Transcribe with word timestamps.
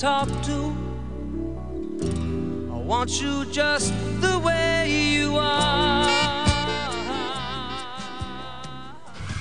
talk 0.00 0.28
to. 0.42 0.74
I 2.72 2.78
want 2.90 3.20
you 3.20 3.44
just 3.52 3.92
the 4.22 4.38
way 4.38 4.88
you 4.88 5.36
are. 5.36 6.08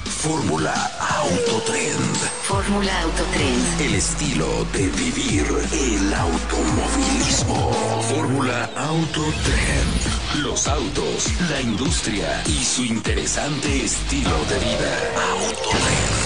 Fórmula 0.03 0.75
Autotrend. 0.99 2.17
Fórmula 2.43 2.91
Autotrend. 3.03 3.81
El 3.81 3.95
estilo 3.95 4.65
de 4.73 4.89
vivir 4.89 5.47
el 5.71 6.13
automovilismo. 6.13 7.71
Fórmula 8.09 8.69
Autotrend. 8.75 10.43
Los 10.43 10.67
autos, 10.67 11.31
la 11.49 11.61
industria 11.61 12.43
y 12.47 12.65
su 12.65 12.83
interesante 12.83 13.85
estilo 13.85 14.37
de 14.49 14.59
vida. 14.59 14.91
Autotrend. 15.31 16.18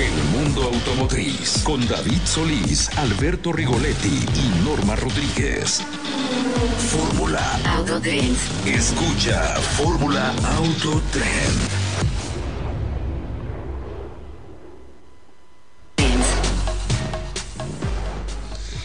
El 0.00 0.14
mundo 0.32 0.62
automotriz 0.62 1.62
con 1.62 1.86
David 1.86 2.22
Solís, 2.24 2.88
Alberto 2.96 3.52
Rigoletti 3.52 4.24
y 4.34 4.64
Norma 4.64 4.96
Rodríguez. 4.96 5.82
Fórmula 6.88 7.60
Autotrend. 7.66 8.34
Escucha 8.66 9.42
Fórmula 9.76 10.32
Autotrend. 10.56 11.80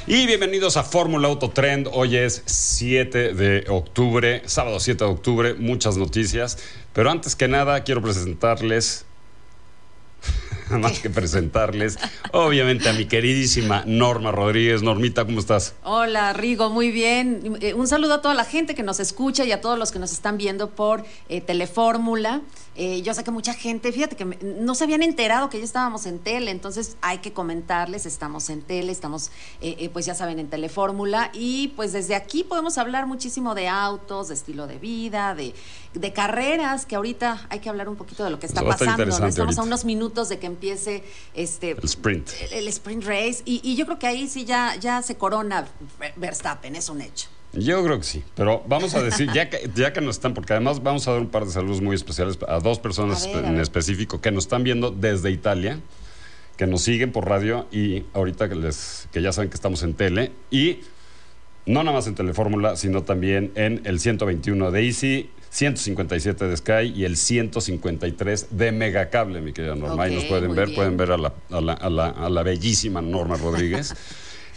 Y 0.06 0.28
bienvenidos 0.28 0.76
a 0.76 0.84
Fórmula 0.84 1.30
Auto 1.30 1.50
Trend. 1.50 1.88
Hoy 1.94 2.18
es 2.18 2.44
7 2.46 3.34
de 3.34 3.66
octubre, 3.70 4.42
sábado 4.48 4.82
7 4.82 5.06
de 5.06 5.10
octubre, 5.10 5.54
muchas 5.54 5.96
noticias. 5.96 6.58
Pero 6.92 7.10
antes 7.10 7.38
que 7.38 7.48
nada, 7.48 7.86
quiero 7.86 8.02
presentarles, 8.02 9.06
más 10.80 11.00
que 11.00 11.10
presentarles, 11.10 11.98
obviamente 12.32 12.90
a 12.90 12.94
mi 12.94 13.06
queridísima 13.06 13.84
Norma 13.86 14.32
Rodríguez. 14.32 14.82
Normita, 14.82 15.26
¿cómo 15.26 15.40
estás? 15.40 15.74
Hola, 15.84 16.34
Rigo, 16.34 16.70
muy 16.70 16.92
bien. 16.92 17.58
Eh, 17.62 17.74
un 17.74 17.88
saludo 17.88 18.16
a 18.16 18.22
toda 18.22 18.34
la 18.34 18.46
gente 18.46 18.76
que 18.76 18.84
nos 18.84 19.00
escucha 19.00 19.46
y 19.46 19.52
a 19.52 19.62
todos 19.62 19.78
los 19.78 19.92
que 19.92 20.00
nos 20.00 20.12
están 20.12 20.38
viendo 20.38 20.70
por 20.72 21.04
eh, 21.30 21.42
Telefórmula. 21.42 22.42
Eh, 22.78 23.02
yo 23.04 23.14
sé 23.14 23.24
que 23.24 23.32
mucha 23.32 23.54
gente, 23.54 23.92
fíjate 23.94 24.18
que 24.18 24.26
me- 24.26 24.38
no 24.42 24.76
se 24.76 24.84
habían 24.84 25.02
enterado 25.02 25.50
que 25.50 25.60
ya 25.60 25.64
estábamos 25.64 26.06
en 26.06 26.20
tele, 26.20 26.52
entonces 26.52 26.98
hay 27.02 27.20
que 27.20 27.32
comentarles, 27.32 28.06
estamos 28.06 28.50
en 28.50 28.62
tele, 28.62 28.92
estamos, 28.92 29.32
pues 29.94 30.06
ya 30.06 30.14
saben, 30.14 30.40
en 30.40 30.50
Telefórmula 30.50 31.30
y 31.34 31.70
pues 31.78 31.94
desde 31.94 32.16
aquí 32.16 32.44
podemos 32.44 32.78
hablar 32.78 33.08
muchísimo 33.08 33.56
de 33.56 33.70
autos, 33.70 34.28
de 34.28 34.34
estilo 34.34 34.68
de 34.68 34.78
vida, 34.78 35.36
de, 35.36 35.54
de 35.94 36.12
carreras, 36.12 36.86
que 36.86 36.98
ahorita 36.98 37.48
hay 37.50 37.60
que 37.60 37.70
hablar 37.70 37.88
un 37.88 37.96
poquito 37.96 38.26
de 38.26 38.30
lo 38.30 38.40
que 38.40 38.46
está 38.46 38.60
Eso 38.60 38.70
pasando. 38.70 39.28
Estamos 39.30 39.58
a 39.58 39.64
unos 39.64 39.86
minutos 39.86 40.28
de 40.28 40.38
que 40.40 40.46
empiece 40.56 41.04
este 41.34 41.72
El 41.72 41.84
sprint. 41.84 42.30
el, 42.52 42.54
el 42.60 42.68
sprint 42.70 43.04
race 43.06 43.42
y, 43.46 43.62
y 43.64 43.76
yo 43.76 43.86
creo 43.86 44.00
que 44.00 44.08
ahí 44.08 44.28
sí 44.28 44.46
ya, 44.46 44.76
ya 44.80 45.02
se 45.02 45.16
corona 45.16 45.68
Ver- 46.00 46.14
Verstappen, 46.16 46.76
es 46.76 46.90
un 46.90 47.02
hecho. 47.02 47.28
Yo 47.54 47.82
creo 47.86 47.98
que 48.00 48.04
sí, 48.04 48.22
pero 48.36 48.64
vamos 48.68 48.96
a 48.96 49.02
decir, 49.02 49.30
ya 49.34 49.50
que, 49.50 49.70
ya 49.76 49.94
que 49.94 50.02
nos 50.02 50.16
están, 50.18 50.34
porque 50.34 50.52
además 50.52 50.84
vamos 50.84 51.08
a 51.08 51.12
dar 51.12 51.22
un 51.22 51.30
par 51.30 51.46
de 51.46 51.52
saludos 51.54 51.80
muy 51.82 51.96
especiales 51.96 52.38
a 52.50 52.60
dos 52.60 52.80
personas 52.80 53.26
A 53.26 53.32
ver, 53.32 53.46
en 53.46 53.60
específico 53.62 54.20
que 54.20 54.30
nos 54.32 54.44
están 54.44 54.64
viendo 54.66 54.92
desde 54.92 55.32
Italia, 55.32 55.80
que 56.58 56.68
nos 56.68 56.82
siguen 56.82 57.14
por 57.14 57.30
radio 57.30 57.66
y 57.72 58.04
ahorita 58.14 58.50
que, 58.50 58.56
les, 58.56 59.08
que 59.14 59.22
ya 59.22 59.32
saben 59.32 59.50
que 59.50 59.56
estamos 59.56 59.84
en 59.84 59.94
tele 59.94 60.32
y 60.52 60.80
no 61.66 61.82
nada 61.84 61.96
más 61.98 62.08
en 62.08 62.16
Telefórmula, 62.16 62.76
sino 62.76 63.04
también 63.04 63.52
en 63.56 63.82
el 63.86 64.00
121 64.02 64.72
de 64.72 64.86
Easy, 64.86 65.30
157 65.56 66.48
de 66.50 66.58
Sky 66.58 66.92
y 66.94 67.06
el 67.06 67.16
153 67.16 68.48
de 68.52 68.72
Megacable, 68.74 69.40
mi 69.40 69.54
querida 69.54 69.74
Norma. 69.76 70.04
Ahí 70.04 70.12
Ok, 70.12 70.22
nos 70.22 70.26
pueden 70.26 70.54
ver, 70.54 70.66
bien. 70.66 70.76
pueden 70.76 70.98
ver 70.98 71.12
a 71.14 71.18
la, 71.18 71.34
a 71.50 71.62
la- 71.62 71.74
a 71.74 71.90
la- 71.90 72.10
a 72.10 72.30
la 72.30 72.44
bellísima 72.44 73.02
Norma 73.02 73.38
Rodríguez. 73.38 73.94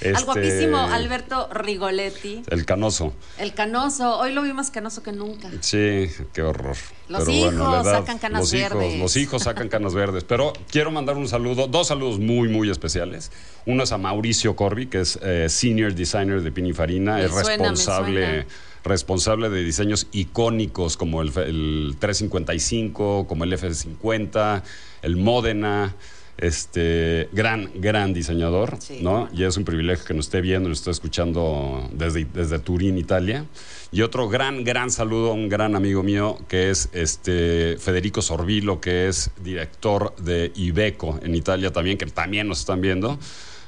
Al 0.01 0.11
Este, 0.13 0.25
guapísimo 0.27 0.79
Alberto 0.79 1.49
Rigoletti, 1.53 2.43
El 2.51 2.65
canoso. 2.65 3.13
el 3.37 3.53
canoso, 3.53 4.17
hoy 4.21 4.33
lo 4.33 4.43
vi 4.43 4.53
más 4.53 4.71
canoso 4.71 5.03
que 5.03 5.11
nunca. 5.11 5.51
Sí, 5.61 6.09
qué 6.33 6.43
horror. 6.43 6.77
Los 7.09 7.25
Pero 7.25 7.33
hijos 7.33 7.85
edad, 7.85 7.99
sacan 8.01 8.19
canas 8.19 8.41
los 8.43 8.55
hijos, 8.55 8.71
verdes. 8.79 8.99
Los 9.01 9.17
hijos 9.17 9.43
sacan 9.43 9.69
canas 9.69 9.95
verdes. 9.95 10.23
Pero 10.23 10.53
quiero 10.71 10.93
mandar 10.93 11.17
un 11.17 11.27
saludo, 11.27 11.67
dos 11.67 11.89
saludos 11.89 12.21
muy, 12.21 12.49
muy 12.49 12.71
especiales. 12.71 13.33
Uno 13.67 13.83
es 13.83 13.91
a 13.91 13.99
Mauricio 13.99 14.55
Corby, 14.55 14.87
que 14.87 15.01
es 15.01 15.19
eh, 15.21 15.49
Senior 15.49 15.93
Designer 15.95 16.43
de 16.43 16.53
Pininfarina. 16.53 17.17
Me 17.17 17.25
es 17.25 17.31
suena, 17.33 17.71
responsable. 17.71 18.47
Responsable 18.85 19.49
de 19.51 19.63
diseños 19.65 20.07
icónicos 20.13 20.97
como 20.97 21.23
el, 21.23 21.29
el 21.39 21.97
355, 21.99 23.27
como 23.27 23.45
el 23.45 23.53
F50, 23.53 24.63
el 25.03 25.17
Modena. 25.17 25.95
Este 26.41 27.29
gran, 27.33 27.69
gran 27.75 28.15
diseñador, 28.15 28.77
Sí. 28.79 29.01
¿no? 29.03 29.29
Y 29.35 29.43
es 29.43 29.57
un 29.57 29.65
privilegio 29.65 30.05
que 30.05 30.15
nos 30.15 30.27
esté 30.27 30.41
viendo, 30.41 30.69
nos 30.69 30.79
esté 30.79 30.93
escuchando 30.93 31.91
desde, 31.93 32.27
desde 32.27 32.61
Turín, 32.61 32.97
Italia. 32.97 33.45
Y 33.91 34.03
otro 34.03 34.29
gran, 34.29 34.63
gran 34.63 34.93
saludo 34.93 35.33
a 35.33 35.35
un 35.35 35.49
gran 35.49 35.75
amigo 35.75 36.05
mío 36.05 36.39
que 36.47 36.71
es 36.71 36.91
este 36.93 37.77
Federico 37.79 38.23
Sorbillo, 38.23 38.81
que 38.81 39.09
es 39.09 39.33
director 39.43 40.15
de 40.15 40.53
Ibeco 40.55 41.19
en 41.25 41.35
Italia 41.35 41.73
también, 41.73 41.99
que 41.99 42.07
también 42.07 42.47
nos 42.47 42.61
están 42.61 42.81
viendo. 42.81 43.19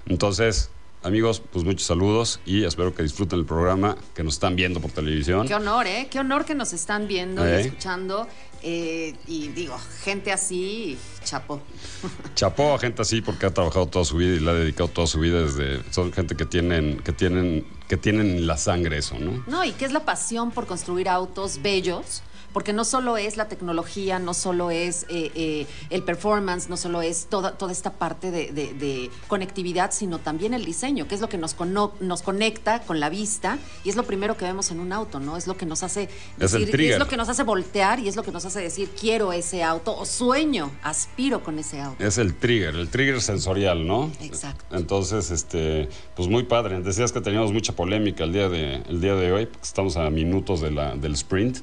Entonces, 0.06 0.70
amigos, 1.02 1.42
pues 1.52 1.64
muchos 1.64 1.86
saludos 1.86 2.40
y 2.44 2.64
espero 2.64 2.94
que 2.94 3.02
disfruten 3.02 3.38
el 3.38 3.44
programa 3.46 3.96
que 4.14 4.22
nos 4.22 4.34
están 4.34 4.56
viendo 4.56 4.80
por 4.80 4.90
televisión. 4.90 5.46
Qué 5.46 5.54
honor, 5.54 5.86
¿eh? 5.86 6.08
Qué 6.10 6.18
honor 6.20 6.44
que 6.44 6.54
nos 6.54 6.72
están 6.72 7.08
viendo 7.08 7.46
¿Eh? 7.46 7.62
y 7.62 7.66
escuchando. 7.66 8.26
eh, 8.62 9.14
y 9.26 9.48
digo, 9.48 9.76
gente 10.02 10.32
así, 10.32 10.98
chapo. 11.24 11.60
Chapó 12.34 12.74
a 12.74 12.78
gente 12.78 13.02
así 13.02 13.20
porque 13.22 13.46
ha 13.46 13.54
trabajado 13.54 13.86
toda 13.86 14.04
su 14.04 14.16
vida 14.16 14.36
y 14.36 14.40
le 14.40 14.50
ha 14.50 14.54
dedicado 14.54 14.88
toda 14.88 15.06
su 15.06 15.18
vida 15.20 15.40
desde. 15.42 15.82
Son 15.92 16.12
gente 16.12 16.36
que 16.36 16.44
tienen, 16.44 16.98
que 16.98 17.12
tienen, 17.12 17.66
que 17.88 17.96
tienen 17.96 18.26
en 18.38 18.46
la 18.46 18.56
sangre 18.58 18.98
eso, 18.98 19.18
¿no? 19.18 19.42
No, 19.46 19.64
y 19.64 19.72
qué 19.72 19.84
es 19.86 19.92
la 19.92 20.04
pasión 20.04 20.50
por 20.50 20.66
construir 20.66 21.08
autos 21.08 21.62
bellos, 21.62 22.22
porque 22.52 22.72
no 22.72 22.84
solo 22.84 23.16
es 23.16 23.36
la 23.36 23.48
tecnología, 23.48 24.18
no 24.18 24.34
solo 24.34 24.70
es 24.70 25.04
eh, 25.08 25.30
eh, 25.34 25.66
el 25.90 26.02
performance, 26.02 26.68
no 26.68 26.76
solo 26.76 27.02
es 27.02 27.26
toda, 27.30 27.52
toda 27.58 27.72
esta 27.72 27.92
parte 27.92 28.30
de, 28.30 28.50
de- 28.52 28.74
de 28.74 29.10
conectividad, 29.28 29.92
sino 29.92 30.18
también 30.18 30.54
el 30.54 30.64
diseño, 30.64 31.06
que 31.08 31.14
es 31.14 31.20
lo 31.20 31.28
que 31.28 31.38
nos, 31.38 31.54
cono- 31.54 31.92
nos 32.00 32.22
conecta 32.22 32.80
con 32.80 33.00
la 33.00 33.08
vista 33.08 33.58
y 33.84 33.90
es 33.90 33.96
lo 33.96 34.02
primero 34.04 34.36
que 34.36 34.44
vemos 34.44 34.70
en 34.70 34.80
un 34.80 34.92
auto, 34.92 35.20
¿no? 35.20 35.36
Es 35.36 35.46
lo 35.46 35.56
que 35.56 35.66
nos 35.66 35.82
hace 35.82 36.08
Es 36.38 36.54
el 36.54 36.70
lo 36.98 37.08
que 37.08 37.16
nos 37.16 37.28
hace 37.28 37.42
voltear 37.42 38.00
y 38.00 38.08
es 38.08 38.16
lo 38.16 38.22
que 38.22 38.32
nos 38.32 38.44
hace 38.44 38.60
decir 38.60 38.90
quiero 38.98 39.32
ese 39.32 39.62
auto 39.62 39.96
o 39.96 40.04
sueño, 40.04 40.70
aspiro 40.82 41.42
con 41.42 41.58
ese 41.58 41.80
auto. 41.80 42.02
Es 42.04 42.18
el 42.18 42.34
trigger, 42.34 42.74
el 42.74 42.88
trigger 42.88 43.20
sensorial, 43.20 43.86
¿no? 43.86 44.10
Exacto. 44.20 44.76
Entonces, 44.76 45.30
este, 45.30 45.88
pues 46.16 46.28
muy 46.28 46.44
padre. 46.44 46.80
Decías 46.80 47.12
que 47.12 47.20
teníamos 47.20 47.52
mucha 47.52 47.72
polémica 47.74 48.24
el 48.24 48.32
día 48.32 48.48
de, 48.48 48.76
el 48.88 49.00
día 49.00 49.14
de 49.14 49.32
hoy, 49.32 49.46
porque 49.46 49.64
estamos 49.66 49.96
a 49.96 50.08
minutos 50.10 50.60
de 50.60 50.70
la, 50.70 50.96
del 50.96 51.14
sprint. 51.14 51.58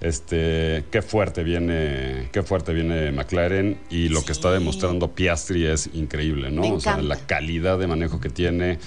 Este, 0.00 0.84
qué 0.90 1.02
fuerte 1.02 1.44
viene, 1.44 2.30
qué 2.32 2.42
fuerte 2.42 2.72
viene 2.72 3.12
McLaren 3.12 3.78
y 3.90 4.08
lo 4.08 4.24
que 4.24 4.32
está 4.32 4.50
demostrando 4.50 5.14
Piastri 5.14 5.66
es 5.66 5.90
increíble, 5.92 6.50
¿no? 6.50 6.62
Me 6.62 6.72
O 6.72 6.80
sea, 6.80 6.92
encanta. 6.92 7.14
la 7.16 7.26
calidad 7.26 7.78
de 7.78 7.86
manejo 7.86 8.18
que 8.18 8.30
tiene, 8.30 8.78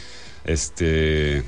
este, 0.44 1.44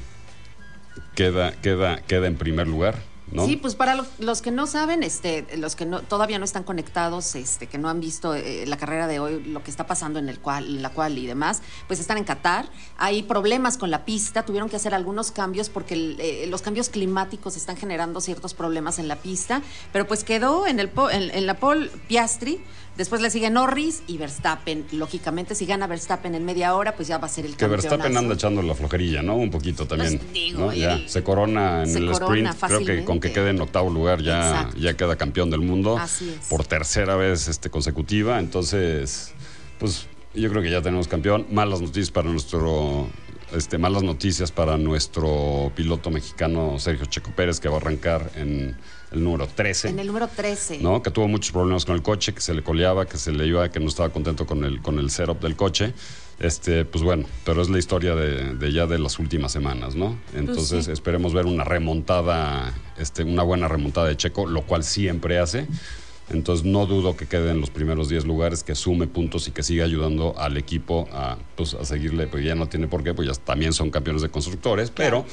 queda, 1.15 1.53
queda, 1.63 1.97
queda 2.03 2.27
en 2.27 2.35
primer 2.35 2.67
lugar, 2.67 2.99
¿no? 3.31 3.45
Sí, 3.45 3.55
pues 3.57 3.75
para 3.75 3.95
lo- 3.95 4.05
los 4.19 4.41
que 4.41 4.51
no 4.51 4.67
saben, 4.67 5.01
este, 5.03 5.45
los 5.57 5.75
que 5.75 5.85
no, 5.85 6.01
todavía 6.01 6.37
no 6.39 6.45
están 6.45 6.63
conectados, 6.63 7.35
este, 7.35 7.67
que 7.67 7.77
no 7.77 7.89
han 7.89 7.99
visto 7.99 8.35
eh, 8.35 8.65
la 8.67 8.77
carrera 8.77 9.07
de 9.07 9.19
hoy, 9.19 9.43
lo 9.43 9.63
que 9.63 9.71
está 9.71 9.87
pasando 9.87 10.19
en 10.19 10.29
el 10.29 10.39
cual, 10.39 10.81
la 10.81 10.89
cual 10.91 11.17
y 11.17 11.25
demás, 11.25 11.61
pues 11.87 11.99
están 11.99 12.17
en 12.17 12.23
Qatar. 12.23 12.69
Hay 12.97 13.23
problemas 13.23 13.77
con 13.77 13.89
la 13.91 14.05
pista, 14.05 14.43
tuvieron 14.45 14.69
que 14.69 14.75
hacer 14.75 14.93
algunos 14.93 15.31
cambios 15.31 15.69
porque 15.69 16.15
eh, 16.19 16.45
los 16.47 16.61
cambios 16.61 16.89
climáticos 16.89 17.57
están 17.57 17.77
generando 17.77 18.21
ciertos 18.21 18.53
problemas 18.53 18.99
en 18.99 19.07
la 19.07 19.15
pista, 19.15 19.61
pero 19.91 20.07
pues 20.07 20.23
quedó 20.23 20.67
en 20.67 20.79
el 20.79 20.91
en 21.11 21.45
la 21.45 21.55
pole 21.55 21.89
Piastri. 22.07 22.61
Después 22.97 23.21
le 23.21 23.29
sigue 23.29 23.49
Norris 23.49 24.03
y 24.07 24.17
Verstappen. 24.17 24.85
Lógicamente, 24.93 25.53
si 25.53 25.65
gana 25.65 25.85
Verstappen 25.85 26.33
en 26.33 26.45
media 26.45 26.75
hora, 26.75 26.95
pues 26.95 27.09
ya 27.09 27.17
va 27.17 27.27
a 27.27 27.29
ser 27.29 27.45
el 27.45 27.51
Que 27.51 27.57
campeonazo. 27.57 27.89
Verstappen 27.89 28.17
anda 28.17 28.35
echando 28.35 28.61
la 28.61 28.73
flojerilla, 28.73 29.21
¿no? 29.21 29.35
Un 29.35 29.51
poquito 29.51 29.85
también. 29.85 30.17
Pues, 30.17 30.31
digo, 30.31 30.59
¿no? 30.67 30.73
Ya 30.73 31.01
se 31.07 31.21
corona 31.21 31.83
en 31.83 31.89
se 31.89 31.97
el 31.97 32.11
corona 32.11 32.51
sprint. 32.51 32.85
Creo 32.85 32.85
que 32.85 33.03
con 33.03 33.19
que 33.19 33.33
quede 33.33 33.49
en 33.49 33.59
octavo 33.59 33.89
lugar 33.89 34.21
ya, 34.21 34.49
Exacto. 34.49 34.77
ya 34.77 34.93
queda 34.95 35.17
campeón 35.17 35.49
del 35.49 35.61
mundo. 35.61 35.97
Así 35.97 36.29
es. 36.29 36.47
Por 36.47 36.65
tercera 36.65 37.15
vez 37.15 37.49
este, 37.49 37.69
consecutiva. 37.69 38.39
Entonces, 38.39 39.33
pues 39.77 40.07
yo 40.33 40.49
creo 40.49 40.61
que 40.61 40.71
ya 40.71 40.81
tenemos 40.81 41.09
campeón. 41.09 41.47
Malas 41.51 41.81
noticias 41.81 42.11
para 42.11 42.29
nuestro. 42.29 43.07
Este, 43.55 43.77
malas 43.77 44.03
noticias 44.03 44.51
para 44.51 44.77
nuestro 44.77 45.71
piloto 45.75 46.09
mexicano 46.11 46.77
Sergio 46.77 47.05
Checo 47.05 47.31
Pérez, 47.31 47.59
que 47.61 47.69
va 47.69 47.75
a 47.75 47.77
arrancar 47.77 48.31
en 48.35 48.75
el 49.11 49.23
número 49.23 49.47
13. 49.47 49.89
En 49.89 49.99
el 49.99 50.07
número 50.07 50.27
13. 50.27 50.79
¿no? 50.79 51.01
Que 51.01 51.09
tuvo 51.09 51.27
muchos 51.29 51.53
problemas 51.53 51.85
con 51.85 51.95
el 51.95 52.01
coche, 52.01 52.33
que 52.33 52.41
se 52.41 52.53
le 52.53 52.63
coleaba, 52.63 53.05
que 53.05 53.17
se 53.17 53.31
le 53.31 53.47
iba, 53.47 53.69
que 53.71 53.79
no 53.79 53.87
estaba 53.87 54.09
contento 54.09 54.45
con 54.45 54.63
el, 54.65 54.81
con 54.81 54.99
el 54.99 55.09
setup 55.09 55.39
del 55.41 55.55
coche. 55.55 55.93
Este, 56.37 56.83
pues 56.83 57.01
bueno, 57.01 57.25
pero 57.45 57.61
es 57.61 57.69
la 57.69 57.79
historia 57.79 58.13
de, 58.13 58.55
de 58.55 58.73
ya 58.73 58.87
de 58.87 58.99
las 58.99 59.19
últimas 59.19 59.53
semanas, 59.53 59.95
¿no? 59.95 60.17
Entonces 60.33 60.71
Pues 60.73 60.85
sí. 60.87 60.91
esperemos 60.91 61.33
ver 61.33 61.45
una 61.45 61.63
remontada, 61.63 62.73
este, 62.97 63.23
una 63.23 63.43
buena 63.43 63.69
remontada 63.69 64.07
de 64.07 64.17
Checo, 64.17 64.45
lo 64.47 64.63
cual 64.63 64.83
siempre 64.83 65.39
hace. 65.39 65.65
Entonces 66.29 66.65
no 66.65 66.85
dudo 66.87 67.15
que 67.15 67.27
quede 67.27 67.51
en 67.51 67.61
los 67.61 67.69
primeros 67.69 68.09
10 68.09 68.25
lugares, 68.25 68.63
que 68.63 68.73
sume 68.75 69.05
puntos 69.07 69.47
y 69.47 69.51
que 69.51 69.61
siga 69.63 69.85
ayudando 69.85 70.33
al 70.37 70.57
equipo 70.57 71.07
a, 71.11 71.37
pues, 71.55 71.75
a 71.75 71.85
seguirle, 71.85 72.27
pues 72.27 72.43
ya 72.43 72.55
no 72.55 72.67
tiene 72.67 72.87
por 72.87 73.03
qué, 73.03 73.13
pues 73.13 73.27
ya 73.27 73.33
también 73.35 73.73
son 73.73 73.91
campeones 73.91 74.21
de 74.23 74.29
constructores, 74.29 74.89
pero 74.91 75.23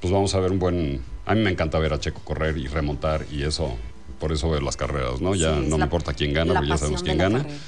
pues 0.00 0.12
vamos 0.12 0.34
a 0.34 0.40
ver 0.40 0.52
un 0.52 0.58
buen... 0.58 1.00
A 1.24 1.34
mí 1.34 1.40
me 1.40 1.50
encanta 1.50 1.78
ver 1.78 1.94
a 1.94 1.98
Checo 2.00 2.20
correr 2.24 2.58
y 2.58 2.66
remontar 2.66 3.24
y 3.32 3.42
eso, 3.44 3.74
por 4.20 4.32
eso 4.32 4.50
veo 4.50 4.60
las 4.60 4.76
carreras, 4.76 5.22
¿no? 5.22 5.34
Ya 5.34 5.54
Sí, 5.54 5.60
no 5.66 5.76
me 5.76 5.78
la- 5.78 5.84
importa 5.84 6.12
quién 6.12 6.34
gana, 6.34 6.52
porque 6.52 6.68
ya 6.68 6.76
sabemos 6.76 7.02
quién 7.02 7.16
gana, 7.16 7.38
carrera. 7.38 7.58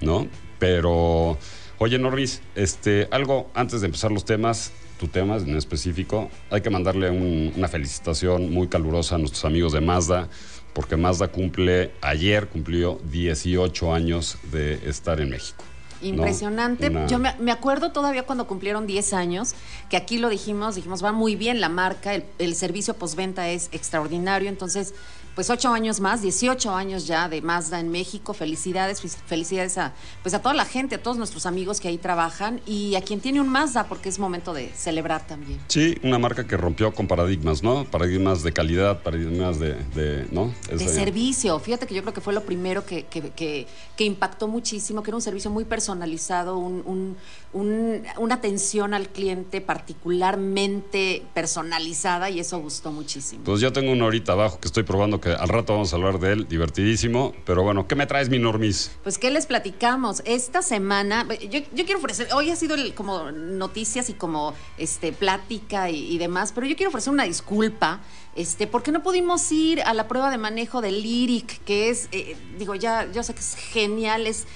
¿no? 0.00 0.26
Pero, 0.58 1.36
oye 1.78 1.98
Normis, 1.98 2.40
este, 2.54 3.08
algo 3.10 3.50
antes 3.54 3.82
de 3.82 3.86
empezar 3.88 4.10
los 4.10 4.24
temas, 4.24 4.72
tu 4.98 5.08
tema 5.08 5.36
en 5.36 5.54
específico, 5.56 6.30
hay 6.50 6.62
que 6.62 6.70
mandarle 6.70 7.10
un- 7.10 7.52
una 7.56 7.68
felicitación 7.68 8.50
muy 8.52 8.68
calurosa 8.68 9.16
a 9.16 9.18
nuestros 9.18 9.44
amigos 9.44 9.72
de 9.72 9.80
Mazda, 9.82 10.28
porque 10.72 10.96
Mazda 10.96 11.28
cumple, 11.28 11.92
ayer 12.00 12.48
cumplió 12.48 13.00
18 13.10 13.92
años 13.92 14.38
de 14.50 14.74
estar 14.88 15.20
en 15.20 15.30
México. 15.30 15.64
Impresionante. 16.02 16.90
Yo 17.08 17.18
me, 17.18 17.34
me 17.38 17.52
acuerdo 17.52 17.92
todavía 17.92 18.24
cuando 18.24 18.46
cumplieron 18.46 18.86
10 18.86 19.12
años, 19.12 19.54
que 19.88 19.96
aquí 19.96 20.18
lo 20.18 20.28
dijimos, 20.28 20.74
dijimos, 20.74 21.04
va 21.04 21.12
muy 21.12 21.36
bien 21.36 21.60
la 21.60 21.68
marca, 21.68 22.14
el, 22.14 22.24
el 22.38 22.54
servicio 22.56 22.94
postventa 22.94 23.48
es 23.48 23.68
extraordinario, 23.72 24.48
entonces, 24.48 24.94
pues 25.34 25.48
8 25.50 25.72
años 25.72 26.00
más, 26.00 26.22
18 26.22 26.74
años 26.74 27.06
ya 27.06 27.28
de 27.28 27.40
Mazda 27.42 27.80
en 27.80 27.90
México, 27.90 28.34
felicidades, 28.34 29.02
fel- 29.02 29.16
felicidades 29.26 29.78
a, 29.78 29.92
pues 30.22 30.34
a 30.34 30.42
toda 30.42 30.54
la 30.54 30.64
gente, 30.64 30.96
a 30.96 31.02
todos 31.02 31.16
nuestros 31.16 31.46
amigos 31.46 31.80
que 31.80 31.88
ahí 31.88 31.98
trabajan 31.98 32.60
y 32.66 32.94
a 32.96 33.02
quien 33.02 33.20
tiene 33.20 33.40
un 33.40 33.48
Mazda, 33.48 33.84
porque 33.88 34.08
es 34.08 34.18
momento 34.18 34.52
de 34.52 34.70
celebrar 34.74 35.26
también. 35.26 35.58
Sí, 35.68 35.96
una 36.02 36.18
marca 36.18 36.46
que 36.46 36.56
rompió 36.56 36.92
con 36.92 37.06
paradigmas, 37.08 37.62
¿no? 37.62 37.84
Paradigmas 37.84 38.42
de 38.42 38.52
calidad, 38.52 39.02
paradigmas 39.02 39.58
de, 39.58 39.74
de 39.94 40.26
¿no? 40.30 40.52
de 40.70 40.78
servicio. 40.88 41.58
Fíjate 41.60 41.86
que 41.86 41.94
yo 41.94 42.02
creo 42.02 42.12
que 42.14 42.20
fue 42.20 42.32
lo 42.34 42.42
primero 42.42 42.84
que, 42.84 43.04
que- 43.06 43.30
que- 43.30 43.66
que 43.96 44.04
impactó 44.04 44.48
muchísimo, 44.48 45.02
que 45.02 45.10
era 45.10 45.16
un 45.16 45.22
servicio 45.22 45.50
muy 45.50 45.64
personalizado, 45.64 46.56
un- 46.58 46.82
un- 46.84 47.16
un- 47.52 48.02
una 48.18 48.34
atención 48.34 48.94
al 48.94 49.08
cliente 49.08 49.60
particularmente 49.60 51.22
personalizada 51.34 52.30
y 52.30 52.40
eso 52.40 52.58
gustó 52.58 52.92
muchísimo. 52.92 53.42
Pues 53.44 53.60
yo 53.60 53.72
tengo 53.72 53.92
una 53.92 54.06
horita 54.06 54.32
abajo 54.32 54.58
que 54.60 54.68
estoy 54.68 54.82
probando 54.82 55.20
que 55.22 55.30
al 55.30 55.48
rato 55.48 55.72
vamos 55.72 55.92
a 55.92 55.96
hablar 55.96 56.18
de 56.18 56.32
él, 56.32 56.48
divertidísimo. 56.48 57.32
Pero 57.46 57.62
bueno, 57.62 57.86
¿qué 57.86 57.94
me 57.94 58.06
traes, 58.06 58.28
mi 58.28 58.38
Normis? 58.38 58.90
Pues, 59.02 59.18
¿qué 59.18 59.30
les 59.30 59.46
platicamos? 59.46 60.20
Esta 60.26 60.60
semana, 60.62 61.26
yo, 61.48 61.60
quiero 61.74 61.98
ofrecer, 61.98 62.28
hoy 62.34 62.50
ha 62.50 62.56
sido 62.56 62.76
como 62.94 63.30
noticias 63.30 64.10
y 64.10 64.14
como 64.14 64.52
este, 64.76 65.12
plática 65.12 65.88
y, 65.90 66.18
demás, 66.18 66.52
pero 66.52 66.66
yo 66.66 66.76
quiero 66.76 66.90
ofrecer 66.90 67.12
una 67.12 67.24
disculpa, 67.24 68.00
este, 68.34 68.66
porque 68.66 68.92
no 68.92 69.02
pudimos 69.02 69.50
ir 69.52 69.80
a 69.82 69.94
la 69.94 70.08
prueba 70.08 70.30
de 70.30 70.38
manejo 70.38 70.80
del 70.80 71.02
Lyric, 71.02 71.62
que 71.64 71.88
es, 71.88 72.08
eh, 72.12 72.36
digo, 72.58 72.74
ya, 72.74 73.10
yo 73.12 73.22
sé 73.22 73.32
que 73.32 73.40
es 73.40 73.54
genial, 73.54 74.26
es, 74.26 74.46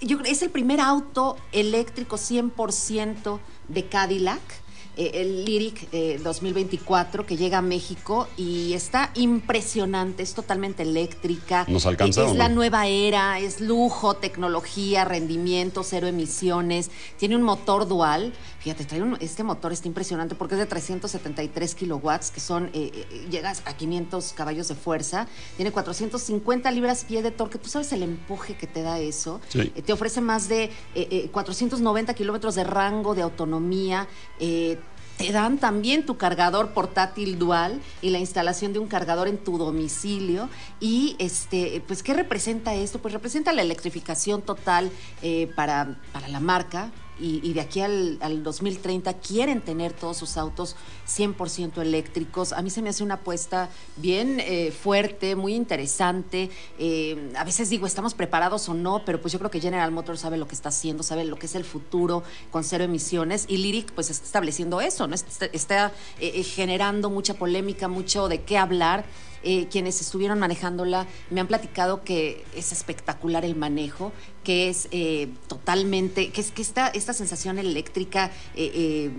yo, 0.00 0.20
es 0.24 0.42
el 0.42 0.50
primer 0.50 0.80
auto 0.80 1.36
eléctrico 1.52 2.16
100% 2.16 3.40
de 3.68 3.88
Cadillac. 3.88 4.65
Eh, 4.96 5.10
el 5.14 5.44
Lyric 5.44 5.88
eh, 5.92 6.18
2024 6.22 7.26
que 7.26 7.36
llega 7.36 7.58
a 7.58 7.62
México 7.62 8.28
y 8.36 8.72
está 8.72 9.10
impresionante, 9.14 10.22
es 10.22 10.34
totalmente 10.34 10.82
eléctrica. 10.82 11.64
¿Nos 11.68 11.86
alcanza 11.86 12.24
Es 12.26 12.34
la 12.36 12.48
nueva 12.48 12.86
era, 12.86 13.38
es 13.38 13.60
lujo, 13.60 14.14
tecnología, 14.14 15.04
rendimiento, 15.04 15.82
cero 15.82 16.06
emisiones. 16.06 16.90
Tiene 17.18 17.36
un 17.36 17.42
motor 17.42 17.86
dual. 17.86 18.32
Fíjate, 18.60 18.84
trae 18.84 19.02
un- 19.02 19.16
este 19.20 19.44
motor 19.44 19.72
está 19.72 19.86
impresionante 19.86 20.34
porque 20.34 20.54
es 20.54 20.58
de 20.58 20.66
373 20.66 21.74
kilowatts, 21.74 22.30
que 22.30 22.40
son, 22.40 22.66
eh, 22.72 22.90
eh, 22.94 23.26
llegas 23.30 23.62
a 23.66 23.76
500 23.76 24.32
caballos 24.32 24.68
de 24.68 24.74
fuerza. 24.74 25.28
Tiene 25.56 25.70
450 25.70 26.70
libras-pie 26.70 27.22
de 27.22 27.30
torque. 27.30 27.58
¿Tú 27.58 27.68
sabes 27.68 27.92
el 27.92 28.02
empuje 28.02 28.56
que 28.56 28.66
te 28.66 28.82
da 28.82 28.98
eso? 28.98 29.40
Sí. 29.48 29.72
Eh, 29.74 29.82
te 29.82 29.92
ofrece 29.92 30.20
más 30.20 30.48
de 30.48 30.64
eh, 30.64 30.70
eh, 30.94 31.28
490 31.30 32.14
kilómetros 32.14 32.54
de 32.54 32.64
rango 32.64 33.14
de 33.14 33.22
autonomía. 33.22 34.08
eh, 34.40 34.78
te 35.16 35.32
dan 35.32 35.58
también 35.58 36.04
tu 36.04 36.16
cargador 36.16 36.70
portátil 36.72 37.38
dual 37.38 37.80
y 38.02 38.10
la 38.10 38.18
instalación 38.18 38.72
de 38.72 38.78
un 38.78 38.86
cargador 38.86 39.28
en 39.28 39.38
tu 39.38 39.58
domicilio. 39.58 40.48
Y 40.80 41.16
este, 41.18 41.82
pues, 41.86 42.02
¿qué 42.02 42.12
representa 42.12 42.74
esto? 42.74 42.98
Pues 42.98 43.14
representa 43.14 43.52
la 43.52 43.62
electrificación 43.62 44.42
total 44.42 44.90
eh, 45.22 45.50
para, 45.56 45.96
para 46.12 46.28
la 46.28 46.40
marca. 46.40 46.90
Y, 47.18 47.52
de 47.54 47.60
aquí 47.60 47.80
al, 47.80 48.18
al 48.20 48.42
2030 48.42 49.14
quieren 49.14 49.62
tener 49.62 49.92
todos 49.92 50.18
sus 50.18 50.36
autos 50.36 50.76
100% 51.08 51.80
eléctricos. 51.80 52.52
A 52.52 52.62
mí 52.62 52.70
se 52.70 52.82
me 52.82 52.90
hace 52.90 53.02
una 53.02 53.14
apuesta 53.14 53.70
bien 53.96 54.38
eh, 54.40 54.70
fuerte, 54.70 55.34
muy 55.36 55.54
interesante. 55.54 56.50
Eh, 56.78 57.32
a 57.36 57.44
veces 57.44 57.70
digo, 57.70 57.86
¿estamos 57.86 58.14
preparados 58.14 58.68
o 58.68 58.74
no? 58.74 59.02
Pero 59.04 59.20
pues 59.20 59.32
yo 59.32 59.38
creo 59.38 59.50
que 59.50 59.60
General 59.60 59.90
Motors 59.90 60.20
sabe 60.20 60.36
lo 60.36 60.46
que 60.46 60.54
está 60.54 60.68
haciendo, 60.68 61.02
sabe 61.02 61.24
lo 61.24 61.36
que 61.36 61.46
es 61.46 61.54
el 61.54 61.64
futuro 61.64 62.22
con 62.50 62.64
cero 62.64 62.84
emisiones. 62.84 63.46
Y 63.48 63.58
Lyric 63.58 63.92
pues 63.92 64.10
está 64.10 64.24
estableciendo 64.24 64.80
eso, 64.80 65.06
¿no? 65.06 65.14
Está, 65.14 65.46
está, 65.46 65.92
eh, 66.20 66.32
eh, 66.34 66.42
generando 66.42 67.10
mucha 67.10 67.34
polémica, 67.34 67.88
mucho 67.88 68.28
de 68.28 68.42
qué 68.42 68.58
hablar. 68.58 69.04
Eh, 69.42 69.68
quienes 69.70 70.00
estuvieron 70.00 70.38
manejándola 70.38 71.06
me 71.30 71.40
han 71.40 71.46
platicado 71.46 72.02
que 72.02 72.44
es 72.54 72.72
espectacular 72.72 73.44
el 73.44 73.56
manejo, 73.56 74.12
que 74.44 74.68
es 74.68 74.88
eh, 74.90 75.28
totalmente, 75.48 76.30
que 76.30 76.40
es 76.40 76.50
que 76.50 76.62
esta, 76.62 76.88
esta 76.88 77.12
sensación 77.12 77.58
eléctrica 77.58 78.30
eh, 78.54 78.70
eh, 78.74 79.10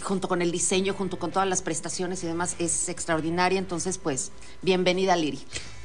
junto 0.00 0.28
con 0.28 0.40
el 0.40 0.52
diseño, 0.52 0.94
junto 0.94 1.18
con 1.18 1.32
todas 1.32 1.48
las 1.48 1.62
prestaciones 1.62 2.22
y 2.24 2.26
demás, 2.26 2.56
es 2.58 2.88
extraordinaria. 2.88 3.58
Entonces, 3.58 3.98
pues, 3.98 4.30
bienvenida 4.62 5.16
Liri. 5.16 5.40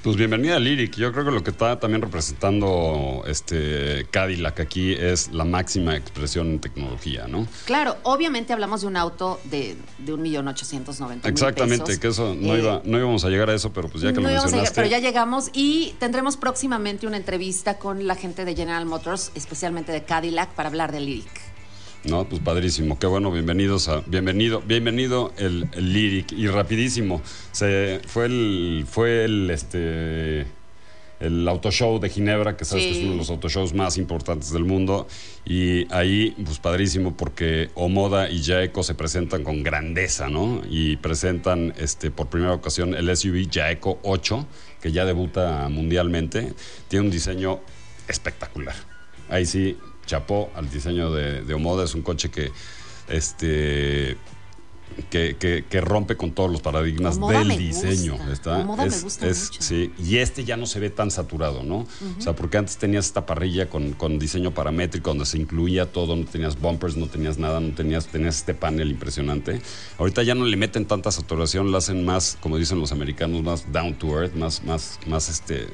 Pues 0.07 0.15
bienvenida 0.15 0.55
a 0.55 0.59
Lyric. 0.61 0.95
Yo 0.95 1.11
creo 1.11 1.25
que 1.25 1.31
lo 1.31 1.43
que 1.43 1.49
está 1.49 1.81
también 1.81 2.01
representando 2.01 3.25
este 3.27 4.07
Cadillac 4.09 4.57
aquí 4.61 4.93
es 4.93 5.33
la 5.33 5.43
máxima 5.43 5.97
expresión 5.97 6.47
en 6.47 6.59
tecnología, 6.61 7.27
¿no? 7.27 7.45
Claro, 7.65 7.97
obviamente 8.03 8.53
hablamos 8.53 8.79
de 8.79 8.87
un 8.87 8.95
auto 8.95 9.37
de, 9.43 9.75
de 9.97 10.13
un 10.13 10.21
millón 10.21 10.47
ochocientos 10.47 11.01
noventa 11.01 11.27
mil 11.27 11.33
Exactamente, 11.33 11.83
pesos. 11.87 11.99
que 11.99 12.07
eso 12.07 12.35
no, 12.35 12.55
Eh, 12.55 12.59
iba, 12.59 12.81
no 12.85 12.97
íbamos 12.97 13.25
a 13.25 13.29
llegar 13.29 13.49
a 13.49 13.53
eso, 13.53 13.73
pero 13.73 13.89
pues 13.89 14.01
ya 14.01 14.13
que 14.13 14.21
no 14.21 14.21
lo 14.21 14.27
llegar, 14.29 14.43
mencionaste. 14.45 14.75
pero 14.75 14.87
ya 14.87 14.99
llegamos 14.99 15.49
y 15.51 15.93
tendremos 15.99 16.37
próximamente 16.37 17.05
una 17.05 17.17
entrevista 17.17 17.77
con 17.77 18.07
la 18.07 18.15
gente 18.15 18.45
de 18.45 18.55
General 18.55 18.85
Motors, 18.85 19.33
especialmente 19.35 19.91
de 19.91 20.05
Cadillac, 20.05 20.51
para 20.53 20.69
hablar 20.69 20.93
de 20.93 21.01
Lyric. 21.01 21.56
No, 22.03 22.23
pues 22.29 22.41
padrísimo, 22.41 22.97
qué 22.97 23.07
bueno, 23.07 23.31
bienvenidos 23.31 23.89
a, 23.89 24.01
bienvenido, 24.05 24.61
bienvenido 24.65 25.33
el, 25.37 25.67
el 25.73 25.93
Lyric 25.93 26.31
y 26.31 26.47
rapidísimo, 26.47 27.21
se 27.51 27.99
fue 28.07 28.25
el, 28.27 28.85
fue 28.89 29.25
el 29.25 29.49
este 29.49 30.45
el 31.19 31.47
autoshow 31.47 31.99
de 31.99 32.09
Ginebra, 32.09 32.55
que 32.55 32.63
sabes 32.63 32.83
Sí. 32.83 32.91
que 32.91 32.97
es 32.99 33.03
uno 33.03 33.13
de 33.13 33.17
los 33.17 33.29
autoshows 33.31 33.73
más 33.73 33.97
importantes 33.97 34.51
del 34.53 34.63
mundo, 34.65 35.07
y 35.45 35.91
ahí, 35.91 36.35
pues 36.45 36.59
padrísimo, 36.59 37.17
porque 37.17 37.71
Omoda 37.73 38.29
y 38.29 38.43
Jaeco 38.43 38.83
se 38.83 38.93
presentan 38.93 39.43
con 39.43 39.63
grandeza, 39.63 40.29
¿no? 40.29 40.61
Y 40.69 40.97
presentan 40.97 41.73
este 41.79 42.11
por 42.11 42.27
primera 42.27 42.53
ocasión 42.53 42.93
el 42.93 43.17
SUV 43.17 43.49
Jaeco 43.51 43.97
8, 44.03 44.45
que 44.79 44.91
ya 44.91 45.05
debuta 45.05 45.67
mundialmente, 45.69 46.53
tiene 46.87 47.05
un 47.07 47.11
diseño 47.11 47.61
espectacular. 48.07 48.75
Ahí 49.27 49.47
sí, 49.47 49.75
chapó 50.07 50.49
al 50.55 50.67
diseño 50.71 51.11
de, 51.11 51.43
de 51.43 51.53
Omoda. 51.53 51.83
Es 51.83 51.93
un 51.93 52.01
coche 52.01 52.29
que, 52.31 52.51
este, 53.09 54.17
que, 55.11 55.35
que- 55.37 55.63
que 55.69 55.81
rompe 55.81 56.17
con 56.17 56.31
todos 56.31 56.49
los 56.51 56.61
paradigmas 56.61 57.17
Omoda 57.17 57.39
del 57.39 57.49
me 57.49 57.57
diseño. 57.57 58.13
gusta. 58.13 58.33
¿está? 58.33 58.57
Omoda 58.59 58.83
me 58.83 58.87
Es- 58.89 59.03
gusta 59.03 59.27
es- 59.27 59.49
mucho. 59.51 59.61
Sí, 59.61 59.91
y 59.99 60.17
este 60.17 60.43
ya 60.43 60.57
no 60.57 60.65
se 60.65 60.79
ve 60.79 60.89
tan 60.89 61.11
saturado, 61.11 61.61
¿no? 61.61 61.85
O 62.17 62.21
sea, 62.21 62.33
porque 62.35 62.57
antes 62.57 62.77
tenías 62.77 63.05
esta 63.05 63.25
parrilla 63.27 63.69
con, 63.69 63.93
con 63.93 64.17
diseño 64.17 64.51
paramétrico 64.55 65.11
donde 65.11 65.25
se 65.25 65.37
incluía 65.37 65.91
todo, 65.91 66.15
no 66.15 66.25
tenías 66.25 66.59
bumpers, 66.59 66.97
no 66.97 67.07
tenías 67.07 67.37
nada, 67.37 67.59
no 67.59 67.73
tenías, 67.75 68.07
tenías 68.07 68.37
este 68.37 68.53
panel 68.55 68.89
impresionante. 68.89 69.61
Ahorita 69.99 70.23
ya 70.23 70.33
no 70.33 70.45
le 70.45 70.57
meten 70.57 70.85
tanta 70.87 71.11
saturación, 71.11 71.71
la 71.71 71.77
hacen 71.77 72.03
más, 72.03 72.37
como 72.41 72.57
dicen 72.57 72.79
los 72.79 72.91
americanos, 72.91 73.43
más 73.43 73.71
down 73.71 73.93
to 73.99 74.19
earth, 74.19 74.33
más, 74.33 74.63
más, 74.63 74.99
más 75.05 75.29
este 75.29 75.67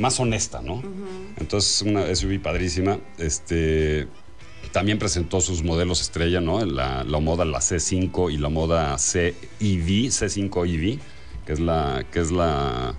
más 0.00 0.18
honesta, 0.18 0.60
¿no? 0.62 0.82
Entonces, 1.38 1.82
una 1.82 2.12
SUV 2.14 2.40
padrísima. 2.40 2.98
Este 3.18 4.08
también 4.72 4.98
presentó 4.98 5.40
sus 5.40 5.62
modelos 5.62 6.00
estrella, 6.00 6.40
¿no? 6.40 6.64
La, 6.64 7.04
la 7.04 7.18
moda 7.20 7.44
la 7.44 7.58
C5 7.58 8.32
y 8.32 8.36
la 8.36 8.48
moda 8.48 8.96
CEV, 8.98 9.34
C5 9.60 10.68
EV, 10.68 10.98
que 11.46 11.52
es 11.52 11.60
la 11.60 12.04
que 12.10 12.20
es 12.20 12.30
la 12.30 12.94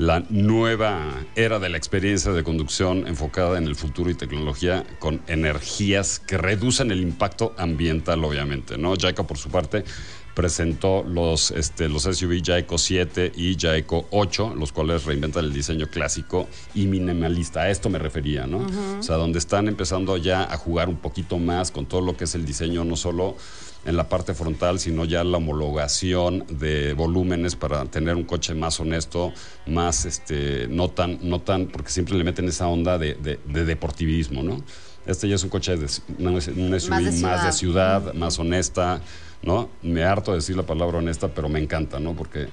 la 0.00 0.24
nueva 0.30 1.26
era 1.34 1.58
de 1.58 1.68
la 1.68 1.76
experiencia 1.76 2.32
de 2.32 2.42
conducción 2.42 3.06
enfocada 3.06 3.58
en 3.58 3.64
el 3.64 3.76
futuro 3.76 4.08
y 4.08 4.14
tecnología 4.14 4.86
con 4.98 5.20
energías 5.26 6.18
que 6.18 6.38
reducen 6.38 6.90
el 6.90 7.02
impacto 7.02 7.54
ambiental, 7.58 8.24
obviamente, 8.24 8.78
¿no? 8.78 8.94
Jaeco, 8.98 9.26
por 9.26 9.36
su 9.36 9.50
parte, 9.50 9.84
presentó 10.34 11.02
los, 11.02 11.50
este, 11.50 11.88
los 11.88 12.04
SUV 12.04 12.42
Jaeco 12.44 12.78
7 12.78 13.32
y 13.36 13.56
Jaeco 13.58 14.06
8, 14.10 14.54
los 14.56 14.72
cuales 14.72 15.04
reinventan 15.04 15.44
el 15.44 15.52
diseño 15.52 15.88
clásico 15.88 16.48
y 16.74 16.86
minimalista. 16.86 17.62
A 17.62 17.70
esto 17.70 17.88
me 17.88 17.98
refería, 17.98 18.46
¿no? 18.46 18.66
O 18.98 19.02
sea, 19.02 19.16
donde 19.16 19.38
están 19.38 19.68
empezando 19.68 20.16
ya 20.16 20.42
a 20.42 20.56
jugar 20.56 20.88
un 20.88 20.96
poquito 20.96 21.38
más 21.38 21.70
con 21.70 21.86
todo 21.86 22.00
lo 22.00 22.16
que 22.16 22.24
es 22.24 22.34
el 22.34 22.44
diseño, 22.44 22.84
no 22.84 22.96
solo 22.96 23.36
en 23.84 23.96
la 23.96 24.08
parte 24.08 24.34
frontal, 24.34 24.78
sino 24.78 25.04
ya 25.04 25.24
la 25.24 25.38
homologación 25.38 26.44
de 26.50 26.92
volúmenes 26.92 27.56
para 27.56 27.84
tener 27.86 28.14
un 28.14 28.24
coche 28.24 28.54
más 28.54 28.78
honesto, 28.78 29.32
más, 29.66 30.04
este, 30.04 30.68
no 30.68 30.90
tan, 30.90 31.18
no 31.22 31.40
tan, 31.40 31.66
porque 31.66 31.90
siempre 31.90 32.14
le 32.14 32.24
meten 32.24 32.46
esa 32.46 32.68
onda 32.68 32.98
de, 32.98 33.14
de, 33.14 33.40
de 33.46 33.64
deportivismo, 33.64 34.42
¿no? 34.42 34.62
Este 35.06 35.28
ya 35.28 35.36
es 35.36 35.42
un 35.44 35.50
coche 35.50 35.76
de 35.76 35.86
una 36.18 36.40
SUV 36.40 36.90
Más 36.90 37.20
más 37.20 37.44
de 37.44 37.52
ciudad, 37.52 38.12
más 38.14 38.38
honesta, 38.38 39.00
¿no? 39.42 39.68
Me 39.82 40.02
harto 40.04 40.32
de 40.32 40.38
decir 40.38 40.56
la 40.56 40.64
palabra 40.64 40.98
honesta, 40.98 41.28
pero 41.28 41.48
me 41.48 41.58
encanta, 41.60 41.98
¿no? 42.00 42.14
Porque 42.14 42.48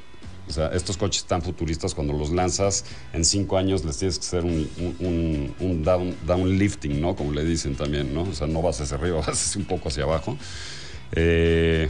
o 0.48 0.52
sea, 0.54 0.70
estos 0.70 0.96
coches 0.96 1.26
tan 1.26 1.42
futuristas, 1.42 1.94
cuando 1.94 2.14
los 2.14 2.30
lanzas 2.32 2.86
en 3.12 3.26
cinco 3.26 3.58
años, 3.58 3.84
les 3.84 3.98
tienes 3.98 4.18
que 4.18 4.26
hacer 4.26 4.46
un, 4.46 4.70
un, 4.78 4.96
un- 5.06 5.56
un 5.60 5.84
down, 5.84 6.16
downlifting, 6.26 7.02
¿no? 7.02 7.18
Como 7.18 7.34
le 7.34 7.44
dicen 7.44 7.76
también, 7.76 8.14
¿no? 8.14 8.22
O 8.24 8.34
sea, 8.34 8.48
no 8.48 8.62
vas 8.62 8.80
hacia 8.80 8.96
arriba, 8.96 9.18
vas 9.28 9.30
hacia 9.30 9.60
un 9.60 9.68
poco 9.68 9.90
hacia 9.90 10.04
abajo. 10.04 10.38
Eh, 11.12 11.90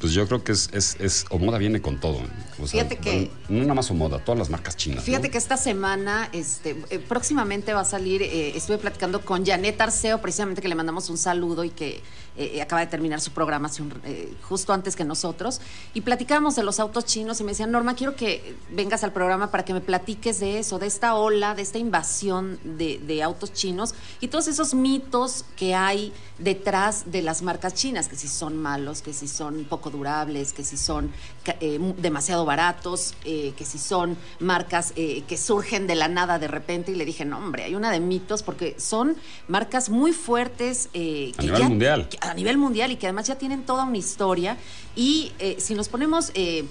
pues 0.00 0.14
yo 0.14 0.26
creo 0.26 0.42
que 0.42 0.52
es, 0.52 0.70
es, 0.72 0.96
es 0.98 1.26
Omoda 1.28 1.58
viene 1.58 1.82
con 1.82 2.00
todo. 2.00 2.20
O 2.58 2.66
sea, 2.66 2.84
Fíjate 2.84 2.96
que- 2.96 3.30
No 3.50 3.60
nada 3.62 3.74
más 3.74 3.90
Omoda, 3.90 4.18
todas 4.24 4.38
las 4.38 4.48
marcas 4.48 4.74
chinas. 4.76 5.04
Fíjate 5.04 5.28
¿no? 5.28 5.32
que 5.32 5.38
esta 5.38 5.58
semana, 5.58 6.30
este, 6.32 6.74
eh, 6.88 6.98
próximamente 7.00 7.74
va 7.74 7.80
a 7.80 7.84
salir, 7.84 8.22
eh, 8.22 8.56
estuve 8.56 8.78
platicando 8.78 9.20
con 9.22 9.44
Janet 9.44 9.78
Arceo, 9.78 10.20
precisamente 10.22 10.62
que 10.62 10.68
le 10.68 10.74
mandamos 10.74 11.10
un 11.10 11.18
saludo 11.18 11.64
y 11.64 11.70
que 11.70 12.00
eh, 12.40 12.62
acaba 12.62 12.80
de 12.80 12.86
terminar 12.88 13.20
su 13.20 13.30
programa 13.32 13.66
hace 13.68 13.82
un- 13.82 14.00
eh, 14.04 14.32
justo 14.42 14.72
antes 14.72 14.96
que 14.96 15.04
nosotros, 15.04 15.60
y 15.94 16.00
platicábamos 16.00 16.56
de 16.56 16.62
los 16.62 16.80
autos 16.80 17.04
chinos 17.04 17.40
y 17.40 17.44
me 17.44 17.50
decían, 17.52 17.70
Norma, 17.70 17.94
quiero 17.94 18.16
que 18.16 18.56
vengas 18.70 19.04
al 19.04 19.12
programa 19.12 19.50
para 19.50 19.64
que 19.64 19.72
me 19.74 19.80
platiques 19.80 20.40
de 20.40 20.58
eso, 20.58 20.78
de 20.78 20.86
esta 20.86 21.14
ola, 21.14 21.54
de 21.54 21.62
esta 21.62 21.78
invasión 21.78 22.58
de, 22.64 22.98
de 22.98 23.22
autos 23.22 23.52
chinos 23.52 23.94
y 24.20 24.28
todos 24.28 24.48
esos 24.48 24.74
mitos 24.74 25.44
que 25.56 25.74
hay 25.74 26.12
detrás 26.38 27.10
de 27.12 27.20
las 27.22 27.42
marcas 27.42 27.74
chinas, 27.74 28.08
que 28.08 28.16
si 28.16 28.26
son 28.28 28.56
malos, 28.56 29.02
que 29.02 29.12
si 29.12 29.28
son 29.28 29.64
poco 29.64 29.90
durables, 29.90 30.52
que 30.54 30.64
si 30.64 30.76
son 30.78 31.12
eh, 31.60 31.78
demasiado 31.98 32.44
baratos, 32.46 33.14
eh, 33.24 33.52
que 33.56 33.64
si 33.66 33.78
son 33.78 34.16
marcas 34.38 34.92
eh, 34.96 35.22
que 35.28 35.36
surgen 35.36 35.86
de 35.86 35.94
la 35.94 36.08
nada 36.08 36.38
de 36.38 36.48
repente. 36.48 36.92
Y 36.92 36.94
le 36.94 37.04
dije, 37.04 37.24
no, 37.24 37.36
hombre, 37.38 37.64
hay 37.64 37.74
una 37.74 37.90
de 37.90 38.00
mitos 38.00 38.42
porque 38.42 38.74
son 38.78 39.16
marcas 39.48 39.90
muy 39.90 40.12
fuertes. 40.12 40.88
eh, 40.94 41.32
A 41.36 41.42
nivel 41.42 41.62
mundial. 41.68 42.08
que- 42.08 42.18
a 42.30 42.34
nivel 42.34 42.56
mundial 42.58 42.90
y 42.92 42.96
que 42.96 43.06
además 43.06 43.26
ya 43.26 43.36
tienen 43.36 43.64
toda 43.64 43.84
una 43.84 43.98
historia. 43.98 44.56
Y 44.96 45.32
eh, 45.38 45.56
si 45.58 45.74
nos 45.74 45.88
ponemos, 45.88 46.30
eh, 46.34 46.64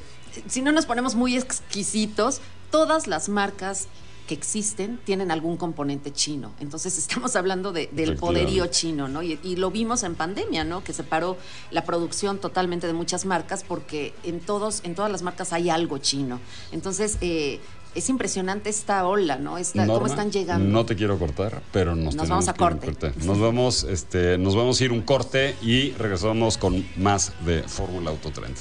si 0.48 0.62
no 0.62 0.72
nos 0.72 0.86
ponemos 0.86 1.16
muy 1.16 1.36
exquisitos, 1.38 2.42
todas 2.72 3.08
las 3.08 3.30
marcas 3.30 3.88
que 4.28 4.36
existen 4.36 5.00
tienen 5.06 5.32
algún 5.32 5.58
componente 5.58 6.14
chino. 6.14 6.52
Entonces 6.60 6.98
estamos 7.04 7.36
hablando 7.36 7.72
de- 7.72 7.90
del 7.92 8.16
poderío 8.16 8.68
chino, 8.68 9.08
¿no? 9.08 9.24
Y, 9.24 9.40
y 9.44 9.56
lo 9.56 9.72
vimos 9.72 10.04
en 10.04 10.14
pandemia, 10.16 10.64
¿no? 10.64 10.84
Que 10.84 10.94
se 10.94 11.04
paró 11.04 11.36
la 11.72 11.84
producción 11.84 12.38
totalmente 12.40 12.86
de 12.86 12.94
muchas 12.94 13.26
marcas 13.26 13.64
porque 13.68 14.14
en 14.24 14.40
todos, 14.40 14.82
en 14.84 14.94
todas 14.94 15.12
las 15.12 15.24
marcas 15.24 15.52
hay 15.52 15.70
algo 15.72 15.98
chino. 15.98 16.40
Entonces, 16.72 17.18
eh, 17.22 17.60
es 17.96 18.10
impresionante 18.10 18.70
esta 18.70 19.08
ola, 19.08 19.38
¿no? 19.38 19.58
Esta, 19.58 19.86
¿Cómo 19.86 20.06
están 20.06 20.32
llegando? 20.32 20.68
No 20.68 20.86
te 20.86 20.96
quiero 20.96 21.18
cortar, 21.18 21.62
pero 21.72 21.96
nos, 21.96 22.16
vamos 22.16 22.48
a 22.48 22.54
corte. 22.54 23.14
Nos 23.24 23.40
vamos, 23.40 23.84
este, 23.84 24.38
nos 24.38 24.56
vamos 24.56 24.80
a 24.80 24.84
ir 24.84 24.92
un 24.92 25.02
corte 25.02 25.56
y 25.62 25.92
regresamos 25.92 26.58
con 26.58 26.86
más 26.98 27.34
de 27.46 27.64
Fórmula 27.64 28.12
Auto 28.12 28.32
Trend. 28.32 28.56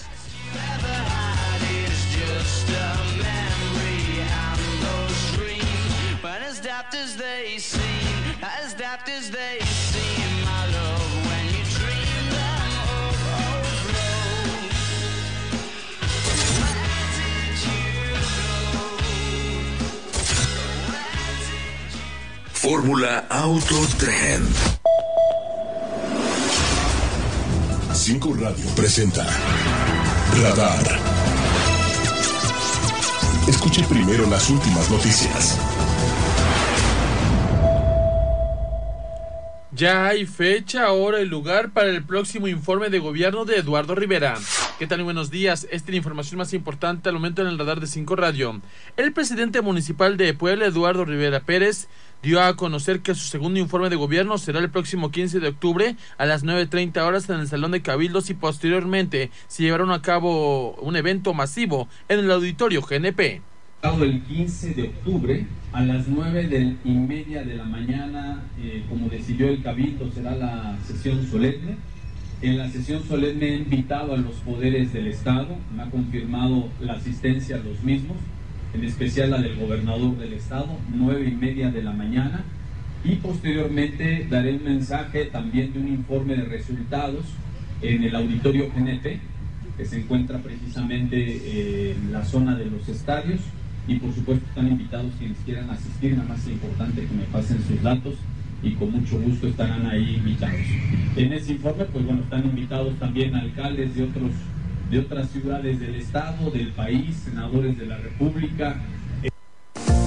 As 6.49 6.61
daft 6.61 6.95
as 6.95 7.15
they 7.17 7.59
seem, 7.59 7.81
as 8.43 8.75
daft 8.75 9.09
as 9.09 9.31
they 9.31 9.61
seem, 9.61 10.08
Fórmula 22.61 23.25
Auto 23.31 23.77
Trend. 23.99 24.45
5 27.93 28.35
Radio 28.35 28.67
presenta 28.75 29.25
Radar. 30.43 30.99
Escuche 33.47 33.85
primero 33.85 34.29
las 34.29 34.51
últimas 34.51 34.91
noticias. 34.91 35.57
Ya 39.71 40.09
hay 40.09 40.27
fecha, 40.27 40.91
hora 40.91 41.21
y 41.21 41.25
lugar 41.25 41.71
para 41.71 41.91
el 41.91 42.03
próximo 42.03 42.49
informe 42.49 42.91
de 42.91 42.99
gobierno 42.99 43.45
de 43.45 43.59
Eduardo 43.59 43.95
Rivera. 43.95 44.37
¿Qué 44.81 44.89
tal? 44.89 44.99
Muy 44.99 45.05
buenos 45.05 45.31
días. 45.31 45.69
Esta 45.71 45.77
es 45.77 45.91
la 45.91 45.97
información 45.99 46.39
más 46.39 46.53
importante 46.53 47.09
al 47.09 47.15
momento 47.15 47.43
en 47.43 47.49
el 47.49 47.59
radar 47.61 47.79
de 47.79 47.87
5 47.87 48.17
Radio. 48.17 48.61
El 48.97 49.13
presidente 49.13 49.61
municipal 49.61 50.17
de 50.17 50.35
Puebla, 50.35 50.67
Eduardo 50.67 51.05
Rivera 51.05 51.39
Pérez, 51.39 51.87
dio 52.23 52.43
a 52.43 52.57
conocer 52.57 53.01
que 53.01 53.15
su 53.15 53.27
segundo 53.27 53.61
informe 53.61 53.91
de 53.91 53.97
gobierno 53.97 54.39
será 54.39 54.59
el 54.59 54.71
próximo 54.71 55.11
15 55.11 55.41
de 55.41 55.49
octubre 55.49 55.97
a 56.19 56.27
las 56.27 56.45
9.30 56.45 56.99
horas 57.07 57.29
en 57.31 57.41
el 57.41 57.49
Salón 57.49 57.71
de 57.71 57.83
Cabildos 57.83 58.29
y 58.31 58.35
posteriormente 58.35 59.31
se 59.47 59.63
llevará 59.63 59.93
a 59.95 60.03
cabo 60.03 60.75
un 60.77 60.97
evento 60.97 61.33
masivo 61.35 61.89
en 62.09 62.19
el 62.21 62.31
auditorio 62.31 62.83
GNP. 62.83 63.43
el 64.03 64.23
15 64.23 64.75
de 64.75 64.83
octubre 64.85 65.47
a 65.73 65.83
las 65.83 66.09
9 66.09 66.49
del- 66.49 66.79
y 66.85 66.91
media 66.91 67.45
de 67.45 67.55
la 67.57 67.65
mañana, 67.65 68.43
eh, 68.61 68.85
como 68.89 69.09
decidió 69.09 69.49
el 69.49 69.63
Cabildo, 69.63 70.11
será 70.13 70.35
la 70.35 70.77
sesión 70.85 71.25
solemne. 71.31 71.77
En 72.43 72.59
la 72.59 72.69
sesión 72.71 73.03
solemne 73.07 73.47
he 73.49 73.57
invitado 73.57 74.15
a 74.15 74.17
los 74.17 74.35
poderes 74.37 74.93
del 74.93 75.07
Estado, 75.09 75.57
me 75.77 75.83
ha 75.83 75.91
confirmado 75.91 76.69
la 76.81 76.95
asistencia 76.95 77.57
a 77.57 77.59
los 77.61 77.81
mismos, 77.85 78.17
en 78.79 78.85
especial 78.85 79.31
la 79.31 79.39
del 79.39 79.57
gobernador 79.57 80.17
del 80.19 80.35
Estado, 80.35 80.69
9 80.95 81.29
y 81.29 81.35
media 81.35 81.71
de 81.71 81.83
la 81.83 81.93
mañana. 81.93 82.45
Y 83.05 83.17
posteriormente 83.17 84.27
daré 84.31 84.55
un 84.55 84.65
mensaje 84.65 85.25
también 85.27 85.73
de 85.73 85.81
un 85.81 85.89
informe 85.89 86.37
de 86.37 86.45
resultados 86.45 87.25
en 87.83 88.05
el 88.05 88.15
auditorio 88.15 88.69
GNP, 88.69 89.21
que 89.77 89.85
se 89.85 90.01
encuentra 90.01 90.39
precisamente 90.39 91.17
eh, 91.19 91.97
en 91.97 92.13
la 92.13 92.25
zona 92.25 92.57
de 92.57 92.67
los 92.67 92.89
estadios. 92.89 93.41
Y 93.89 93.97
por 93.97 94.15
supuesto 94.15 94.45
están 94.47 94.69
invitados 94.69 95.13
quienes 95.19 95.39
quieran 95.39 95.71
asistir, 95.71 96.13
nada 96.17 96.29
más 96.29 96.41
es 96.43 96.53
importante 96.53 97.01
que 97.01 97.15
me 97.15 97.25
pasen 97.25 97.59
sus 97.67 97.83
datos 97.83 98.15
y 98.63 98.73
con 98.73 98.93
mucho 98.93 99.19
gusto 99.19 99.49
estarán 99.49 99.87
ahí 99.87 100.17
invitados. 100.17 100.61
En 101.17 101.33
ese 101.33 101.53
informe, 101.53 101.85
pues 101.85 102.05
bueno, 102.05 102.21
están 102.23 102.45
invitados 102.45 102.95
también 102.99 103.35
alcaldes 103.35 103.95
de 103.95 104.03
otros 104.05 104.31
de 104.91 104.99
otras 104.99 105.31
ciudades 105.31 105.81
del 105.81 105.97
estado, 105.97 106.51
del 106.51 106.73
país, 106.73 107.17
senadores 107.17 107.77
de 107.79 107.87
la 107.87 107.99
República, 107.99 108.81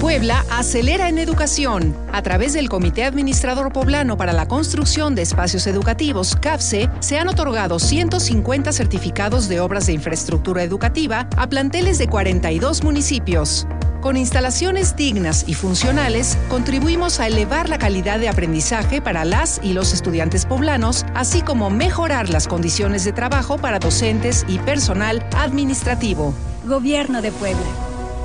Puebla 0.02 0.44
acelera 0.50 1.08
en 1.08 1.20
educación. 1.20 1.96
A 2.10 2.22
través 2.22 2.54
del 2.54 2.68
Comité 2.68 3.04
Administrador 3.04 3.72
Poblano 3.72 4.16
para 4.16 4.32
la 4.32 4.48
Construcción 4.48 5.14
de 5.14 5.22
Espacios 5.22 5.68
Educativos, 5.68 6.34
CAPSE, 6.34 6.90
se 6.98 7.20
han 7.20 7.28
otorgado 7.28 7.78
150 7.78 8.72
certificados 8.72 9.48
de 9.48 9.60
obras 9.60 9.86
de 9.86 9.92
infraestructura 9.92 10.64
educativa 10.64 11.28
a 11.36 11.48
planteles 11.48 11.98
de 11.98 12.08
42 12.08 12.82
municipios. 12.82 13.64
Con 14.00 14.16
instalaciones 14.16 14.96
dignas 14.96 15.44
y 15.46 15.54
funcionales, 15.54 16.36
contribuimos 16.48 17.20
a 17.20 17.28
elevar 17.28 17.68
la 17.68 17.78
calidad 17.78 18.18
de 18.18 18.28
aprendizaje 18.28 19.00
para 19.00 19.24
las 19.24 19.60
y 19.62 19.72
los 19.72 19.92
estudiantes 19.92 20.46
poblanos, 20.46 21.06
así 21.14 21.42
como 21.42 21.70
mejorar 21.70 22.28
las 22.28 22.48
condiciones 22.48 23.04
de 23.04 23.12
trabajo 23.12 23.56
para 23.56 23.78
docentes 23.78 24.44
y 24.48 24.58
personal 24.58 25.24
administrativo. 25.36 26.34
Gobierno 26.66 27.22
de 27.22 27.30
Puebla. 27.30 27.62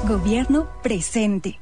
Gobierno 0.07 0.67
presente. 0.81 1.59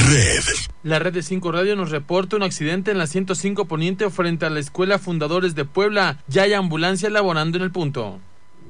Red. 0.00 0.42
La 0.82 0.98
red 0.98 1.12
de 1.14 1.22
5 1.22 1.52
Radio 1.52 1.76
nos 1.76 1.90
reporta 1.90 2.36
un 2.36 2.42
accidente 2.42 2.90
en 2.90 2.98
la 2.98 3.06
105 3.06 3.66
Poniente 3.66 4.10
frente 4.10 4.44
a 4.44 4.50
la 4.50 4.60
Escuela 4.60 4.98
Fundadores 4.98 5.54
de 5.54 5.64
Puebla. 5.64 6.18
Ya 6.26 6.42
hay 6.42 6.52
ambulancia 6.52 7.08
laborando 7.10 7.56
en 7.56 7.64
el 7.64 7.70
punto. 7.70 8.18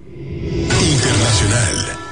Internacional. 0.07 2.04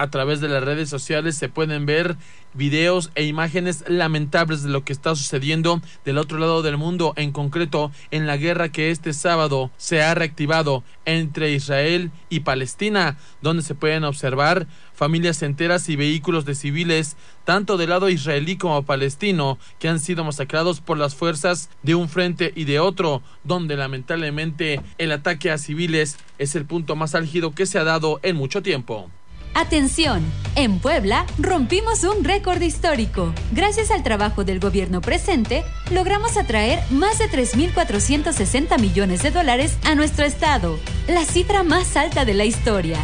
A 0.00 0.08
través 0.08 0.40
de 0.40 0.48
las 0.48 0.64
redes 0.64 0.88
sociales 0.88 1.36
se 1.36 1.50
pueden 1.50 1.84
ver 1.84 2.16
videos 2.54 3.10
e 3.16 3.24
imágenes 3.24 3.84
lamentables 3.86 4.62
de 4.62 4.70
lo 4.70 4.82
que 4.82 4.94
está 4.94 5.14
sucediendo 5.14 5.82
del 6.06 6.16
otro 6.16 6.38
lado 6.38 6.62
del 6.62 6.78
mundo, 6.78 7.12
en 7.16 7.32
concreto 7.32 7.92
en 8.10 8.26
la 8.26 8.38
guerra 8.38 8.72
que 8.72 8.90
este 8.90 9.12
sábado 9.12 9.70
se 9.76 10.02
ha 10.02 10.14
reactivado 10.14 10.84
entre 11.04 11.52
Israel 11.52 12.10
y 12.30 12.40
Palestina, 12.40 13.18
donde 13.42 13.62
se 13.62 13.74
pueden 13.74 14.04
observar 14.04 14.66
familias 14.94 15.42
enteras 15.42 15.86
y 15.90 15.96
vehículos 15.96 16.46
de 16.46 16.54
civiles, 16.54 17.18
tanto 17.44 17.76
del 17.76 17.90
lado 17.90 18.08
israelí 18.08 18.56
como 18.56 18.86
palestino, 18.86 19.58
que 19.78 19.90
han 19.90 20.00
sido 20.00 20.24
masacrados 20.24 20.80
por 20.80 20.96
las 20.96 21.14
fuerzas 21.14 21.68
de 21.82 21.94
un 21.94 22.08
frente 22.08 22.54
y 22.56 22.64
de 22.64 22.80
otro, 22.80 23.20
donde 23.44 23.76
lamentablemente 23.76 24.80
el 24.96 25.12
ataque 25.12 25.50
a 25.50 25.58
civiles 25.58 26.16
es 26.38 26.56
el 26.56 26.64
punto 26.64 26.96
más 26.96 27.14
álgido 27.14 27.54
que 27.54 27.66
se 27.66 27.78
ha 27.78 27.84
dado 27.84 28.18
en 28.22 28.36
mucho 28.36 28.62
tiempo. 28.62 29.10
Atención, 29.54 30.24
en 30.54 30.78
Puebla 30.78 31.26
rompimos 31.38 32.04
un 32.04 32.24
récord 32.24 32.62
histórico. 32.62 33.34
Gracias 33.52 33.90
al 33.90 34.02
trabajo 34.02 34.44
del 34.44 34.60
gobierno 34.60 35.00
presente, 35.00 35.64
logramos 35.90 36.36
atraer 36.36 36.80
más 36.90 37.18
de 37.18 37.28
3.460 37.28 38.80
millones 38.80 39.22
de 39.22 39.32
dólares 39.32 39.76
a 39.84 39.94
nuestro 39.94 40.24
estado, 40.24 40.78
la 41.08 41.24
cifra 41.24 41.62
más 41.62 41.96
alta 41.96 42.24
de 42.24 42.34
la 42.34 42.44
historia, 42.44 42.98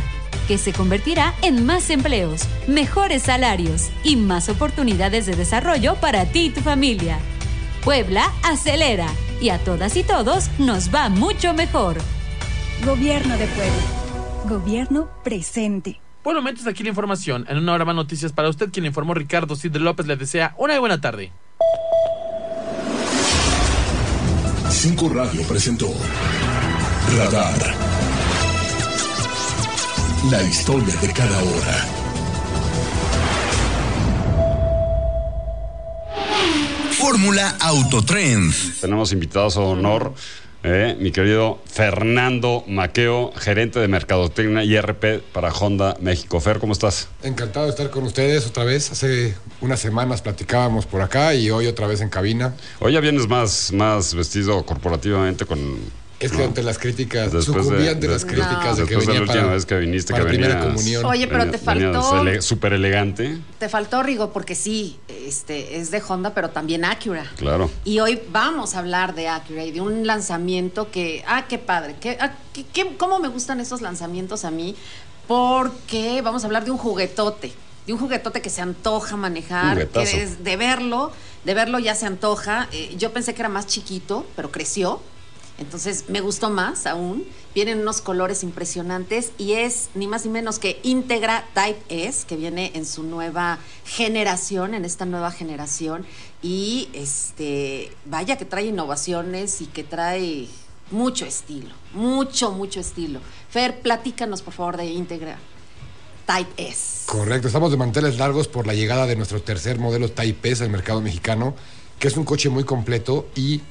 que 0.46 0.56
se 0.56 0.72
convertirá 0.72 1.34
en 1.42 1.66
más 1.66 1.90
empleos, 1.90 2.42
mejores 2.68 3.24
salarios 3.24 3.90
y 4.04 4.16
más 4.16 4.48
oportunidades 4.48 5.26
de 5.26 5.34
desarrollo 5.34 5.96
para 5.96 6.26
ti 6.26 6.46
y 6.46 6.50
tu 6.50 6.60
familia. 6.60 7.18
Puebla 7.84 8.32
acelera 8.44 9.08
y 9.40 9.50
a 9.50 9.58
todas 9.58 9.96
y 9.96 10.04
todos 10.04 10.48
nos 10.58 10.94
va 10.94 11.08
mucho 11.08 11.54
mejor. 11.54 11.98
Gobierno 12.84 13.36
de 13.36 13.46
Puebla. 13.46 14.48
Gobierno 14.48 15.08
presente. 15.24 16.00
Por 16.26 16.34
el 16.34 16.42
momento, 16.42 16.68
aquí 16.68 16.82
la 16.82 16.88
información. 16.88 17.46
En 17.48 17.58
una 17.58 17.72
hora 17.72 17.84
más 17.84 17.94
noticias 17.94 18.32
para 18.32 18.48
usted, 18.48 18.72
quien 18.72 18.82
le 18.82 18.88
informó 18.88 19.14
Ricardo 19.14 19.54
Sidre 19.54 19.78
López. 19.78 20.08
Le 20.08 20.16
desea 20.16 20.56
una 20.58 20.76
buena 20.80 21.00
tarde. 21.00 21.30
Cinco 24.68 25.08
Radio 25.08 25.42
presentó 25.42 25.86
Radar. 27.16 27.74
La 30.28 30.42
historia 30.42 30.96
de 30.96 31.12
cada 31.12 31.38
hora. 31.44 31.86
Fórmula 36.90 37.56
Autotrend. 37.60 38.52
Tenemos 38.80 39.12
invitados 39.12 39.56
a 39.58 39.60
honor. 39.60 40.12
Eh, 40.66 40.96
mi 40.98 41.12
querido 41.12 41.60
Fernando 41.64 42.64
Maqueo, 42.66 43.32
gerente 43.36 43.78
de 43.78 43.86
Mercadotecnia 43.86 44.64
y 44.64 44.76
RP 44.76 45.22
para 45.32 45.52
Honda 45.52 45.96
México. 46.00 46.40
Fer, 46.40 46.58
¿cómo 46.58 46.72
estás? 46.72 47.08
Encantado 47.22 47.66
de 47.66 47.70
estar 47.70 47.88
con 47.90 48.02
ustedes 48.02 48.46
otra 48.46 48.64
vez. 48.64 48.90
Hace 48.90 49.36
unas 49.60 49.78
semanas 49.78 50.22
platicábamos 50.22 50.84
por 50.84 51.02
acá 51.02 51.34
y 51.34 51.50
hoy 51.50 51.68
otra 51.68 51.86
vez 51.86 52.00
en 52.00 52.08
cabina. 52.08 52.54
Hoy 52.80 52.94
ya 52.94 53.00
vienes 53.00 53.28
más, 53.28 53.72
más 53.72 54.14
vestido 54.14 54.66
corporativamente 54.66 55.46
con... 55.46 56.05
Es 56.18 56.32
que 56.32 56.38
¿no? 56.38 56.44
ante 56.44 56.62
las 56.62 56.78
críticas, 56.78 57.30
Después 57.30 57.44
sucumbí 57.66 57.86
ante 57.88 58.06
de- 58.06 58.12
las 58.14 58.24
críticas 58.24 58.78
de 58.78 58.84
que 58.86 58.96
Después 58.96 59.06
de 59.06 59.12
venía 59.12 59.14
la 59.14 59.20
última 59.20 59.42
para, 59.42 59.52
vez 59.54 59.66
que 59.66 59.76
viniste, 59.78 60.12
para 60.12 60.24
que 60.24 60.28
primera 60.30 60.54
venías- 60.54 60.72
comunión. 60.74 61.04
Oye, 61.04 61.26
pero 61.28 61.50
te 61.50 61.58
faltó- 61.58 62.20
ele- 62.22 62.40
súper 62.42 62.72
elegante, 62.72 63.38
Te 63.58 63.68
faltó 63.68 64.02
Rigo 64.02 64.32
porque 64.32 64.54
sí, 64.54 64.98
este 65.08 65.78
es 65.78 65.90
de 65.90 66.02
Honda, 66.08 66.32
pero 66.32 66.48
también 66.50 66.84
Acura. 66.86 67.30
claro. 67.36 67.70
Y 67.84 67.98
hoy 68.00 68.18
vamos 68.32 68.74
a 68.74 68.78
hablar 68.78 69.14
de 69.14 69.28
Acura 69.28 69.64
y 69.66 69.72
de 69.72 69.80
un 69.82 70.06
lanzamiento 70.06 70.90
que, 70.90 71.22
ah, 71.26 71.44
qué 71.48 71.58
padre, 71.58 71.96
que, 72.00 72.16
ah, 72.18 72.32
qué- 72.54 72.64
qué- 72.72 72.96
cómo 72.96 73.18
me 73.18 73.28
gustan 73.28 73.60
esos 73.60 73.82
lanzamientos 73.82 74.44
a 74.46 74.50
mí, 74.50 74.74
porque 75.26 76.22
vamos 76.22 76.44
a 76.44 76.46
hablar 76.46 76.64
de 76.64 76.70
un 76.70 76.78
juguetote, 76.78 77.52
de 77.86 77.92
un 77.92 77.98
juguetote 77.98 78.40
que 78.40 78.48
se 78.50 78.62
antoja 78.62 79.16
manejar, 79.16 79.86
que 79.88 80.02
es- 80.02 80.42
de 80.42 80.56
verlo, 80.56 81.12
de 81.44 81.54
verlo 81.54 81.78
ya 81.78 81.94
se 81.94 82.06
antoja. 82.06 82.68
Eh, 82.72 82.94
yo 82.96 83.12
pensé 83.12 83.34
que 83.34 83.42
era 83.42 83.48
más 83.48 83.66
chiquito, 83.66 84.26
pero 84.34 84.50
creció. 84.50 85.00
Entonces 85.58 86.04
me 86.08 86.20
gustó 86.20 86.50
más 86.50 86.86
aún. 86.86 87.24
Vienen 87.54 87.80
unos 87.80 88.00
colores 88.00 88.42
impresionantes 88.42 89.32
y 89.38 89.52
es 89.52 89.88
ni 89.94 90.06
más 90.06 90.26
ni 90.26 90.30
menos 90.30 90.58
que 90.58 90.78
Integra 90.82 91.46
Type 91.54 91.80
S, 91.88 92.26
que 92.26 92.36
viene 92.36 92.72
en 92.74 92.84
su 92.84 93.02
nueva 93.02 93.58
generación, 93.84 94.74
en 94.74 94.84
esta 94.84 95.06
nueva 95.06 95.30
generación. 95.30 96.04
Y 96.42 96.88
este, 96.92 97.92
vaya 98.04 98.36
que 98.36 98.44
trae 98.44 98.66
innovaciones 98.66 99.62
y 99.62 99.66
que 99.66 99.84
trae 99.84 100.48
mucho 100.90 101.24
estilo, 101.24 101.74
mucho, 101.94 102.52
mucho 102.52 102.80
estilo. 102.80 103.20
Fer, 103.48 103.80
platícanos 103.80 104.42
por 104.42 104.52
favor 104.54 104.76
de 104.76 104.86
Integra 104.86 105.38
Type 106.26 106.68
S. 106.68 107.06
Correcto, 107.06 107.46
estamos 107.46 107.70
de 107.70 107.76
manteles 107.76 108.18
largos 108.18 108.48
por 108.48 108.66
la 108.66 108.74
llegada 108.74 109.06
de 109.06 109.16
nuestro 109.16 109.40
tercer 109.40 109.78
modelo 109.78 110.10
Type 110.10 110.50
S 110.50 110.62
al 110.62 110.70
mercado 110.70 111.00
mexicano, 111.00 111.54
que 111.98 112.08
es 112.08 112.16
un 112.16 112.24
coche 112.24 112.50
muy 112.50 112.64
completo 112.64 113.28
y 113.34 113.62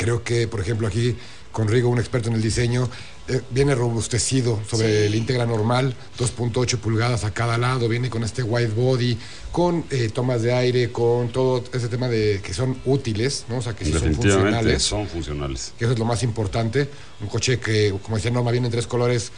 creo 0.00 0.24
que, 0.24 0.48
por 0.48 0.60
ejemplo, 0.60 0.86
aquí 0.88 1.14
con 1.52 1.68
Rigo, 1.68 1.90
un 1.90 1.98
experto 1.98 2.30
en 2.30 2.36
el 2.36 2.42
diseño, 2.42 2.88
eh, 3.28 3.42
viene 3.50 3.74
robustecido 3.74 4.58
sobre 4.68 4.86
Sí. 4.88 5.06
el 5.08 5.14
Integra 5.14 5.44
normal, 5.44 5.94
2.8 6.18 6.78
pulgadas 6.78 7.24
a 7.24 7.34
cada 7.34 7.58
lado, 7.58 7.86
viene 7.86 8.08
con 8.08 8.22
este 8.24 8.42
wide 8.42 8.68
body, 8.68 9.18
con 9.52 9.84
eh, 9.90 10.08
tomas 10.08 10.40
de 10.40 10.54
aire, 10.54 10.90
con 10.90 11.28
todo 11.28 11.62
ese 11.74 11.88
tema 11.88 12.08
de 12.08 12.40
que 12.42 12.54
son 12.54 12.78
útiles, 12.86 13.44
¿no? 13.50 13.58
O 13.58 13.62
sea, 13.62 13.74
que 13.76 13.84
sí 13.84 13.92
son 13.92 14.14
funcionales. 14.14 14.82
son 14.82 15.06
funcionales. 15.06 15.74
que 15.78 15.84
eso 15.84 15.92
es 15.92 15.98
lo 15.98 16.06
más 16.06 16.22
importante. 16.22 16.88
Un 17.20 17.28
coche 17.28 17.58
que, 17.60 17.94
como 18.02 18.16
decía 18.16 18.30
Norma, 18.30 18.52
viene 18.52 18.68
en 18.68 18.72
tres 18.72 18.86
colores, 18.86 19.32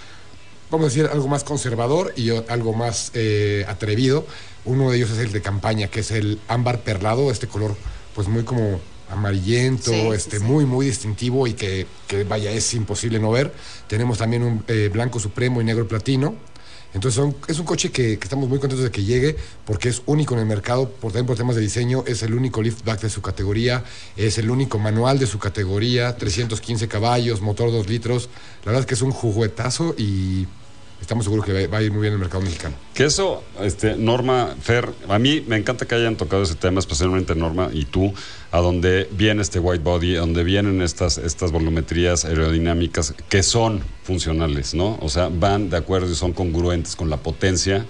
vamos 0.70 0.86
a 0.86 0.88
decir, 0.90 1.08
algo 1.12 1.26
más 1.26 1.42
conservador 1.42 2.12
y 2.16 2.30
algo 2.30 2.72
más 2.72 3.10
eh, 3.14 3.64
atrevido. 3.66 4.26
Uno 4.64 4.90
de 4.92 4.98
ellos 4.98 5.10
es 5.10 5.18
el 5.18 5.32
de 5.32 5.42
campaña, 5.42 5.88
que 5.88 6.00
es 6.00 6.12
el 6.12 6.38
ámbar 6.46 6.82
perlado, 6.82 7.32
este 7.32 7.48
color 7.48 7.74
pues 8.14 8.28
muy 8.28 8.44
como 8.44 8.78
amarillento, 9.12 9.90
Sí, 9.92 10.08
este, 10.14 10.38
sí. 10.38 10.44
muy, 10.44 10.64
muy 10.66 10.86
distintivo 10.86 11.46
y 11.46 11.52
que, 11.54 11.86
que, 12.08 12.24
vaya, 12.24 12.50
es 12.50 12.74
imposible 12.74 13.18
no 13.18 13.30
ver. 13.30 13.52
Tenemos 13.86 14.18
también 14.18 14.42
un 14.42 14.64
eh, 14.68 14.90
blanco 14.92 15.20
supremo 15.20 15.60
y 15.60 15.64
negro 15.64 15.86
platino. 15.86 16.34
Entonces 16.94 17.16
son- 17.16 17.34
es 17.48 17.58
un 17.58 17.64
coche 17.64 17.90
que, 17.90 18.18
que 18.18 18.24
estamos 18.24 18.48
muy 18.50 18.58
contentos 18.58 18.84
de 18.84 18.90
que 18.90 19.02
llegue 19.02 19.34
porque 19.64 19.88
es 19.88 20.02
único 20.04 20.34
en 20.34 20.40
el 20.40 20.46
mercado, 20.46 20.90
por, 20.90 21.10
también 21.12 21.26
por 21.26 21.36
temas 21.38 21.56
de 21.56 21.62
diseño, 21.62 22.04
es 22.06 22.22
el 22.22 22.34
único 22.34 22.60
liftback 22.60 23.00
de 23.00 23.08
su 23.08 23.22
categoría, 23.22 23.82
es 24.16 24.36
el 24.36 24.50
único 24.50 24.78
manual 24.78 25.18
de 25.18 25.26
su 25.26 25.38
categoría, 25.38 26.16
315 26.16 26.88
caballos, 26.88 27.40
motor 27.40 27.70
2 27.72 27.88
litros. 27.88 28.28
La 28.64 28.72
verdad 28.72 28.80
es 28.80 28.86
que 28.86 28.94
es 28.94 29.00
un 29.02 29.10
juguetazo 29.12 29.94
y 29.96 30.46
estamos 31.02 31.24
seguros 31.24 31.44
que 31.44 31.66
va, 31.66 31.78
a 31.78 31.82
ir 31.82 31.90
muy 31.90 32.00
bien 32.00 32.14
en 32.14 32.14
el 32.14 32.20
mercado 32.20 32.42
mexicano. 32.42 32.76
Que 32.94 33.04
eso, 33.04 33.42
este, 33.60 33.96
Norma, 33.96 34.54
Fer, 34.62 34.88
a 35.08 35.18
mí 35.18 35.44
me 35.46 35.56
encanta 35.56 35.84
que 35.84 35.96
hayan 35.96 36.16
tocado 36.16 36.44
ese 36.44 36.54
tema, 36.54 36.78
especialmente 36.78 37.34
Norma 37.34 37.70
y 37.72 37.84
tú, 37.84 38.14
a 38.52 38.60
donde 38.60 39.08
viene 39.10 39.42
este 39.42 39.58
white 39.58 39.82
body, 39.82 40.16
a 40.16 40.20
donde 40.20 40.44
vienen 40.44 40.80
estas, 40.80 41.18
estas 41.18 41.50
volumetrías 41.50 42.24
aerodinámicas 42.24 43.14
que 43.28 43.42
son 43.42 43.82
funcionales, 44.04 44.74
¿no? 44.74 44.98
O 45.02 45.08
sea, 45.08 45.28
van 45.28 45.68
de 45.68 45.76
acuerdo 45.76 46.10
y 46.10 46.14
son 46.14 46.32
congruentes 46.32 46.94
con 46.96 47.10
la 47.10 47.16
potencia 47.16 47.84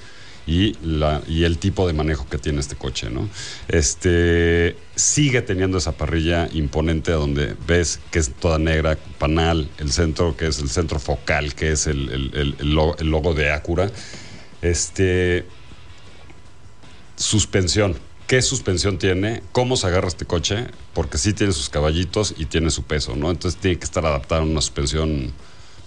y, 0.46 0.74
la, 0.84 1.22
y 1.28 1.44
el 1.44 1.58
tipo 1.58 1.86
de 1.86 1.92
manejo 1.92 2.28
que 2.28 2.36
tiene 2.38 2.60
este 2.60 2.74
coche, 2.76 3.08
¿no? 3.10 3.28
Este 3.68 4.76
sigue 4.96 5.40
teniendo 5.42 5.78
esa 5.78 5.92
parrilla 5.92 6.48
imponente 6.52 7.12
donde 7.12 7.54
ves 7.66 8.00
que 8.10 8.18
es 8.18 8.32
toda 8.34 8.58
negra, 8.58 8.98
panal, 9.18 9.68
el 9.78 9.92
centro, 9.92 10.36
que 10.36 10.46
es 10.48 10.58
el 10.58 10.68
centro 10.68 10.98
focal, 10.98 11.54
que 11.54 11.72
es 11.72 11.86
el, 11.86 12.10
el- 12.10 12.56
el- 12.58 12.74
logo, 12.74 12.96
el 12.98 13.08
logo 13.10 13.34
de 13.34 13.50
Acura. 13.52 13.90
Este. 14.62 15.46
Suspensión. 17.16 17.96
¿Qué 18.26 18.40
suspensión 18.40 18.98
tiene? 18.98 19.42
¿Cómo 19.52 19.76
se 19.76 19.86
agarra 19.86 20.08
este 20.08 20.24
coche? 20.24 20.66
Porque 20.94 21.18
sí 21.18 21.34
tiene 21.34 21.52
sus 21.52 21.68
caballitos 21.68 22.34
y 22.38 22.46
tiene 22.46 22.70
su 22.70 22.82
peso, 22.84 23.14
¿no? 23.14 23.30
Entonces 23.30 23.60
tiene 23.60 23.78
que 23.78 23.84
estar 23.84 24.06
adaptado 24.06 24.42
a 24.42 24.44
una 24.44 24.60
suspensión 24.60 25.32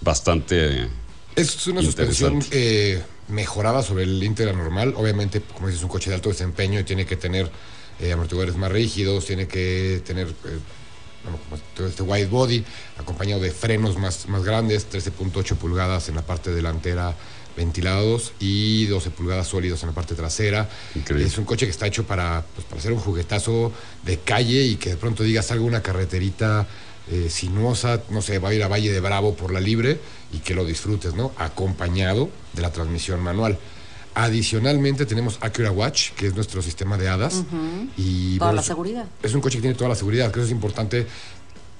bastante. 0.00 0.88
Es 1.34 1.66
una 1.66 1.82
suspensión 1.82 2.38
eh, 2.52 3.02
mejorada 3.28 3.82
sobre 3.82 4.04
el 4.04 4.22
Integra 4.22 4.52
normal. 4.52 4.94
Obviamente, 4.96 5.40
como 5.40 5.66
dices, 5.66 5.80
es 5.80 5.84
un 5.84 5.90
coche 5.90 6.10
de 6.10 6.16
alto 6.16 6.28
desempeño 6.28 6.80
y 6.80 6.84
tiene 6.84 7.06
que 7.06 7.16
tener 7.16 7.50
eh, 8.00 8.12
amortiguadores 8.12 8.56
más 8.56 8.70
rígidos, 8.70 9.26
tiene 9.26 9.46
que 9.46 10.02
tener 10.04 10.28
eh, 10.28 10.58
bueno, 11.22 11.38
como 11.48 11.60
todo 11.74 11.86
este 11.88 12.02
wide 12.02 12.26
body, 12.26 12.64
acompañado 12.98 13.40
de 13.40 13.50
frenos 13.50 13.98
más, 13.98 14.28
más 14.28 14.44
grandes, 14.44 14.86
13.8 14.90 15.56
pulgadas 15.56 16.08
en 16.08 16.14
la 16.14 16.22
parte 16.22 16.52
delantera 16.54 17.14
ventilados 17.56 18.32
y 18.38 18.84
12 18.86 19.10
pulgadas 19.10 19.48
sólidos 19.48 19.82
en 19.82 19.88
la 19.88 19.94
parte 19.94 20.14
trasera. 20.14 20.68
Increíble. 20.94 21.26
Es 21.26 21.38
un 21.38 21.44
coche 21.44 21.64
que 21.66 21.70
está 21.70 21.86
hecho 21.86 22.04
para, 22.06 22.44
pues, 22.54 22.66
para 22.66 22.78
hacer 22.78 22.92
un 22.92 22.98
juguetazo 23.00 23.72
de 24.04 24.18
calle 24.18 24.62
y 24.62 24.76
que 24.76 24.90
de 24.90 24.96
pronto 24.96 25.22
digas 25.22 25.46
salga 25.46 25.64
una 25.64 25.82
carreterita 25.82 26.66
eh, 27.10 27.28
sinuosa, 27.30 28.02
no 28.10 28.20
sé, 28.20 28.38
va 28.38 28.50
a 28.50 28.54
ir 28.54 28.62
a 28.62 28.68
Valle 28.68 28.92
de 28.92 29.00
Bravo 29.00 29.34
por 29.34 29.52
la 29.52 29.60
libre 29.60 29.98
y 30.32 30.38
que 30.38 30.54
lo 30.54 30.64
disfrutes, 30.64 31.14
¿no? 31.14 31.32
Acompañado 31.38 32.28
de 32.52 32.62
la 32.62 32.72
transmisión 32.72 33.20
manual. 33.20 33.58
Adicionalmente 34.18 35.04
tenemos 35.04 35.36
Acura 35.42 35.70
Watch, 35.70 36.12
que 36.12 36.26
es 36.26 36.34
nuestro 36.34 36.62
sistema 36.62 36.96
de 36.96 37.06
hadas. 37.06 37.44
Y, 37.98 38.38
Toda 38.38 38.48
bueno, 38.48 38.56
la 38.56 38.62
seguridad. 38.62 39.06
Es 39.22 39.34
un 39.34 39.42
coche 39.42 39.58
que 39.58 39.62
tiene 39.62 39.76
toda 39.76 39.90
la 39.90 39.94
seguridad, 39.94 40.32
que 40.32 40.38
eso 40.38 40.46
es 40.46 40.52
importante. 40.52 41.06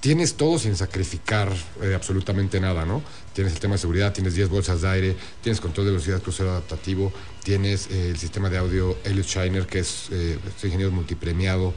Tienes 0.01 0.35
todo 0.35 0.59
sin 0.59 0.77
sacrificar 0.77 1.51
eh, 1.83 1.95
absolutamente 1.95 2.61
nada, 2.61 2.85
¿no? 2.85 3.03
Tienes 3.33 3.55
el 3.55 3.59
tema 3.59 3.77
de 3.77 3.79
seguridad, 3.79 4.13
tienes 4.13 4.35
10 4.35 4.51
bolsas 4.51 4.83
de 4.83 4.89
aire, 4.89 5.17
tienes 5.43 5.63
control 5.63 5.87
de 5.87 5.93
velocidad 5.93 6.21
crucero 6.21 6.51
adaptativo, 6.51 7.11
tienes 7.43 7.89
eh, 7.91 8.11
el 8.11 8.19
sistema 8.19 8.51
de 8.51 8.59
audio 8.59 8.99
Elliot 9.05 9.27
Shiner, 9.27 9.67
que 9.67 9.79
es 9.79 10.09
eh, 10.11 10.39
ingeniero 10.63 10.93
multipremiado, 10.93 11.73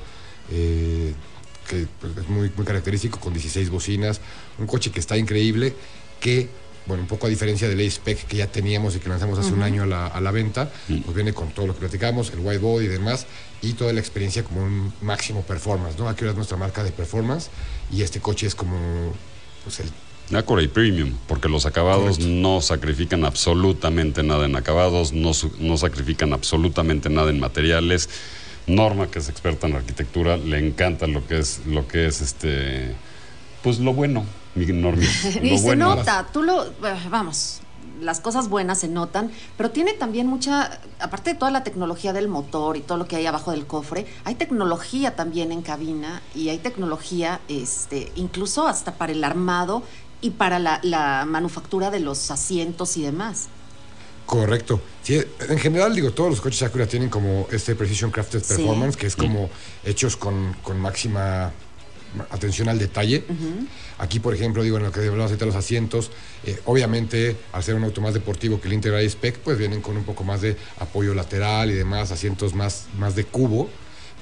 que 0.50 1.88
pues, 2.02 2.18
es 2.18 2.28
muy, 2.28 2.52
muy 2.58 2.66
característico, 2.66 3.18
con 3.20 3.32
16 3.32 3.70
bocinas. 3.70 4.20
Un 4.58 4.68
coche 4.68 4.92
que 4.92 5.00
está 5.00 5.18
increíble, 5.18 5.74
que, 6.20 6.50
bueno, 6.86 7.04
un 7.04 7.08
poco 7.08 7.28
a 7.28 7.30
diferencia 7.30 7.68
del 7.70 7.80
A-Spec 7.86 8.26
que 8.26 8.38
ya 8.38 8.48
teníamos 8.48 8.96
y 8.96 9.00
que 9.00 9.10
lanzamos 9.10 9.38
hace 9.40 9.54
un 9.54 9.62
año 9.62 9.84
a 9.84 9.86
la, 9.86 10.08
a 10.08 10.22
la 10.22 10.32
venta, 10.32 10.72
pues 10.88 11.16
viene 11.16 11.34
con 11.34 11.50
todo 11.50 11.68
lo 11.68 11.74
que 11.74 11.80
platicamos, 11.80 12.32
el 12.32 12.40
white 12.40 12.60
body 12.60 12.86
y 12.86 12.90
demás, 12.90 13.26
y 13.62 13.74
toda 13.74 13.94
la 13.94 14.00
experiencia 14.00 14.44
como 14.44 14.64
un 14.64 14.94
máximo 15.02 15.42
performance, 15.44 15.98
¿no? 15.98 16.08
Acura 16.08 16.32
es 16.32 16.36
nuestra 16.36 16.58
marca 16.58 16.84
de 16.84 16.92
performance 16.92 17.50
y 17.92 18.02
este 18.02 18.20
coche 18.20 18.48
es 18.48 18.56
como 18.56 18.78
pues, 19.64 19.82
el 19.82 19.90
Acura 20.38 20.62
y 20.62 20.68
Premium, 20.68 21.14
porque 21.28 21.50
los 21.50 21.66
acabados 21.66 22.20
no 22.20 22.62
sacrifican 22.62 23.26
absolutamente 23.26 24.22
nada 24.22 24.46
en 24.46 24.56
acabados, 24.56 25.12
no, 25.12 25.32
no 25.60 25.78
sacrifican 25.78 26.34
absolutamente 26.34 27.10
nada 27.10 27.32
en 27.32 27.40
materiales. 27.40 28.10
Norma, 28.68 29.10
que 29.10 29.18
es 29.18 29.30
experta 29.30 29.66
en 29.66 29.76
arquitectura, 29.76 30.38
le 30.38 30.60
encanta 30.60 31.08
lo 31.08 31.26
que 31.26 31.40
es, 31.40 31.62
lo 31.66 31.88
que 31.88 32.06
es 32.06 32.22
este, 32.22 32.94
pues 33.64 33.80
lo 33.80 33.94
bueno. 33.94 34.24
Y 34.56 34.66
se 35.58 35.64
bueno. 35.64 35.96
nota, 35.96 36.28
tú 36.34 36.44
lo, 36.44 36.66
eh, 36.66 36.72
vamos, 37.10 37.62
las 38.02 38.20
cosas 38.20 38.50
buenas 38.50 38.80
se 38.80 38.88
notan, 38.88 39.32
pero 39.58 39.72
tiene 39.72 39.94
también 39.94 40.28
mucha, 40.28 40.80
aparte 41.00 41.32
de 41.34 41.36
toda 41.40 41.52
la 41.52 41.64
tecnología 41.64 42.14
del 42.14 42.28
motor 42.28 42.78
y 42.78 42.82
todo 42.82 42.98
lo 42.98 43.08
que 43.08 43.16
hay 43.16 43.26
abajo 43.26 43.52
del 43.52 43.66
cofre, 43.66 44.06
hay 44.24 44.36
tecnología 44.36 45.16
también 45.16 45.52
en 45.52 45.62
cabina 45.62 46.22
y 46.34 46.50
hay 46.50 46.58
tecnología, 46.58 47.40
este, 47.48 48.12
incluso 48.16 48.68
hasta 48.68 48.94
para 48.96 49.12
el 49.12 49.24
armado 49.24 49.84
y 50.22 50.32
para 50.32 50.60
la, 50.60 50.80
la 50.84 51.26
manufactura 51.26 51.92
de 51.92 52.00
los 52.00 52.32
asientos 52.32 52.98
y 52.98 53.04
demás. 53.04 53.48
Correcto. 54.26 54.80
Sí, 55.02 55.20
en 55.48 55.58
general, 55.58 55.96
digo, 55.96 56.12
todos 56.12 56.30
los 56.30 56.42
coches 56.42 56.62
Acura 56.62 56.86
tienen 56.86 57.10
como 57.10 57.48
este 57.52 57.74
Precision 57.76 58.12
Crafted 58.12 58.44
Sí. 58.44 58.58
Performance, 58.58 58.96
que 58.96 59.08
es 59.08 59.16
como 59.16 59.50
hechos 59.84 60.18
con, 60.18 60.56
con 60.62 60.80
máxima 60.80 61.52
atención 62.30 62.70
al 62.70 62.80
detalle. 62.80 63.24
Aquí, 63.98 64.20
por 64.20 64.34
ejemplo, 64.34 64.64
digo, 64.64 64.78
en 64.78 64.84
lo 64.84 64.92
que 64.92 65.06
ahorita 65.08 65.38
de 65.38 65.46
los 65.46 65.56
asientos, 65.56 66.12
eh, 66.46 66.60
obviamente, 66.66 67.36
al 67.52 67.64
ser 67.64 67.76
un 67.76 67.84
auto 67.84 68.02
más 68.02 68.14
deportivo 68.14 68.60
que 68.62 68.68
el 68.68 68.74
Integra 68.74 69.02
Spec, 69.02 69.40
pues 69.40 69.58
vienen 69.58 69.82
con 69.82 69.98
un 69.98 70.04
poco 70.04 70.24
más 70.24 70.42
de 70.42 70.56
apoyo 70.80 71.14
lateral 71.14 71.72
y 71.72 71.74
demás, 71.74 72.12
asientos 72.12 72.54
más, 72.54 72.88
más 72.98 73.16
de 73.16 73.26
cubo. 73.26 73.70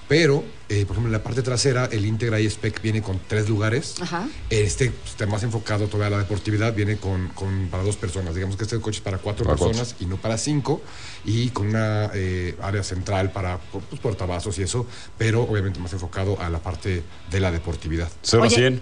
Pero, 0.07 0.43
eh, 0.69 0.85
por 0.85 0.93
ejemplo, 0.95 1.07
en 1.07 1.11
la 1.11 1.21
parte 1.23 1.41
trasera, 1.41 1.85
el 1.91 2.05
Integra 2.05 2.37
Spec 2.39 2.81
viene 2.81 3.01
con 3.01 3.19
tres 3.27 3.49
lugares. 3.49 3.95
Ajá. 4.01 4.25
Este 4.49 4.91
pues, 4.91 5.11
está 5.11 5.25
más 5.25 5.43
enfocado 5.43 5.87
todavía 5.87 6.07
a 6.07 6.19
la 6.19 6.23
deportividad, 6.23 6.73
viene 6.73 6.95
con, 6.97 7.27
con- 7.29 7.67
para 7.69 7.83
dos 7.83 7.97
personas. 7.97 8.33
Digamos 8.33 8.55
que 8.55 8.63
este 8.63 8.79
coche 8.79 8.97
es 8.99 9.03
para 9.03 9.17
cuatro 9.17 9.43
Para 9.45 9.57
personas 9.57 9.95
y 9.99 10.05
no 10.05 10.15
para 10.15 10.37
cinco, 10.37 10.81
y 11.25 11.49
con 11.49 11.67
una 11.67 12.09
eh, 12.13 12.55
área 12.61 12.83
central 12.83 13.31
para 13.33 13.57
pues, 13.59 13.99
portavasos 14.01 14.57
y 14.59 14.63
eso, 14.63 14.85
pero 15.17 15.43
obviamente 15.43 15.79
más 15.81 15.91
enfocado 15.91 16.39
a 16.39 16.49
la 16.49 16.59
parte 16.59 17.03
de 17.29 17.39
la 17.41 17.51
deportividad. 17.51 18.09
0 18.21 18.43
a 18.43 18.45
Oye. 18.47 18.55
100. 18.55 18.81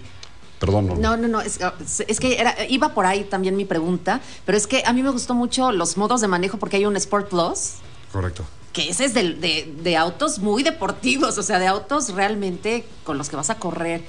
Perdón, 0.60 0.86
Norma. 0.86 1.02
No, 1.02 1.16
no, 1.18 1.28
no, 1.28 1.40
es, 1.42 1.58
es 2.06 2.20
que 2.20 2.40
era- 2.40 2.54
iba 2.68 2.94
por 2.94 3.04
ahí 3.04 3.24
también 3.24 3.56
mi 3.56 3.64
pregunta, 3.64 4.20
pero 4.46 4.56
es 4.56 4.66
que 4.68 4.82
a 4.86 4.92
mí 4.92 5.02
me 5.02 5.10
gustó 5.10 5.34
mucho 5.34 5.72
los 5.72 5.96
modos 5.96 6.20
de 6.20 6.28
manejo 6.28 6.56
porque 6.58 6.76
hay 6.76 6.86
un 6.86 6.96
Sport 6.96 7.28
Plus, 7.30 7.72
Correcto. 8.12 8.44
Que 8.76 8.90
ese 8.90 9.06
es 9.06 9.14
de, 9.14 9.32
de- 9.32 9.72
de 9.82 9.96
autos 9.96 10.38
muy 10.38 10.62
deportivos, 10.62 11.38
o 11.38 11.42
sea, 11.42 11.58
de 11.58 11.66
autos 11.66 12.10
realmente 12.12 12.84
con 13.04 13.16
los 13.16 13.30
que 13.30 13.36
vas 13.36 13.48
a 13.48 13.54
correr. 13.54 14.02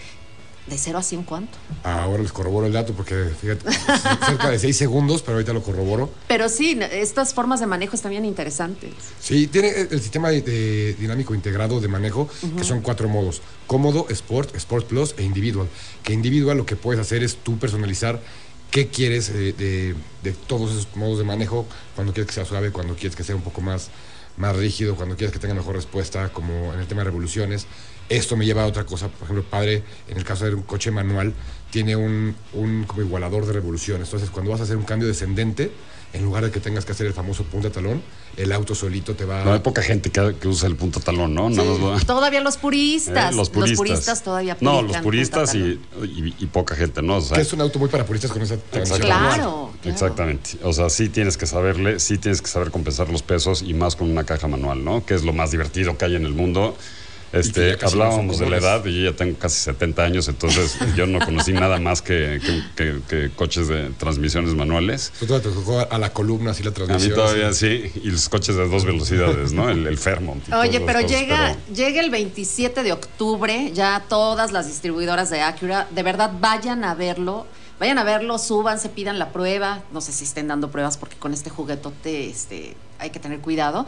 ¿De 0.67 0.77
0 0.77 0.97
a 0.97 1.01
100 1.01 1.23
cuánto? 1.23 1.57
Ahora 1.83 2.21
les 2.21 2.33
corroboro 2.33 2.67
el 2.67 2.73
dato 2.73 2.91
porque, 2.91 3.29
fíjate, 3.41 3.71
cerca 4.25 4.49
de 4.49 4.59
seis 4.59 4.75
segundos, 4.75 5.21
pero 5.21 5.35
ahorita 5.37 5.53
lo 5.53 5.63
corroboro. 5.63 6.11
Pero 6.27 6.49
sí, 6.49 6.77
estas 6.91 7.33
formas 7.33 7.61
de 7.61 7.67
manejo 7.67 7.95
están 7.95 8.11
bien 8.11 8.25
interesantes. 8.25 8.91
Sí, 9.21 9.47
tiene 9.47 9.69
el 9.89 10.01
sistema 10.01 10.27
de- 10.29 10.41
de 10.41 10.93
dinámico 10.95 11.33
integrado 11.33 11.79
de 11.79 11.87
manejo, 11.87 12.27
que 12.57 12.65
son 12.65 12.81
cuatro 12.81 13.07
modos. 13.07 13.41
Cómodo, 13.67 14.07
Sport, 14.09 14.53
Sport 14.57 14.87
Plus 14.87 15.15
e 15.17 15.23
Individual. 15.23 15.69
Que 16.03 16.11
Individual 16.11 16.57
lo 16.57 16.65
que 16.65 16.75
puedes 16.75 16.99
hacer 16.99 17.23
es 17.23 17.37
tú 17.37 17.57
personalizar 17.57 18.19
qué 18.69 18.89
quieres 18.89 19.29
eh, 19.29 19.53
de, 19.57 19.95
de 20.23 20.31
todos 20.33 20.71
esos 20.71 20.93
modos 20.97 21.17
de 21.19 21.23
manejo, 21.23 21.65
cuando 21.95 22.11
quieres 22.11 22.27
que 22.27 22.33
sea 22.35 22.43
suave, 22.43 22.71
cuando 22.73 22.93
quieres 22.95 23.15
que 23.15 23.23
sea 23.23 23.37
un 23.37 23.41
poco 23.41 23.61
más, 23.61 23.87
más 24.37 24.55
rígido, 24.55 24.95
cuando 24.95 25.15
quieres 25.15 25.33
que 25.33 25.39
tenga 25.39 25.53
mejor 25.53 25.75
respuesta, 25.75 26.29
como 26.29 26.73
en 26.73 26.79
el 26.79 26.87
tema 26.87 27.01
de 27.01 27.05
revoluciones. 27.05 27.67
Esto 28.09 28.37
me 28.37 28.45
lleva 28.45 28.63
a 28.63 28.67
otra 28.67 28.85
cosa, 28.85 29.09
por 29.09 29.23
ejemplo, 29.23 29.43
padre, 29.49 29.83
en 30.07 30.17
el 30.17 30.23
caso 30.23 30.45
de 30.45 30.53
un 30.53 30.63
coche 30.63 30.91
manual, 30.91 31.33
tiene 31.71 31.95
un, 31.95 32.35
un 32.53 32.85
como 32.85 33.01
igualador 33.01 33.45
de 33.45 33.53
revoluciones. 33.53 34.07
Entonces, 34.07 34.29
cuando 34.29 34.51
vas 34.51 34.61
a 34.61 34.63
hacer 34.63 34.77
un 34.77 34.83
cambio 34.83 35.07
descendente, 35.07 35.71
en 36.13 36.23
lugar 36.23 36.45
de 36.45 36.51
que 36.51 36.61
tengas 36.61 36.85
que 36.85 36.93
hacer 36.93 37.05
el 37.05 37.13
famoso 37.13 37.43
punta 37.43 37.69
talón, 37.69 38.01
el 38.37 38.53
auto 38.53 38.73
solito 38.73 39.13
te 39.13 39.25
va 39.25 39.43
No 39.43 39.51
hay 39.51 39.59
poca 39.59 39.81
gente 39.81 40.09
que, 40.09 40.35
que 40.39 40.47
usa 40.47 40.69
el 40.69 40.77
punto 40.77 41.01
talón, 41.01 41.33
¿no? 41.35 41.49
Nada 41.49 41.69
más 41.69 41.79
lo- 41.81 41.99
Todavía 42.05 42.39
los 42.39 42.55
puristas. 42.55 43.33
Eh, 43.33 43.35
los 43.35 43.49
puristas. 43.49 44.23
todavía 44.23 44.55
No, 44.61 44.81
los 44.81 44.95
puristas 44.97 45.51
punta 45.51 45.67
y, 46.05 46.05
y- 46.05 46.35
y 46.39 46.45
poca 46.45 46.75
gente, 46.77 47.01
¿no? 47.01 47.17
O 47.17 47.21
sea, 47.21 47.35
que 47.35 47.41
es 47.41 47.51
un 47.51 47.59
auto 47.59 47.77
muy 47.77 47.89
para 47.89 48.05
puristas 48.05 48.31
con 48.31 48.41
esa 48.41 48.55
transmisión. 48.55 49.05
Claro, 49.05 49.27
claro. 49.35 49.71
Exactamente. 49.83 50.51
O 50.63 50.71
sea, 50.71 50.89
sí 50.89 51.09
tienes 51.09 51.35
que 51.35 51.45
saberle, 51.45 51.99
sí 51.99 52.17
tienes 52.17 52.41
que 52.41 52.47
saber 52.47 52.71
compensar 52.71 53.09
los 53.09 53.21
pesos 53.21 53.61
y 53.61 53.73
más 53.73 53.97
con 53.97 54.09
una 54.09 54.23
caja 54.23 54.47
manual, 54.47 54.85
¿no? 54.85 55.05
Que 55.05 55.13
es 55.13 55.23
lo 55.25 55.33
más 55.33 55.51
divertido 55.51 55.97
que 55.97 56.05
hay 56.05 56.15
en 56.15 56.25
el 56.25 56.33
mundo. 56.33 56.77
Este, 57.33 57.77
no 57.81 57.87
hablábamos 57.87 58.39
de 58.39 58.49
la 58.49 58.57
edad 58.57 58.85
y 58.85 59.03
yo 59.03 59.11
ya 59.11 59.17
tengo 59.17 59.37
casi 59.37 59.59
70 59.59 60.01
años, 60.03 60.27
entonces 60.29 60.77
yo 60.95 61.05
no 61.07 61.19
conocí 61.19 61.51
nada 61.53 61.79
más 61.79 62.01
que, 62.01 62.39
que- 62.43 62.63
que- 62.75 63.01
que 63.07 63.29
coches 63.35 63.67
de 63.67 63.89
transmisiones 63.97 64.53
manuales. 64.53 65.11
Tú 65.19 65.25
todavía 65.27 65.49
te 65.49 65.55
tocó 65.55 65.79
a 65.79 65.97
la 65.97 66.13
columna 66.13 66.51
así 66.51 66.63
la 66.63 66.69
A 66.69 66.73
transmisión. 66.73 67.11
mí 67.11 67.15
todavía 67.15 67.51
sí, 67.53 67.91
y 68.03 68.09
los 68.11 68.29
coches 68.29 68.55
de 68.55 68.67
dos 68.67 68.85
velocidades, 68.85 69.51
¿no? 69.51 69.69
El, 69.69 69.85
el 69.87 69.97
Fairmont. 69.97 70.41
Oye, 70.53 70.79
pero 70.79 71.01
cosas, 71.01 71.11
llega, 71.19 71.57
pero- 71.65 71.75
llega 71.75 72.01
el 72.01 72.09
27 72.11 72.83
de 72.83 72.93
octubre, 72.93 73.71
ya 73.73 74.03
todas 74.07 74.51
las 74.51 74.67
distribuidoras 74.67 75.29
de 75.29 75.41
Acura, 75.41 75.87
de 75.91 76.03
verdad 76.03 76.31
vayan 76.39 76.83
a 76.85 76.95
verlo, 76.95 77.45
vayan 77.79 77.97
a 77.99 78.03
verlo, 78.03 78.37
súbanse, 78.39 78.89
pidan 78.89 79.19
la 79.19 79.31
prueba, 79.33 79.83
no 79.91 79.99
sé 80.01 80.11
si 80.13 80.23
estén 80.23 80.47
dando 80.47 80.71
pruebas 80.71 80.97
porque 80.97 81.17
con 81.17 81.33
este 81.33 81.49
juguetote 81.49 82.29
este, 82.29 82.75
hay 82.99 83.09
que 83.09 83.19
tener 83.19 83.39
cuidado. 83.39 83.85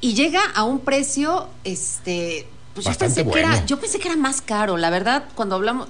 Y 0.00 0.14
llega 0.14 0.40
a 0.54 0.64
un 0.64 0.80
precio, 0.80 1.46
este, 1.64 2.46
pues 2.74 2.86
yo 2.86 2.92
pensé, 2.94 3.26
que 3.26 3.38
era, 3.40 3.66
yo 3.66 3.78
pensé 3.80 3.98
que 3.98 4.08
era 4.08 4.16
más 4.16 4.40
caro, 4.40 4.76
la 4.76 4.90
verdad, 4.90 5.24
cuando 5.34 5.56
hablamos... 5.56 5.88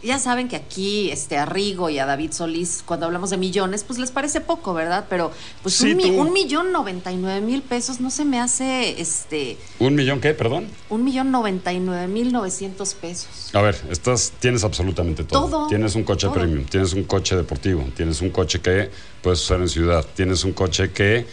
Ya 0.00 0.20
saben 0.20 0.46
que 0.46 0.54
aquí 0.54 1.10
este, 1.10 1.38
a 1.38 1.44
Rigo 1.44 1.90
y 1.90 1.98
a 1.98 2.06
David 2.06 2.30
Solís, 2.30 2.84
cuando 2.86 3.06
hablamos 3.06 3.30
de 3.30 3.36
millones, 3.36 3.82
pues 3.82 3.98
les 3.98 4.12
parece 4.12 4.40
poco, 4.40 4.72
¿verdad? 4.72 5.06
Pero 5.10 5.32
pues 5.64 5.74
Sí, 5.74 5.90
un, 5.90 5.96
mi- 5.96 6.04
tú. 6.04 6.20
un 6.20 6.32
millón 6.32 6.70
noventa 6.70 7.10
y 7.10 7.16
nueve 7.16 7.40
mil 7.40 7.62
pesos 7.62 7.98
no 7.98 8.08
se 8.12 8.24
me 8.24 8.38
hace 8.38 9.00
este 9.00 9.58
¿Un 9.80 9.96
millón 9.96 10.20
qué? 10.20 10.34
Perdón. 10.34 10.68
un 10.88 11.02
millón 11.02 11.32
noventa 11.32 11.72
y 11.72 11.80
nueve 11.80 12.06
mil 12.06 12.32
novecientos 12.32 12.94
pesos. 12.94 13.52
A 13.52 13.60
ver, 13.60 13.76
estás, 13.90 14.32
tienes 14.38 14.62
absolutamente 14.62 15.24
todo. 15.24 15.48
Todo, 15.48 15.66
Tienes 15.66 15.96
un 15.96 16.04
coche 16.04 16.28
todo. 16.28 16.34
premium, 16.34 16.64
tienes 16.66 16.92
un 16.92 17.02
coche 17.02 17.34
deportivo, 17.34 17.82
tienes 17.96 18.20
un 18.20 18.30
coche 18.30 18.60
que 18.60 18.92
puedes 19.20 19.40
usar 19.40 19.60
en 19.60 19.68
ciudad, 19.68 20.06
tienes 20.14 20.44
un 20.44 20.52
coche 20.52 20.92
que 20.92 21.26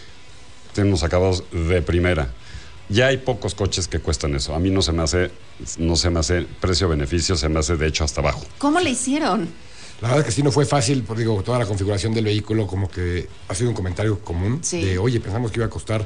tiene 0.73 0.89
unos 0.89 1.03
acabados 1.03 1.43
de 1.51 1.83
primera. 1.83 2.33
Ya 2.89 3.07
hay 3.07 3.17
pocos 3.17 3.55
coches 3.55 3.87
que 3.87 3.99
cuestan 3.99 4.35
eso. 4.35 4.53
A 4.53 4.59
mí 4.59 4.69
no 4.69 4.81
se 4.81 4.91
me 4.91 5.01
hace, 5.03 5.31
no 5.79 5.95
se 5.95 6.09
me 6.09 6.19
hace 6.19 6.43
precio-beneficio, 6.61 7.35
se 7.35 7.49
me 7.49 7.59
hace 7.59 7.75
de 7.77 7.87
hecho 7.87 8.03
hasta 8.03 8.21
abajo. 8.21 8.43
¿Cómo 8.59 8.79
le 8.79 8.91
hicieron? 8.91 9.49
La 10.01 10.09
verdad 10.09 10.19
es 10.19 10.25
que 10.25 10.31
sí 10.33 10.43
no 10.43 10.51
fue 10.51 10.65
fácil, 10.65 11.03
porque 11.03 11.21
digo, 11.23 11.41
toda 11.41 11.57
la 11.57 11.65
configuración 11.65 12.13
del 12.13 12.25
vehículo 12.25 12.67
como 12.67 12.89
que 12.89 13.27
ha 13.47 13.55
sido 13.55 13.69
un 13.69 13.75
comentario 13.75 14.19
común 14.19 14.59
Sí. 14.61 14.83
de, 14.83 14.97
oye, 14.99 15.19
pensamos 15.19 15.51
que 15.51 15.59
iba 15.59 15.65
a 15.65 15.69
costar 15.69 16.05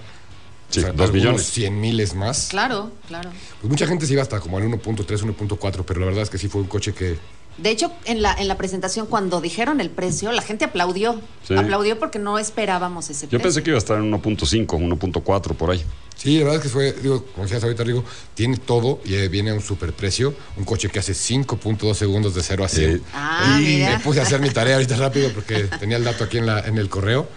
Sí, 0.69 0.81
dos 0.93 1.11
millones. 1.11 1.47
100 1.47 1.81
miles 1.81 2.13
más. 2.13 2.49
Claro, 2.51 2.91
claro. 3.07 3.31
Pues 3.59 3.71
mucha 3.71 3.87
gente 3.87 4.05
se 4.05 4.13
iba 4.13 4.21
hasta 4.21 4.39
como 4.39 4.57
al 4.57 4.63
1.3, 4.65 5.23
1.4, 5.23 5.83
pero 5.83 5.99
la 5.99 6.05
verdad 6.05 6.21
es 6.21 6.29
que 6.29 6.37
sí 6.37 6.47
fue 6.47 6.61
un 6.61 6.67
coche 6.67 6.93
que 6.93 7.17
De 7.57 7.71
hecho, 7.71 7.91
en 8.05 8.21
la, 8.21 8.35
en 8.35 8.47
la 8.47 8.55
presentación, 8.55 9.07
cuando 9.07 9.41
dijeron 9.41 9.81
el 9.81 9.89
precio, 9.89 10.31
la 10.31 10.43
gente 10.43 10.65
aplaudió. 10.65 11.19
Sí. 11.47 11.55
Aplaudió 11.55 11.97
porque 11.97 12.19
no 12.19 12.37
esperábamos 12.37 13.09
ese 13.09 13.25
Yo 13.25 13.29
precio. 13.31 13.41
pensé 13.41 13.63
que 13.63 13.71
iba 13.71 13.77
a 13.77 13.79
estar 13.79 13.97
en 13.97 14.11
1.5, 14.13 14.67
1.4 14.67 15.55
por 15.55 15.71
ahí. 15.71 15.83
Sí, 16.21 16.37
la 16.39 16.43
verdad 16.45 16.57
es 16.57 16.63
que 16.63 16.69
fue, 16.69 16.91
digo, 17.01 17.23
como 17.33 17.45
decías 17.45 17.63
ahorita, 17.63 17.81
Rigo, 17.85 18.03
tiene 18.35 18.57
todo 18.57 18.99
y 19.05 19.15
eh, 19.15 19.29
viene 19.29 19.51
a 19.51 19.53
un 19.53 19.61
superprecio. 19.61 20.33
Un 20.57 20.65
coche 20.65 20.89
que 20.89 20.99
hace 20.99 21.13
5.2 21.13 21.93
segundos 21.93 22.35
de 22.35 22.43
0 22.43 22.65
a 22.65 22.67
100. 22.67 22.97
Sí. 22.97 23.03
Ah, 23.13 23.57
y 23.61 23.63
mira. 23.63 23.91
me 23.97 24.03
puse 24.03 24.19
a 24.19 24.23
hacer 24.23 24.41
mi 24.41 24.49
tarea 24.49 24.75
ahorita 24.75 24.97
rápido 24.97 25.31
porque 25.33 25.63
tenía 25.79 25.95
el 25.95 26.03
dato 26.03 26.25
aquí 26.25 26.37
en, 26.37 26.45
la, 26.45 26.59
en 26.59 26.77
el 26.77 26.89
correo. 26.89 27.29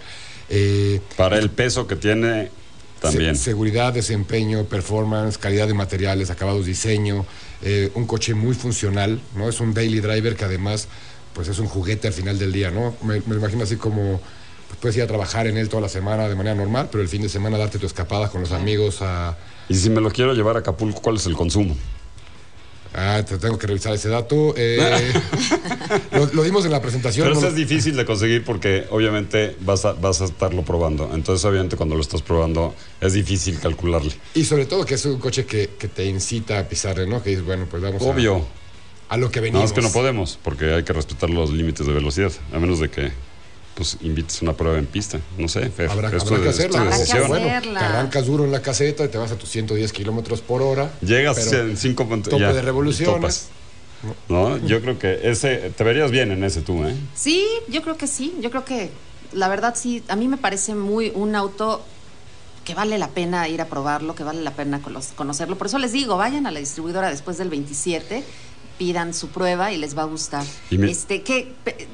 Eh, 0.49 0.99
Para 1.15 1.39
el 1.39 1.49
peso 1.49 1.87
que 1.87 1.95
tiene, 1.95 2.51
también. 2.99 3.37
se- 3.37 3.43
seguridad, 3.45 3.93
desempeño, 3.93 4.65
performance, 4.65 5.37
calidad 5.37 5.67
de 5.67 5.73
materiales, 5.73 6.29
acabados, 6.29 6.65
diseño. 6.65 7.25
eh, 7.61 7.89
un 7.95 8.05
coche 8.05 8.33
muy 8.33 8.53
funcional, 8.53 9.21
¿no? 9.37 9.47
Es 9.47 9.61
un 9.61 9.73
daily 9.73 10.01
driver 10.01 10.35
que 10.35 10.43
además, 10.43 10.89
pues 11.33 11.47
es 11.47 11.57
un 11.59 11.67
juguete 11.67 12.09
al 12.09 12.13
final 12.13 12.37
del 12.37 12.51
día, 12.51 12.69
¿no? 12.69 12.93
Me, 13.01 13.21
me 13.25 13.37
imagino 13.37 13.63
así 13.63 13.77
como 13.77 14.19
pues, 14.73 14.81
puedes 14.81 14.97
ir 14.97 15.03
a 15.03 15.07
trabajar 15.07 15.47
en 15.47 15.57
él 15.57 15.69
toda 15.69 15.81
la 15.83 15.89
semana 15.89 16.27
de 16.27 16.35
manera 16.35 16.55
normal, 16.55 16.89
pero 16.91 17.01
el 17.03 17.07
fin 17.09 17.21
de 17.21 17.29
semana 17.29 17.57
darte 17.57 17.77
tu 17.79 17.85
escapada 17.85 18.29
con 18.29 18.41
los 18.41 18.51
amigos 18.51 19.01
a... 19.01 19.37
Y 19.69 19.75
si 19.75 19.89
me 19.89 20.01
lo 20.01 20.09
quiero 20.11 20.33
llevar 20.33 20.55
a 20.55 20.59
Acapulco, 20.59 21.01
¿cuál 21.01 21.15
es 21.17 21.25
el 21.25 21.35
consumo? 21.35 21.75
Ah, 22.95 23.23
te 23.27 23.39
tengo 23.39 23.57
que 23.57 23.65
revisar 23.65 23.91
ese 23.93 24.07
dato. 24.09 24.53
eh, 24.55 25.13
lo, 26.11 26.27
lo 26.27 26.43
dimos 26.43 26.63
en 26.65 26.71
la 26.71 26.79
presentación. 26.81 27.23
Pero 27.25 27.33
no 27.33 27.39
eso 27.39 27.47
lo- 27.49 27.53
es 27.53 27.55
difícil 27.57 27.95
de 27.95 28.05
conseguir 28.05 28.43
porque 28.43 28.85
obviamente 28.91 29.55
vas 29.61 29.83
a, 29.85 29.93
vas 29.93 30.21
a 30.21 30.25
estarlo 30.25 30.61
probando. 30.63 31.09
Entonces, 31.13 31.43
obviamente, 31.45 31.75
cuando 31.75 31.95
lo 31.95 32.01
estás 32.01 32.21
probando, 32.21 32.75
es 33.01 33.13
difícil 33.13 33.59
calcularle. 33.59 34.11
Y 34.35 34.43
sobre 34.45 34.65
todo 34.67 34.85
que 34.85 34.93
es 34.93 35.05
un 35.05 35.17
coche 35.17 35.45
que, 35.45 35.71
que 35.79 35.87
te 35.87 36.05
incita 36.05 36.59
a 36.59 36.67
pisarle, 36.67 37.07
¿no? 37.07 37.23
Que 37.23 37.31
dices, 37.31 37.45
bueno, 37.45 37.65
pues 37.69 37.81
vamos 37.81 37.99
a- 38.01 38.05
Obvio. 38.05 38.45
a, 39.09 39.17
lo 39.17 39.31
que 39.31 39.39
Nada 39.39 39.45
venimos. 39.45 39.63
más 39.63 39.73
que 39.73 39.81
no 39.81 39.91
podemos, 39.91 40.37
porque 40.43 40.73
hay 40.75 40.83
que 40.83 40.93
respetar 40.93 41.31
los 41.31 41.49
límites 41.51 41.87
de 41.87 41.93
velocidad, 41.93 42.31
a 42.53 42.59
menos 42.59 42.79
de 42.79 42.89
que 42.91 43.11
pues 43.75 43.97
invites 44.01 44.41
una 44.41 44.53
prueba 44.53 44.77
en 44.77 44.85
pista. 44.85 45.19
No 45.37 45.47
sé, 45.47 45.69
Fer, 45.69 45.89
Habrá, 45.89 46.09
esto 46.15 46.35
habrá 46.35 46.43
que 46.43 46.49
hacerla. 46.49 46.77
es 46.77 46.81
Habrá 46.83 46.91
que 46.95 46.99
decisión. 46.99 47.27
Bueno, 47.27 47.45
hacerla. 47.47 47.79
te 47.79 47.85
arrancas 47.85 48.25
duro 48.25 48.45
en 48.45 48.51
la 48.51 48.61
caseta 48.61 49.03
y 49.05 49.07
te 49.07 49.17
vas 49.17 49.31
a 49.31 49.35
tus 49.37 49.49
110 49.49 49.91
kilómetros 49.93 50.41
por 50.41 50.61
hora. 50.61 50.91
Llegas 51.01 51.51
en 51.53 51.75
5 51.77 52.07
puntos. 52.07 52.29
tope 52.31 52.41
ya, 52.41 52.53
de 52.53 52.61
revoluciones. 52.61 53.15
topas. 53.15 53.47
¿No? 54.29 54.57
Yo 54.67 54.81
creo 54.81 54.99
que 54.99 55.21
ese, 55.23 55.71
te 55.75 55.83
verías 55.83 56.11
bien 56.11 56.31
en 56.31 56.43
ese 56.43 56.61
tú, 56.61 56.83
¿eh? 56.83 56.93
Sí, 57.15 57.45
yo 57.69 57.81
creo 57.81 57.97
que 57.97 58.07
sí. 58.07 58.35
Yo 58.41 58.49
creo 58.51 58.65
que 58.65 58.89
la 59.31 59.47
verdad 59.47 59.75
sí, 59.77 60.03
a 60.09 60.15
mí 60.15 60.27
me 60.27 60.37
parece 60.37 60.75
muy 60.75 61.11
un 61.15 61.35
auto 61.35 61.81
que 62.65 62.75
vale 62.75 62.97
la 62.97 63.09
pena 63.09 63.47
ir 63.49 63.61
a 63.61 63.65
probarlo, 63.67 64.13
que 64.15 64.23
vale 64.23 64.41
la 64.41 64.51
pena 64.51 64.81
cono- 64.81 65.01
conocerlo. 65.15 65.57
Por 65.57 65.67
eso 65.67 65.79
les 65.79 65.91
digo, 65.93 66.15
vayan 66.17 66.45
a 66.47 66.51
la 66.51 66.59
distribuidora 66.59 67.09
después 67.09 67.37
del 67.37 67.49
27, 67.49 68.23
pidan 68.83 69.13
su 69.13 69.29
prueba 69.29 69.71
y 69.71 69.77
les 69.77 69.97
va 69.97 70.01
a 70.01 70.05
gustar. 70.05 70.43
Me- 70.71 70.91
Este, 70.91 71.21
¿qué, 71.23 71.53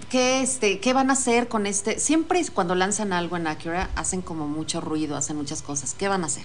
qué, 0.09 0.41
este, 0.41 0.79
¿Qué 0.79 0.91
van 0.93 1.11
a 1.11 1.13
hacer 1.13 1.47
con 1.47 1.67
este? 1.67 1.99
Siempre 1.99 2.41
cuando 2.51 2.73
lanzan 2.73 3.13
algo 3.13 3.37
en 3.37 3.45
Acura, 3.45 3.91
hacen 3.95 4.21
como 4.23 4.47
mucho 4.47 4.81
ruido, 4.81 5.15
hacen 5.15 5.37
muchas 5.37 5.61
cosas. 5.61 5.93
¿Qué 5.93 6.07
van 6.07 6.23
a 6.23 6.25
hacer? 6.25 6.43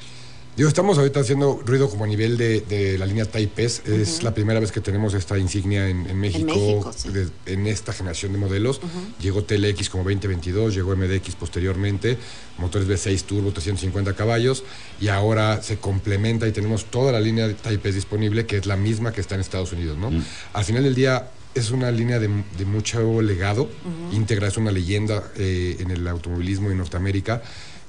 Digo, 0.57 0.69
estamos 0.69 0.99
ahorita 0.99 1.19
haciendo 1.19 1.61
ruido 1.67 1.91
como 1.91 2.05
a 2.05 2.07
nivel 2.07 2.37
de, 2.37 2.61
de 2.61 2.97
la 2.97 3.07
línea 3.07 3.25
Type 3.25 3.65
S. 3.65 3.83
Es 3.93 4.23
la 4.23 4.33
primera 4.33 4.61
vez 4.61 4.71
que 4.71 4.81
tenemos 4.81 5.13
esta 5.15 5.37
insignia 5.37 5.89
en, 5.89 6.09
en 6.09 6.17
México, 6.17 6.47
México, 6.55 6.93
sí. 6.97 7.09
de- 7.09 7.29
en 7.47 7.67
esta 7.67 7.93
generación 7.93 8.31
de 8.33 8.39
modelos. 8.39 8.81
Llegó 9.21 9.43
TLX 9.43 9.91
como 9.91 10.05
2022, 10.05 10.73
llegó 10.77 10.95
MDX 10.95 11.35
posteriormente, 11.35 12.19
motores 12.59 12.87
V6 12.87 13.23
turbo, 13.23 13.51
350 13.51 14.15
caballos, 14.15 14.63
y 15.01 15.09
ahora 15.09 15.61
se 15.61 15.79
complementa 15.79 16.47
y 16.47 16.53
tenemos 16.53 16.85
toda 16.85 17.11
la 17.11 17.19
línea 17.19 17.49
de 17.49 17.55
Type 17.55 17.89
S 17.89 17.97
disponible, 17.97 18.47
que 18.47 18.59
es 18.59 18.67
la 18.67 18.77
misma 18.77 19.11
que 19.11 19.21
está 19.23 19.35
en 19.35 19.41
Estados 19.41 19.73
Unidos. 19.73 19.99
¿no? 19.99 20.13
Al 20.53 20.65
final 20.65 20.85
del 20.85 20.95
día 20.95 21.31
es 21.57 21.73
una 21.73 21.91
línea 21.91 22.21
de, 22.21 22.29
de 22.57 22.65
mucho 22.65 23.21
legado, 23.23 23.69
íntegra, 24.13 24.47
es 24.47 24.57
una 24.57 24.71
leyenda 24.71 25.33
eh, 25.37 25.79
en 25.81 25.91
el 25.91 26.07
automovilismo 26.07 26.71
en 26.71 26.79
Norteamérica, 26.79 27.43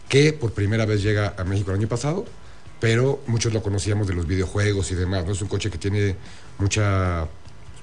que 0.09 0.33
por 0.33 0.51
primera 0.53 0.87
vez 0.87 1.03
llega 1.03 1.35
a 1.37 1.43
México 1.43 1.69
el 1.69 1.77
año 1.77 1.87
pasado 1.87 2.25
pero 2.79 3.21
muchos 3.27 3.53
lo 3.53 3.61
conocíamos 3.63 4.07
de 4.07 4.13
los 4.13 4.27
videojuegos 4.27 4.91
y 4.91 4.95
demás, 4.95 5.25
¿no? 5.25 5.31
Es 5.31 5.41
un 5.41 5.47
coche 5.47 5.69
que 5.69 5.77
tiene 5.77 6.15
mucha, 6.57 7.27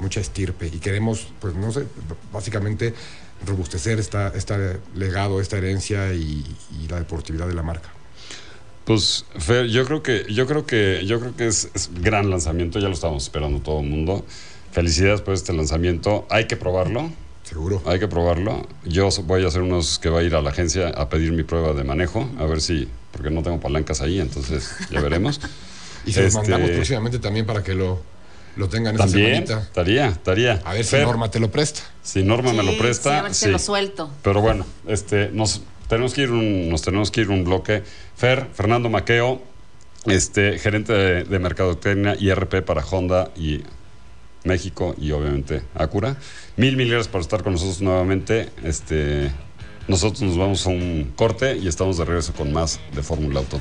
mucha 0.00 0.20
estirpe 0.20 0.66
y 0.66 0.78
queremos, 0.78 1.28
pues 1.40 1.54
no 1.54 1.72
sé, 1.72 1.86
básicamente 2.32 2.94
robustecer 3.46 3.98
esta, 3.98 4.28
este 4.28 4.78
legado, 4.94 5.40
esta 5.40 5.58
herencia 5.58 6.12
y, 6.14 6.44
y 6.80 6.88
la 6.88 6.98
deportividad 6.98 7.48
de 7.48 7.54
la 7.54 7.62
marca. 7.62 7.90
Pues, 8.84 9.26
Fer, 9.38 9.66
yo 9.68 9.84
creo 9.84 10.02
que, 10.02 10.26
yo 10.28 10.46
creo 10.46 10.66
que, 10.66 11.04
yo 11.06 11.20
creo 11.20 11.36
que 11.36 11.46
es, 11.46 11.70
es 11.74 11.90
gran 12.00 12.30
lanzamiento, 12.30 12.80
ya 12.80 12.88
lo 12.88 12.94
estábamos 12.94 13.24
esperando 13.24 13.60
todo 13.60 13.80
el 13.80 13.86
mundo. 13.86 14.24
Felicidades 14.72 15.20
por 15.20 15.34
este 15.34 15.52
lanzamiento. 15.52 16.26
Hay 16.30 16.46
que 16.46 16.56
probarlo. 16.56 17.10
Seguro. 17.44 17.82
Hay 17.84 17.98
que 17.98 18.08
probarlo. 18.08 18.66
Yo 18.84 19.08
voy 19.24 19.44
a 19.44 19.48
hacer 19.48 19.62
unos 19.62 19.98
que 19.98 20.08
va 20.08 20.20
a 20.20 20.22
ir 20.22 20.34
a 20.34 20.42
la 20.42 20.50
agencia 20.50 20.88
a 20.88 21.08
pedir 21.08 21.32
mi 21.32 21.42
prueba 21.42 21.74
de 21.74 21.84
manejo, 21.84 22.28
a 22.38 22.44
ver 22.46 22.60
si, 22.60 22.88
porque 23.12 23.30
no 23.30 23.42
tengo 23.42 23.60
palancas 23.60 24.00
ahí, 24.00 24.20
entonces 24.20 24.74
ya 24.90 25.00
veremos. 25.00 25.40
Y 26.04 26.12
se 26.12 26.22
los 26.22 26.34
Este, 26.34 26.50
mandamos 26.50 26.70
próximamente 26.72 27.20
también 27.20 27.46
para 27.46 27.62
que 27.62 27.74
lo, 27.74 28.02
lo 28.56 28.68
tengan 28.68 28.94
esta 28.96 29.04
También, 29.06 29.46
semanita. 29.46 29.60
estaría, 29.60 30.08
estaría. 30.08 30.60
A 30.64 30.74
ver 30.74 30.84
si 30.84 30.96
Norma 30.96 31.30
te 31.30 31.38
lo 31.38 31.52
presta. 31.52 31.82
Si 32.02 32.24
Norma 32.24 32.52
me 32.52 32.64
lo 32.64 32.76
presta, 32.76 33.10
sí, 33.10 33.16
a 33.18 33.22
ver 33.22 33.34
si 33.34 33.44
sí. 33.44 33.50
lo 33.52 33.58
suelto. 33.60 34.10
Pero 34.24 34.40
bueno, 34.40 34.66
este, 34.88 35.30
nos 35.32 35.62
tenemos 35.88 36.12
que 36.12 36.22
ir 36.22 36.32
un, 36.32 36.68
nos 36.68 36.82
tenemos 36.82 37.12
que 37.12 37.20
ir 37.20 37.30
un 37.30 37.44
bloque. 37.44 37.84
Fer, 38.16 38.48
Fernando 38.52 38.88
Maqueo, 38.90 39.40
este, 40.06 40.58
gerente 40.58 40.92
de, 40.92 41.22
de 41.22 41.38
mercadotecnia 41.38 42.16
y 42.18 42.34
RP 42.34 42.62
para 42.62 42.84
Honda 42.84 43.30
y 43.36 43.62
México 44.42 44.96
y 44.98 45.12
obviamente 45.12 45.62
Acura. 45.76 46.16
Mil 46.56 46.76
mil 46.76 46.88
gracias 46.90 47.06
por 47.06 47.20
estar 47.20 47.44
con 47.44 47.52
nosotros 47.52 47.80
nuevamente. 47.80 48.48
Este, 48.64 49.30
nosotros 49.88 50.22
nos 50.22 50.36
vamos 50.36 50.66
a 50.66 50.70
un 50.70 51.12
corte 51.16 51.56
y 51.56 51.68
estamos 51.68 51.98
de 51.98 52.04
regreso 52.04 52.32
con 52.32 52.52
más 52.52 52.80
de 52.94 53.02
Fórmula 53.02 53.40
Auto. 53.40 53.60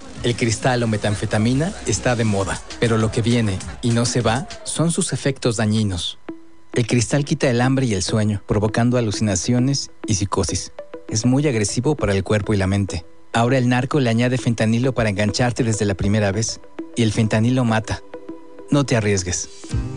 el 0.23 0.35
cristal 0.35 0.83
o 0.83 0.87
metanfetamina 0.87 1.73
está 1.85 2.15
de 2.15 2.23
moda. 2.23 2.61
Pero 2.79 2.97
lo 2.97 3.11
que 3.11 3.21
viene 3.21 3.57
y 3.81 3.91
no 3.91 4.05
se 4.05 4.21
va 4.21 4.47
son 4.63 4.91
sus 4.91 5.13
efectos 5.13 5.57
dañinos. 5.57 6.19
El 6.73 6.87
cristal 6.87 7.25
quita 7.25 7.49
el 7.49 7.61
hambre 7.61 7.85
y 7.85 7.93
el 7.93 8.01
sueño, 8.01 8.41
provocando 8.47 8.97
alucinaciones 8.97 9.91
y 10.07 10.15
psicosis. 10.15 10.71
Es 11.09 11.25
muy 11.25 11.45
agresivo 11.47 11.95
para 11.95 12.13
el 12.13 12.23
cuerpo 12.23 12.53
y 12.53 12.57
la 12.57 12.67
mente. 12.67 13.05
Ahora 13.33 13.57
el 13.57 13.67
narco 13.67 13.99
le 13.99 14.09
añade 14.09 14.37
fentanilo 14.37 14.93
para 14.93 15.09
engancharte 15.09 15.63
desde 15.63 15.85
la 15.85 15.95
primera 15.95 16.31
vez. 16.31 16.61
Y 16.95 17.03
el 17.03 17.11
fentanilo 17.11 17.65
mata. 17.65 18.01
No 18.71 18.85
te 18.85 18.95
arriesgues. 18.95 19.49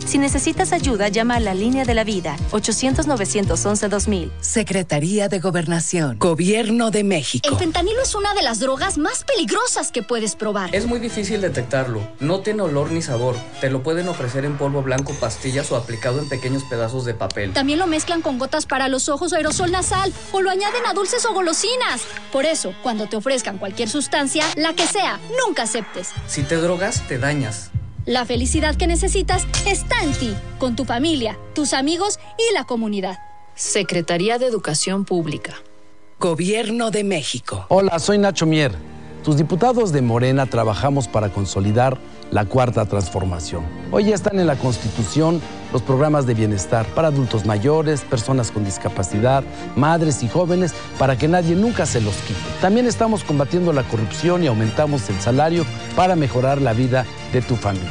Si 0.05 0.17
necesitas 0.17 0.73
ayuda, 0.73 1.07
llama 1.07 1.35
a 1.37 1.39
la 1.39 1.53
línea 1.53 1.85
de 1.85 1.93
la 1.93 2.03
vida 2.03 2.35
800-911-2000. 2.51 4.31
Secretaría 4.41 5.29
de 5.29 5.39
Gobernación, 5.39 6.19
Gobierno 6.19 6.91
de 6.91 7.05
México. 7.05 7.47
El 7.49 7.57
fentanilo 7.57 8.01
es 8.03 8.13
una 8.15 8.33
de 8.33 8.43
las 8.43 8.59
drogas 8.59 8.97
más 8.97 9.23
peligrosas 9.23 9.91
que 9.91 10.03
puedes 10.03 10.35
probar. 10.35 10.75
Es 10.75 10.85
muy 10.87 10.99
difícil 10.99 11.39
detectarlo. 11.39 12.05
No 12.19 12.41
tiene 12.41 12.63
olor 12.63 12.91
ni 12.91 13.01
sabor. 13.01 13.37
Te 13.61 13.69
lo 13.69 13.81
pueden 13.81 14.09
ofrecer 14.09 14.43
en 14.43 14.57
polvo 14.57 14.83
blanco, 14.83 15.13
pastillas 15.21 15.71
o 15.71 15.77
aplicado 15.77 16.19
en 16.19 16.27
pequeños 16.27 16.65
pedazos 16.65 17.05
de 17.05 17.13
papel. 17.13 17.53
También 17.53 17.79
lo 17.79 17.87
mezclan 17.87 18.21
con 18.21 18.37
gotas 18.37 18.65
para 18.65 18.89
los 18.89 19.07
ojos 19.07 19.31
o 19.31 19.37
aerosol 19.37 19.71
nasal 19.71 20.13
o 20.33 20.41
lo 20.41 20.49
añaden 20.49 20.85
a 20.85 20.93
dulces 20.93 21.25
o 21.25 21.33
golosinas. 21.33 22.01
Por 22.33 22.45
eso, 22.45 22.73
cuando 22.83 23.07
te 23.07 23.15
ofrezcan 23.15 23.57
cualquier 23.57 23.87
sustancia, 23.89 24.43
la 24.57 24.73
que 24.73 24.85
sea, 24.85 25.19
nunca 25.47 25.63
aceptes. 25.63 26.09
Si 26.27 26.43
te 26.43 26.57
drogas, 26.57 27.07
te 27.07 27.17
dañas. 27.17 27.71
La 28.05 28.23
felicidad 28.23 28.75
que 28.75 28.85
necesitas 28.85 29.47
está 29.65 30.03
en 30.03 30.11
ti, 30.11 30.35
con 30.59 30.75
tu 30.75 30.85
familia, 30.85 31.39
tus 31.55 31.73
amigos 31.73 32.19
y 32.37 32.53
la 32.53 32.63
comunidad. 32.63 33.17
Secretaría 33.55 34.37
de 34.37 34.45
Educación 34.45 35.05
Pública. 35.05 35.55
Gobierno 36.19 36.91
de 36.91 37.03
México. 37.03 37.65
Hola, 37.69 37.97
soy 37.97 38.19
Nacho 38.19 38.45
Mier. 38.45 38.73
Tus 39.23 39.37
diputados 39.37 39.91
de 39.91 40.03
Morena 40.03 40.45
trabajamos 40.45 41.07
para 41.07 41.29
consolidar 41.29 41.97
la 42.35 42.43
cuarta 42.43 42.85
transformación. 42.85 43.63
Hoy 43.93 44.07
ya 44.07 44.15
están 44.15 44.41
en 44.41 44.47
la 44.47 44.57
Constitución 44.57 45.39
los 45.71 45.81
programas 45.81 46.25
de 46.25 46.33
bienestar 46.33 46.85
para 46.87 47.07
adultos 47.07 47.45
mayores, 47.45 48.01
personas 48.01 48.51
con 48.51 48.65
discapacidad, 48.65 49.41
madres 49.77 50.21
y 50.21 50.27
jóvenes, 50.27 50.73
para 50.99 51.17
que 51.17 51.29
nadie 51.29 51.55
nunca 51.55 51.85
se 51.85 52.01
los 52.01 52.13
quite. 52.13 52.39
También 52.59 52.87
estamos 52.87 53.23
combatiendo 53.23 53.71
la 53.71 53.83
corrupción 53.83 54.43
y 54.43 54.47
aumentamos 54.47 55.09
el 55.09 55.17
salario 55.21 55.65
para 55.95 56.17
mejorar 56.17 56.61
la 56.61 56.73
vida 56.73 57.05
de 57.31 57.41
tu 57.41 57.55
familia. 57.55 57.89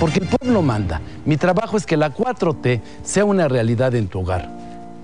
Porque 0.00 0.18
el 0.18 0.26
pueblo 0.26 0.60
manda. 0.62 1.00
Mi 1.24 1.36
trabajo 1.36 1.76
es 1.76 1.86
que 1.86 1.96
la 1.96 2.12
4T 2.12 2.80
sea 3.04 3.24
una 3.24 3.46
realidad 3.46 3.94
en 3.94 4.08
tu 4.08 4.22
hogar. 4.22 4.50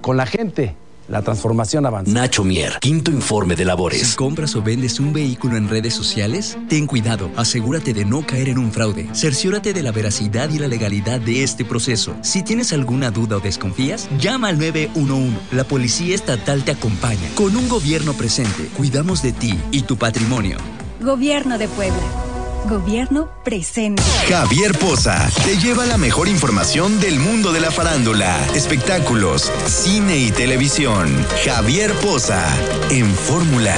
Con 0.00 0.16
la 0.16 0.26
gente, 0.26 0.74
la 1.08 1.22
transformación 1.22 1.86
avanza. 1.86 2.12
Nacho 2.12 2.44
Mier, 2.44 2.78
quinto 2.80 3.10
informe 3.10 3.56
de 3.56 3.64
labores. 3.64 4.06
Si 4.06 4.16
compras 4.16 4.54
o 4.54 4.62
vendes 4.62 5.00
un 5.00 5.12
vehículo 5.12 5.56
en 5.56 5.68
redes 5.68 5.94
sociales, 5.94 6.56
ten 6.68 6.86
cuidado, 6.86 7.30
asegúrate 7.36 7.94
de 7.94 8.04
no 8.04 8.26
caer 8.26 8.48
en 8.48 8.58
un 8.58 8.72
fraude. 8.72 9.08
Cerciórate 9.14 9.72
de 9.72 9.82
la 9.82 9.92
veracidad 9.92 10.50
y 10.50 10.58
la 10.58 10.68
legalidad 10.68 11.20
de 11.20 11.42
este 11.42 11.64
proceso. 11.64 12.14
Si 12.22 12.42
tienes 12.42 12.72
alguna 12.72 13.10
duda 13.10 13.38
o 13.38 13.40
desconfías, 13.40 14.08
llama 14.18 14.48
al 14.48 14.58
911. 14.58 15.38
La 15.52 15.64
Policía 15.64 16.14
Estatal 16.14 16.64
te 16.64 16.72
acompaña. 16.72 17.28
Con 17.34 17.56
un 17.56 17.68
gobierno 17.68 18.12
presente, 18.12 18.68
cuidamos 18.76 19.22
de 19.22 19.32
ti 19.32 19.58
y 19.72 19.82
tu 19.82 19.96
patrimonio. 19.96 20.58
Gobierno 21.00 21.58
de 21.58 21.68
Puebla. 21.68 22.27
Gobierno 22.68 23.30
presente. 23.44 24.02
Javier 24.28 24.78
Poza 24.78 25.30
te 25.44 25.56
lleva 25.56 25.86
la 25.86 25.96
mejor 25.96 26.28
información 26.28 27.00
del 27.00 27.18
mundo 27.18 27.50
de 27.52 27.60
la 27.60 27.70
farándula, 27.70 28.46
espectáculos, 28.54 29.50
cine 29.66 30.18
y 30.18 30.30
televisión. 30.30 31.08
Javier 31.44 31.92
Poza 31.94 32.44
en 32.90 33.14
Fórmula. 33.14 33.74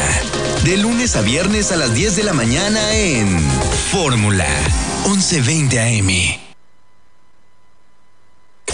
De 0.65 0.77
lunes 0.77 1.15
a 1.15 1.23
viernes 1.23 1.71
a 1.71 1.77
las 1.77 1.95
10 1.95 2.17
de 2.17 2.25
la 2.25 2.33
mañana 2.33 2.97
en 2.97 3.41
Fórmula 3.93 4.49
1120 5.07 5.81
AM. 5.81 6.41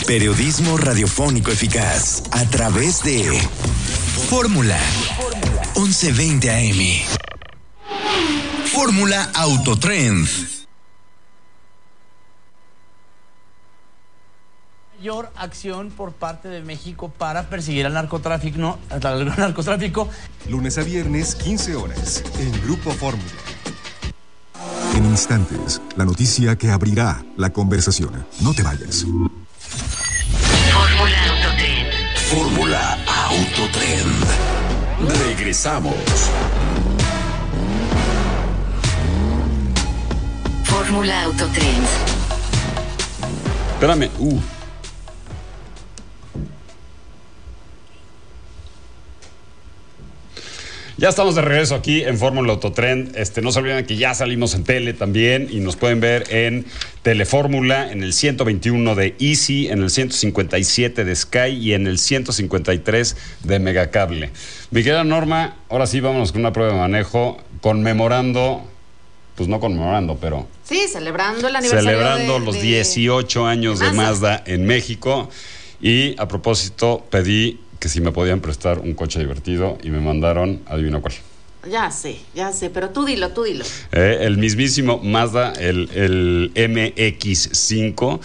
Periodismo 0.07 0.79
radiofónico 0.79 1.51
eficaz 1.51 2.23
a 2.31 2.45
través 2.47 3.03
de 3.03 3.39
Fórmula 4.31 4.79
1120 5.77 6.51
AM. 6.51 7.26
Fórmula 8.77 9.31
Autotrend. 9.33 10.29
mayor 14.99 15.33
acción 15.35 15.91
por 15.91 16.12
parte 16.12 16.49
de 16.49 16.61
México 16.61 17.09
para 17.09 17.49
perseguir 17.49 17.87
al 17.87 17.95
narcotráfico, 17.95 18.59
no, 18.59 18.79
al 18.91 19.25
narcotráfico. 19.35 20.11
Lunes 20.51 20.77
a 20.77 20.83
viernes, 20.83 21.35
15 21.37 21.75
horas, 21.75 22.23
en 22.39 22.53
Grupo 22.65 22.91
Fórmula. 22.91 23.31
En 24.95 25.07
instantes, 25.07 25.81
la 25.97 26.05
noticia 26.05 26.57
que 26.57 26.71
abrirá 26.71 27.25
la 27.39 27.49
conversación. 27.55 28.27
No 28.41 28.53
te 28.53 28.62
vayas. 28.62 29.07
Fórmula 30.75 31.25
Autotrend. 31.31 31.95
Fórmula 32.29 32.99
Autotrend. 33.31 34.27
Regresamos. 35.29 35.95
Fórmula 40.87 41.25
Autotrend. 41.25 41.87
Espérame. 43.75 44.09
Uh. 44.20 44.38
Ya 50.96 51.09
estamos 51.09 51.35
de 51.35 51.42
regreso 51.42 51.75
aquí 51.75 52.05
en 52.05 52.16
Fórmula 52.16 52.53
Autotrend. 52.53 53.16
Este, 53.16 53.42
no 53.42 53.51
se 53.51 53.59
olviden 53.59 53.85
que 53.85 53.96
ya 53.96 54.14
salimos 54.14 54.55
en 54.55 54.62
tele 54.62 54.92
también 54.92 55.49
y 55.51 55.59
nos 55.59 55.75
pueden 55.75 55.99
ver 55.99 56.22
en 56.31 56.66
Telefórmula, 57.03 57.90
en 57.90 58.05
el 58.05 58.12
121 58.12 58.94
de 58.94 59.16
Easy, 59.18 59.66
en 59.66 59.83
el 59.83 59.90
157 59.90 61.05
de 61.05 61.16
Sky 61.16 61.49
y 61.49 61.72
en 61.72 61.88
el 61.88 61.99
153 61.99 63.16
de 63.42 63.59
Megacable. 63.59 64.31
Mi 64.70 64.85
querida 64.85 65.03
Norma, 65.03 65.57
ahora 65.68 65.88
sí 65.88 65.99
vámonos 65.99 66.31
con 66.31 66.42
una 66.42 66.53
prueba 66.53 66.75
de 66.75 66.79
manejo 66.79 67.38
conmemorando, 67.61 68.70
pues 69.37 69.49
no 69.49 69.61
conmemorando, 69.61 70.16
pero 70.20 70.49
Sí, 70.64 70.87
celebrando 70.90 71.46
el 71.46 71.55
aniversario. 71.57 71.90
celebrando 71.90 72.35
de- 72.40 72.44
los 72.44 72.55
de- 72.57 72.62
18 72.62 73.46
años 73.46 73.79
de. 73.79 73.92
Mazda 73.92 74.42
en 74.46 74.64
México. 74.66 75.29
Y 75.81 76.18
a 76.18 76.27
propósito, 76.27 77.05
pedí 77.11 77.61
que 77.79 77.88
si 77.90 78.01
me 78.01 78.11
podían 78.11 78.40
prestar 78.40 78.79
un 78.79 78.94
coche 78.94 79.18
divertido 79.20 79.77
y 79.83 79.90
me 79.90 80.01
mandaron, 80.01 80.62
adivina 80.66 81.01
cuál. 81.01 81.12
Ya 81.70 81.90
sé, 81.90 82.18
ya 82.35 82.53
sé, 82.53 82.70
pero 82.70 82.90
tú 82.90 83.05
dilo, 83.05 83.31
tú 83.31 83.42
dilo. 83.42 83.64
Eh, 83.92 84.18
el 84.22 84.38
mismísimo 84.38 84.99
Mazda, 85.03 85.53
el, 85.53 85.90
el 85.94 86.53
MX5. 86.55 88.20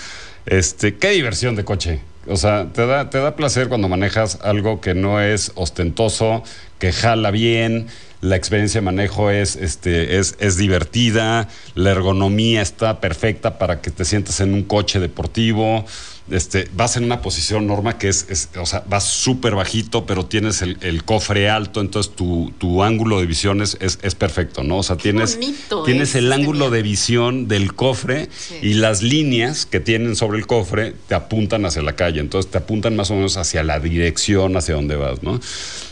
Este, 0.45 0.95
qué 0.97 1.09
diversión 1.09 1.55
de 1.55 1.63
coche. 1.65 1.99
O 2.27 2.37
sea, 2.37 2.67
te 2.71 2.85
da, 2.85 3.09
te 3.09 3.17
da 3.19 3.35
placer 3.35 3.67
cuando 3.67 3.89
manejas 3.89 4.39
algo 4.43 4.79
que 4.79 4.93
no 4.93 5.19
es 5.21 5.51
ostentoso, 5.55 6.43
que 6.79 6.91
jala 6.91 7.31
bien, 7.31 7.87
la 8.21 8.35
experiencia 8.35 8.79
de 8.81 8.85
manejo 8.85 9.31
es, 9.31 9.55
este, 9.55 10.19
es, 10.19 10.35
es 10.39 10.55
divertida, 10.55 11.49
la 11.73 11.91
ergonomía 11.91 12.61
está 12.61 13.01
perfecta 13.01 13.57
para 13.57 13.81
que 13.81 13.89
te 13.91 14.05
sientas 14.05 14.39
en 14.39 14.53
un 14.53 14.63
coche 14.63 14.99
deportivo. 14.99 15.85
Este, 16.29 16.69
vas 16.75 16.95
en 16.97 17.03
una 17.03 17.21
posición 17.21 17.67
norma 17.67 17.97
que 17.97 18.07
es, 18.07 18.27
es- 18.29 18.49
o 18.55 18.65
sea, 18.65 18.83
vas 18.87 19.03
súper 19.05 19.55
bajito, 19.55 20.05
pero 20.05 20.25
tienes 20.25 20.61
el, 20.61 20.77
el 20.81 21.03
cofre 21.03 21.49
alto, 21.49 21.81
entonces 21.81 22.13
tu, 22.15 22.53
tu 22.57 22.83
ángulo 22.83 23.19
de 23.19 23.25
visión 23.25 23.61
es, 23.61 23.75
es, 23.81 23.97
es 24.01 24.15
perfecto, 24.15 24.63
¿no? 24.63 24.77
O 24.77 24.83
sea, 24.83 24.95
tienes, 24.95 25.39
tienes 25.83 26.09
es 26.09 26.15
el 26.15 26.31
ángulo 26.31 26.69
de 26.69 26.83
visión 26.83 27.47
del 27.47 27.73
cofre 27.73 28.29
y 28.61 28.75
las 28.75 29.01
líneas 29.01 29.65
que 29.65 29.79
tienen 29.79 30.15
sobre 30.15 30.37
el 30.37 30.47
cofre 30.47 30.93
te 31.07 31.15
apuntan 31.15 31.65
hacia 31.65 31.81
la 31.81 31.95
calle, 31.95 32.19
entonces 32.21 32.49
te 32.51 32.59
apuntan 32.59 32.95
más 32.95 33.09
o 33.11 33.15
menos 33.15 33.35
hacia 33.37 33.63
la 33.63 33.79
dirección 33.79 34.55
hacia 34.55 34.75
donde 34.75 34.95
vas, 34.95 35.23
¿no? 35.23 35.39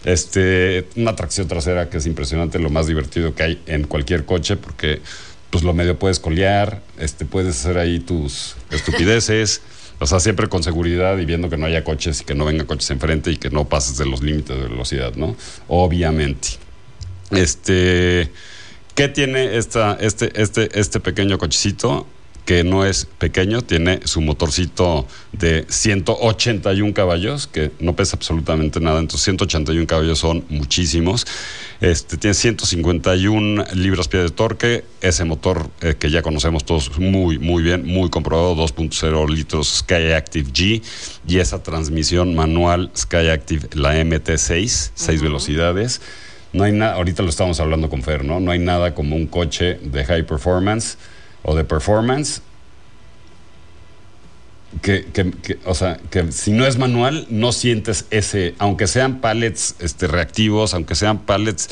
Este, 0.05 0.87
una 0.95 1.15
tracción 1.15 1.47
trasera 1.47 1.89
que 1.89 1.97
es 1.97 2.05
impresionante, 2.05 2.59
lo 2.59 2.69
más 2.69 2.87
divertido 2.87 3.33
que 3.35 3.43
hay 3.43 3.61
en 3.65 3.83
cualquier 3.85 4.25
coche, 4.25 4.55
porque 4.55 5.01
pues 5.49 5.63
lo 5.63 5.73
medio 5.73 5.97
puedes 5.97 6.19
colear, 6.19 6.81
este, 6.99 7.25
puedes 7.25 7.57
hacer 7.59 7.77
ahí 7.79 7.99
tus 7.99 8.55
estupideces. 8.71 9.61
O 9.99 10.07
sea, 10.07 10.19
siempre 10.19 10.47
con 10.47 10.63
seguridad 10.63 11.17
y 11.17 11.25
viendo 11.25 11.49
que 11.49 11.57
no 11.57 11.65
haya 11.65 11.83
coches 11.83 12.21
y 12.21 12.23
que 12.23 12.33
no 12.33 12.45
vengan 12.45 12.65
coches 12.65 12.89
enfrente 12.91 13.31
y 13.31 13.37
que 13.37 13.49
no 13.49 13.67
pases 13.67 13.97
de 13.97 14.05
los 14.05 14.21
límites 14.23 14.57
de 14.57 14.63
velocidad, 14.63 15.13
¿no? 15.15 15.35
Obviamente. 15.67 16.49
Este, 17.31 18.31
¿qué 18.95 19.09
tiene 19.09 19.57
esta, 19.57 19.97
este, 19.99 20.31
este, 20.41 20.79
este 20.79 20.99
pequeño 20.99 21.37
cochecito? 21.37 22.07
Que 22.49 22.63
no 22.63 22.83
es 22.83 23.05
pequeño, 23.05 23.61
tiene 23.61 23.99
su 24.05 24.21
motorcito 24.21 25.05
de 25.33 25.67
181 25.69 26.95
caballos, 26.95 27.45
que 27.45 27.69
no 27.79 27.95
pesa 27.95 28.15
absolutamente 28.17 28.79
nada, 28.79 28.99
entonces 28.99 29.25
181 29.25 29.85
caballos 29.85 30.17
son 30.17 30.43
muchísimos. 30.49 31.27
Este, 31.79 32.17
tiene 32.17 32.33
151 32.33 33.65
libras-pie 33.75 34.21
de 34.21 34.29
torque, 34.31 34.83
ese 34.99 35.25
motor 35.25 35.69
eh, 35.81 35.93
que 35.99 36.09
ya 36.09 36.23
conocemos 36.23 36.65
todos 36.65 36.97
muy, 36.97 37.37
muy 37.37 37.61
bien, 37.61 37.85
muy 37.85 38.09
comprobado, 38.09 38.55
2.0 38.55 39.29
litros 39.29 39.67
Sky 39.81 40.13
Active 40.13 40.49
G, 40.51 40.81
y 41.27 41.37
esa 41.37 41.61
transmisión 41.61 42.33
manual 42.33 42.89
Sky 42.97 43.27
Active, 43.27 43.69
la 43.75 43.93
MT6, 43.93 44.89
seis 44.95 45.21
velocidades. 45.21 46.01
No 46.51 46.63
hay 46.63 46.71
nada, 46.71 46.95
ahorita 46.95 47.21
lo 47.21 47.29
estamos 47.29 47.59
hablando 47.59 47.91
con 47.91 48.01
Fer, 48.01 48.25
¿no? 48.25 48.39
No 48.39 48.49
hay 48.49 48.57
nada 48.57 48.95
como 48.95 49.15
un 49.15 49.27
coche 49.27 49.75
de 49.83 50.03
high 50.03 50.25
performance 50.25 50.97
o 51.43 51.55
de 51.55 51.63
performance 51.63 52.41
que, 54.81 55.05
o 55.65 55.73
sea, 55.73 55.99
que 56.09 56.31
si 56.31 56.51
no 56.51 56.65
es 56.65 56.77
manual, 56.77 57.25
no 57.29 57.51
sientes 57.51 58.05
ese, 58.11 58.55
aunque 58.59 58.87
sean 58.87 59.19
pallets 59.19 59.75
este, 59.79 60.07
reactivos, 60.07 60.73
aunque 60.73 60.95
sean 60.95 61.19
pallets 61.19 61.69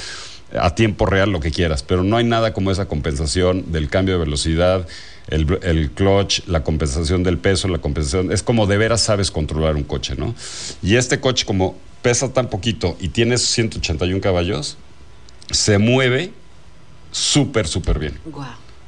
a 0.58 0.74
tiempo 0.76 1.06
real, 1.06 1.32
lo 1.32 1.40
que 1.40 1.52
quieras, 1.52 1.84
pero 1.84 2.04
no 2.04 2.18
hay 2.18 2.24
nada 2.24 2.54
como 2.54 2.72
esa 2.72 2.88
compensación 2.88 3.72
del 3.72 3.90
cambio 3.90 4.16
de 4.16 4.26
velocidad, 4.26 4.88
el, 5.28 5.92
clutch, 5.92 6.48
la 6.48 6.64
compensación 6.64 7.24
del 7.24 7.38
peso, 7.38 7.68
la 7.68 7.80
compensación, 7.80 8.32
es 8.32 8.44
como 8.44 8.66
de 8.66 8.78
veras 8.78 9.02
sabes 9.02 9.30
controlar 9.30 9.76
un 9.76 9.84
coche, 9.84 10.16
¿no? 10.18 10.34
Y 10.82 10.96
este 10.96 11.20
coche 11.20 11.46
como 11.46 11.78
pesa 12.02 12.32
tan 12.32 12.50
poquito 12.50 12.96
y 13.00 13.10
tiene 13.10 13.36
esos 13.36 13.50
181 13.50 14.22
caballos, 14.22 14.78
se 15.52 15.78
mueve 15.78 16.32
súper, 17.12 17.68
súper 17.68 18.00
bien. 18.00 18.18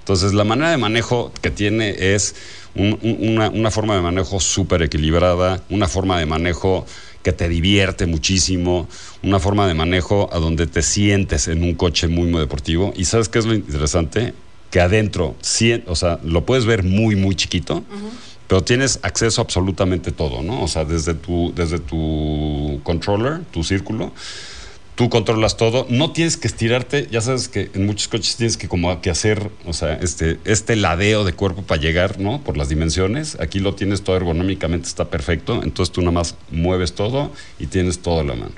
Entonces, 0.09 0.33
la 0.33 0.43
manera 0.43 0.71
de 0.71 0.77
manejo 0.77 1.31
que 1.39 1.51
tiene 1.51 2.15
es 2.15 2.33
un- 2.73 2.97
un- 3.03 3.29
una, 3.29 3.49
una 3.51 3.69
forma 3.69 3.95
de 3.95 4.01
manejo 4.01 4.39
súper 4.39 4.81
equilibrada, 4.81 5.61
una 5.69 5.87
forma 5.87 6.17
de 6.17 6.25
manejo 6.25 6.87
que 7.21 7.31
te 7.31 7.47
divierte 7.47 8.07
muchísimo, 8.07 8.89
una 9.21 9.37
forma 9.39 9.67
de 9.67 9.75
manejo 9.75 10.27
a 10.33 10.39
donde 10.39 10.65
te 10.65 10.81
sientes 10.81 11.47
en 11.47 11.61
un 11.63 11.75
coche 11.75 12.07
muy, 12.07 12.25
muy 12.27 12.39
deportivo. 12.39 12.91
¿Y 12.97 13.05
sabes 13.05 13.29
qué 13.29 13.37
es 13.37 13.45
lo 13.45 13.53
interesante? 13.53 14.33
Que 14.71 14.81
adentro, 14.81 15.35
sí, 15.41 15.83
o 15.85 15.95
sea, 15.95 16.19
lo 16.23 16.43
puedes 16.43 16.65
ver 16.65 16.81
muy, 16.81 17.15
muy 17.15 17.35
chiquito, 17.35 17.83
pero 18.47 18.63
tienes 18.63 18.97
acceso 19.03 19.41
a 19.41 19.43
absolutamente 19.43 20.11
todo, 20.11 20.41
¿no? 20.41 20.63
O 20.63 20.67
sea, 20.67 20.85
desde 20.85 21.13
tu, 21.13 21.53
desde 21.55 21.77
tu 21.77 22.79
controller, 22.81 23.41
tu 23.51 23.63
círculo, 23.63 24.11
tú 24.99 25.09
controlas 25.09 25.55
todo, 25.55 25.85
no 25.87 26.11
tienes 26.11 26.35
que 26.35 26.45
estirarte, 26.49 27.07
ya 27.09 27.21
sabes 27.21 27.47
que 27.47 27.71
en 27.73 27.85
muchos 27.85 28.09
coches 28.09 28.35
tienes 28.35 28.57
que 28.57 28.67
como 28.67 28.99
que 28.99 29.09
hacer, 29.09 29.49
o 29.65 29.71
sea, 29.71 29.93
este, 29.93 30.39
este 30.43 30.75
ladeo 30.75 31.23
de 31.23 31.31
cuerpo 31.31 31.61
para 31.61 31.79
llegar, 31.79 32.19
¿no? 32.19 32.41
Por 32.41 32.57
las 32.57 32.67
dimensiones, 32.67 33.37
aquí 33.39 33.59
lo 33.61 33.75
tienes 33.75 34.01
todo 34.01 34.17
ergonómicamente, 34.17 34.89
está 34.89 35.05
perfecto, 35.09 35.63
entonces 35.63 35.93
tú 35.93 36.01
nada 36.01 36.11
más 36.11 36.35
mueves 36.51 36.95
todo 36.95 37.31
y 37.59 37.67
tienes 37.67 37.99
todo 37.99 38.19
a 38.19 38.23
la 38.25 38.33
mano. 38.35 38.51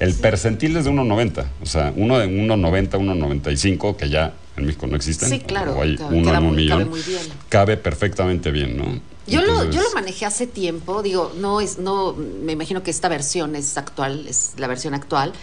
El 0.00 0.14
percentil 0.14 0.76
es 0.76 0.84
de 0.84 0.90
1.90, 0.90 1.44
o 1.62 1.66
sea, 1.66 1.92
uno 1.94 2.18
de 2.18 2.26
1.90, 2.26 2.98
1.95, 2.98 3.94
que 3.94 4.08
ya 4.08 4.34
en 4.56 4.66
México 4.66 4.88
no 4.88 4.96
existen, 4.96 5.28
Sí, 5.28 5.38
claro, 5.38 5.74
o 5.76 5.82
hay 5.82 5.94
ca- 5.96 6.06
uno 6.06 6.34
en 6.34 6.38
un 6.38 6.54
muy- 6.54 6.66
cabe 6.66 6.84
millón, 6.86 6.90
muy 6.90 7.02
bien. 7.02 7.22
cabe 7.48 7.76
perfectamente 7.76 8.50
bien, 8.50 8.76
¿no? 8.76 9.00
Yo 9.28 9.42
lo, 9.42 9.70
yo 9.70 9.82
lo 9.82 9.90
manejé 9.92 10.24
hace 10.24 10.46
tiempo, 10.46 11.02
digo, 11.02 11.34
no 11.38 11.60
es, 11.60 11.78
no, 11.78 12.14
me 12.14 12.52
imagino 12.52 12.82
que 12.82 12.90
esta 12.90 13.10
versión 13.10 13.56
es 13.56 13.76
actual, 13.76 14.26
es 14.26 14.54
la 14.56 14.66
versión 14.68 14.94
actual, 14.94 15.34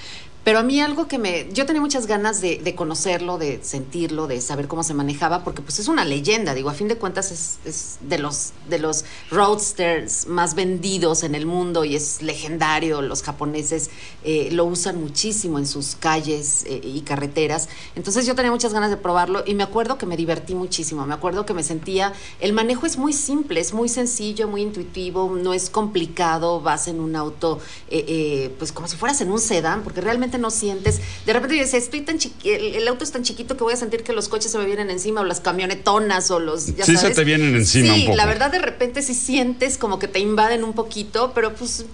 Pero 0.46 0.60
a 0.60 0.64
mí 0.64 0.80
algo 0.80 1.08
que 1.08 1.18
me... 1.18 1.52
Yo 1.52 1.66
tenía 1.66 1.82
muchas 1.82 2.06
ganas 2.06 2.40
de, 2.40 2.76
conocerlo, 2.76 3.40
de 3.40 3.60
sentirlo, 3.64 4.28
de 4.28 4.42
saber 4.42 4.68
cómo 4.68 4.84
se 4.84 4.94
manejaba, 4.94 5.44
porque 5.44 5.64
pues 5.64 5.80
es 5.80 5.88
una 5.88 6.06
leyenda, 6.06 6.54
digo, 6.54 6.70
a 6.70 6.76
fin 6.76 6.88
de 6.88 6.98
cuentas 6.98 7.32
es, 7.66 7.98
de, 8.02 8.20
los, 8.20 8.54
de 8.70 8.78
los 8.78 9.06
roadsters 9.32 10.28
más 10.28 10.54
vendidos 10.54 11.24
en 11.24 11.34
el 11.34 11.48
mundo 11.48 11.84
y 11.84 11.96
es 11.96 12.22
legendario, 12.22 13.02
los 13.02 13.24
japoneses 13.24 13.90
eh, 14.24 14.50
lo 14.52 14.66
usan 14.66 15.02
muchísimo 15.02 15.58
en 15.58 15.66
sus 15.66 15.96
calles 15.96 16.64
eh, 16.68 16.80
y 16.84 17.02
carreteras. 17.02 17.68
Entonces 17.96 18.28
yo 18.28 18.36
tenía 18.36 18.52
muchas 18.52 18.72
ganas 18.72 18.92
de 18.92 18.98
probarlo 18.98 19.42
y 19.48 19.56
me 19.56 19.64
acuerdo 19.64 19.98
que 19.98 20.06
me 20.06 20.16
divertí 20.16 20.54
muchísimo, 20.54 21.08
me 21.08 21.16
acuerdo 21.16 21.48
que 21.48 21.56
me 21.56 21.64
sentía... 21.64 22.14
El 22.40 22.54
manejo 22.54 22.86
es 22.86 23.00
muy 23.00 23.14
simple, 23.14 23.60
es 23.60 23.74
muy 23.74 23.90
sencillo, 23.90 24.48
muy 24.48 24.62
intuitivo, 24.62 25.36
no 25.36 25.56
es 25.56 25.72
complicado, 25.72 26.62
vas 26.62 26.88
en 26.88 27.00
un 27.00 27.16
auto, 27.16 27.60
eh, 27.90 28.54
pues 28.60 28.72
como 28.72 28.88
si 28.88 28.96
fueras 28.96 29.20
en 29.22 29.32
un 29.32 29.40
sedán, 29.40 29.82
porque 29.82 30.02
realmente 30.02 30.35
no 30.38 30.52
sientes. 30.52 31.00
De 31.26 31.34
repente 31.34 31.56
yo 31.58 31.64
decía, 31.64 31.80
estoy 31.80 32.02
tan 32.02 32.18
chiqui 32.20 32.50
el, 32.50 32.76
el 32.76 32.88
auto 32.88 33.04
es 33.04 33.12
tan 33.12 33.24
chiquito 33.24 33.58
que 33.58 33.64
voy 33.64 33.74
a 33.74 33.78
sentir 33.78 34.04
que 34.04 34.14
los 34.14 34.28
coches 34.30 34.52
se 34.52 34.58
me 34.58 34.66
vienen 34.66 34.90
encima, 34.90 35.22
o 35.22 35.24
las 35.24 35.40
camionetonas, 35.42 36.32
o 36.32 36.40
los. 36.40 36.76
Ya 36.76 36.86
Sí 36.86 36.98
se 36.98 37.10
te 37.12 37.24
vienen 37.24 37.56
encima 37.56 37.94
Sí, 37.94 38.00
un 38.02 38.06
poco. 38.08 38.18
la 38.18 38.26
verdad, 38.26 38.52
de 38.52 38.60
repente 38.60 39.02
sí 39.02 39.14
sientes 39.14 39.78
como 39.78 40.00
que 40.00 40.08
te 40.08 40.20
invaden 40.20 40.64
un 40.64 40.74
poquito, 40.74 41.32
pero 41.34 41.54
pues. 41.56 41.86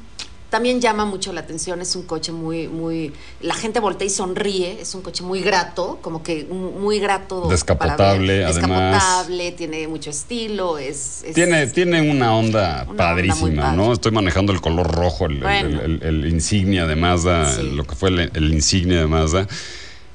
También 0.51 0.81
llama 0.81 1.05
mucho 1.05 1.31
la 1.31 1.39
atención, 1.39 1.79
es 1.79 1.95
un 1.95 2.03
coche 2.03 2.33
muy, 2.33 2.67
muy, 2.67 3.13
la 3.39 3.53
gente 3.55 3.79
voltea 3.79 4.05
y 4.05 4.09
sonríe, 4.09 4.81
es 4.81 4.93
un 4.93 5.01
coche 5.01 5.23
muy 5.23 5.39
grato, 5.41 5.97
como 6.01 6.21
que 6.23 6.43
muy 6.43 6.99
grato. 6.99 7.47
Descapotable, 7.47 8.39
ver. 8.39 8.45
además. 8.47 8.91
Descapotable, 8.91 9.51
tiene 9.53 9.87
mucho 9.87 10.09
estilo, 10.09 10.77
es... 10.77 11.23
es- 11.23 11.33
Tiene, 11.35 11.67
tiene 11.67 12.11
una 12.11 12.35
onda 12.35 12.85
Una 12.85 12.97
padrísima, 12.97 13.45
onda. 13.69 13.71
¿no? 13.71 13.93
Estoy 13.93 14.11
manejando 14.11 14.51
el 14.51 14.59
color 14.59 14.91
rojo, 14.91 15.25
el, 15.27 15.37
el- 15.37 15.39
Bueno. 15.39 15.81
el- 15.83 16.03
el- 16.03 16.25
el 16.25 16.27
insignia 16.33 16.85
de 16.85 16.97
Mazda, 16.97 17.55
lo 17.63 17.85
que 17.85 17.95
fue 17.95 18.09
el, 18.09 18.19
el 18.19 18.53
insignia 18.53 18.99
de 18.99 19.07
Mazda. 19.07 19.47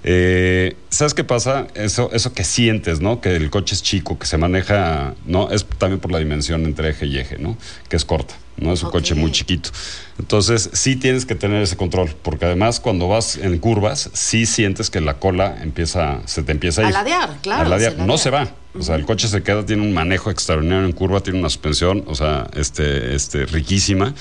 Eh, 0.08 0.76
¿Sabes 0.88 1.14
qué 1.14 1.24
pasa? 1.24 1.66
Eso, 1.74 2.10
eso 2.12 2.32
que 2.32 2.44
sientes, 2.44 3.00
¿no? 3.00 3.20
Que 3.20 3.34
el 3.34 3.50
coche 3.50 3.74
es 3.74 3.82
chico, 3.82 4.16
que 4.20 4.26
se 4.26 4.38
maneja, 4.38 5.14
¿no? 5.26 5.50
Es 5.50 5.66
también 5.78 5.98
por 6.00 6.12
la 6.12 6.20
dimensión 6.20 6.64
entre 6.64 6.90
eje 6.90 7.06
y 7.06 7.18
eje, 7.18 7.38
¿no? 7.38 7.58
Que 7.88 7.96
es 7.96 8.04
corta, 8.04 8.34
¿no? 8.56 8.72
Es 8.72 8.84
un 8.84 8.90
coche 8.92 9.16
muy 9.16 9.32
chiquito. 9.32 9.70
Entonces, 10.20 10.70
sí 10.74 10.94
tienes 10.94 11.26
que 11.26 11.34
tener 11.34 11.60
ese 11.60 11.76
control, 11.76 12.14
porque 12.22 12.44
además 12.44 12.78
cuando 12.78 13.08
vas 13.08 13.36
en 13.36 13.58
curvas, 13.58 14.08
sí 14.12 14.46
sientes 14.46 14.90
que 14.90 15.00
la 15.00 15.14
cola 15.14 15.58
empieza, 15.60 16.20
se 16.26 16.44
te 16.44 16.52
empieza 16.52 16.82
a 16.82 16.84
A 16.84 16.88
ir. 16.88 16.94
ladear, 16.94 17.36
claro, 17.42 17.66
A 17.66 17.68
ladear. 17.68 17.96
se 17.96 18.02
No 18.06 18.16
se 18.16 18.30
va. 18.30 18.48
O 18.78 18.82
sea, 18.82 18.94
el 18.94 19.06
coche 19.06 19.26
se 19.26 19.42
queda, 19.42 19.66
tiene 19.66 19.82
un 19.82 19.92
manejo 19.92 20.30
extraordinario 20.30 20.84
en 20.86 20.92
curva, 20.92 21.20
tiene 21.20 21.40
una 21.40 21.48
suspensión, 21.50 22.04
o 22.06 22.14
sea, 22.14 22.46
este, 22.54 23.16
este, 23.16 23.44
riquísima. 23.46 24.14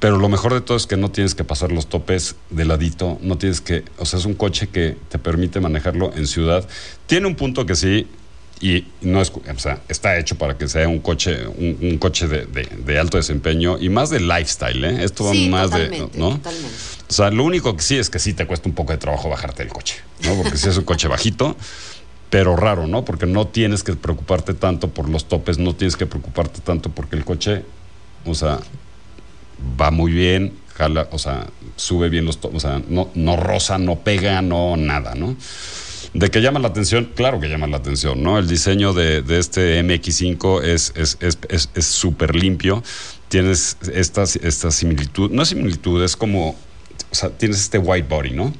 Pero 0.00 0.16
lo 0.16 0.28
mejor 0.28 0.54
de 0.54 0.60
todo 0.60 0.76
es 0.76 0.86
que 0.86 0.96
no 0.96 1.10
tienes 1.10 1.34
que 1.34 1.42
pasar 1.42 1.72
los 1.72 1.88
topes 1.88 2.36
de 2.50 2.64
ladito, 2.64 3.18
no 3.20 3.36
tienes 3.36 3.60
que, 3.60 3.84
o 3.98 4.04
sea, 4.06 4.18
es 4.20 4.26
un 4.26 4.34
coche 4.34 4.68
que 4.68 4.96
te 5.08 5.18
permite 5.18 5.58
manejarlo 5.60 6.12
en 6.14 6.26
ciudad. 6.28 6.66
Tiene 7.06 7.26
un 7.26 7.34
punto 7.34 7.66
que 7.66 7.74
sí, 7.74 8.06
y 8.60 8.86
no 9.00 9.20
es, 9.20 9.30
o 9.30 9.58
sea, 9.58 9.80
está 9.88 10.16
hecho 10.18 10.36
para 10.36 10.56
que 10.56 10.68
sea 10.68 10.86
un 10.88 11.00
coche, 11.00 11.46
un, 11.48 11.78
un 11.80 11.98
coche 11.98 12.28
de, 12.28 12.44
de- 12.46 12.68
de 12.84 12.98
alto 12.98 13.16
desempeño 13.16 13.76
y 13.80 13.88
más 13.88 14.10
de 14.10 14.20
lifestyle, 14.20 14.84
¿eh? 14.84 15.04
Esto 15.04 15.24
va 15.24 15.32
Sí, 15.32 15.48
más 15.48 15.70
de, 15.72 15.88
¿no? 16.14 16.30
totalmente. 16.30 16.68
O 17.08 17.12
sea, 17.12 17.30
lo 17.30 17.42
único 17.44 17.74
que 17.76 17.82
sí 17.82 17.96
es 17.96 18.08
que 18.10 18.18
sí 18.20 18.34
te 18.34 18.46
cuesta 18.46 18.68
un 18.68 18.74
poco 18.76 18.92
de 18.92 18.98
trabajo 18.98 19.28
bajarte 19.28 19.64
del 19.64 19.72
coche, 19.72 19.96
¿no? 20.24 20.34
Porque 20.42 20.56
sí 20.58 20.68
es 20.68 20.76
un 20.76 20.84
coche 20.84 21.08
bajito, 21.08 21.56
pero 22.30 22.54
raro, 22.56 22.86
¿no? 22.86 23.04
Porque 23.04 23.26
no 23.26 23.48
tienes 23.48 23.82
que 23.82 23.94
preocuparte 23.94 24.54
tanto 24.54 24.88
por 24.90 25.08
los 25.08 25.26
topes, 25.26 25.58
no 25.58 25.74
tienes 25.74 25.96
que 25.96 26.06
preocuparte 26.06 26.60
tanto 26.60 26.90
porque 26.90 27.16
el 27.16 27.24
coche, 27.24 27.64
o 28.24 28.34
sea, 28.34 28.60
va 29.80 29.90
muy 29.90 30.12
bien, 30.12 30.52
jala, 30.74 31.08
o 31.12 31.18
sea, 31.18 31.46
sube 31.76 32.08
bien 32.08 32.24
los 32.24 32.38
o 32.42 32.60
sea, 32.60 32.80
no, 32.88 33.10
no 33.14 33.36
roza, 33.36 33.78
no 33.78 34.00
pega, 34.00 34.42
no 34.42 34.76
nada, 34.76 35.14
¿no? 35.14 35.36
De 36.14 36.30
que 36.30 36.40
llama 36.40 36.58
la 36.58 36.68
atención, 36.68 37.10
claro 37.14 37.38
que 37.38 37.48
llama 37.48 37.66
la 37.66 37.76
atención, 37.76 38.22
¿no? 38.22 38.38
El 38.38 38.48
diseño 38.48 38.94
de, 38.94 39.20
de 39.22 39.38
este 39.38 39.82
MX5 39.84 40.62
es 40.64 40.92
es 40.96 41.18
es- 41.20 41.68
es- 41.74 41.84
súper 41.86 42.34
limpio. 42.34 42.82
Tienes 43.28 43.76
esta, 43.92 44.22
esta 44.22 44.70
similitud, 44.70 45.30
no 45.30 45.42
es 45.42 45.50
similitud, 45.50 46.02
es 46.02 46.16
como, 46.16 46.50
o 47.10 47.14
sea, 47.14 47.28
tienes 47.30 47.58
este 47.60 47.76
white 47.78 48.08
body, 48.08 48.30
¿no? 48.30 48.54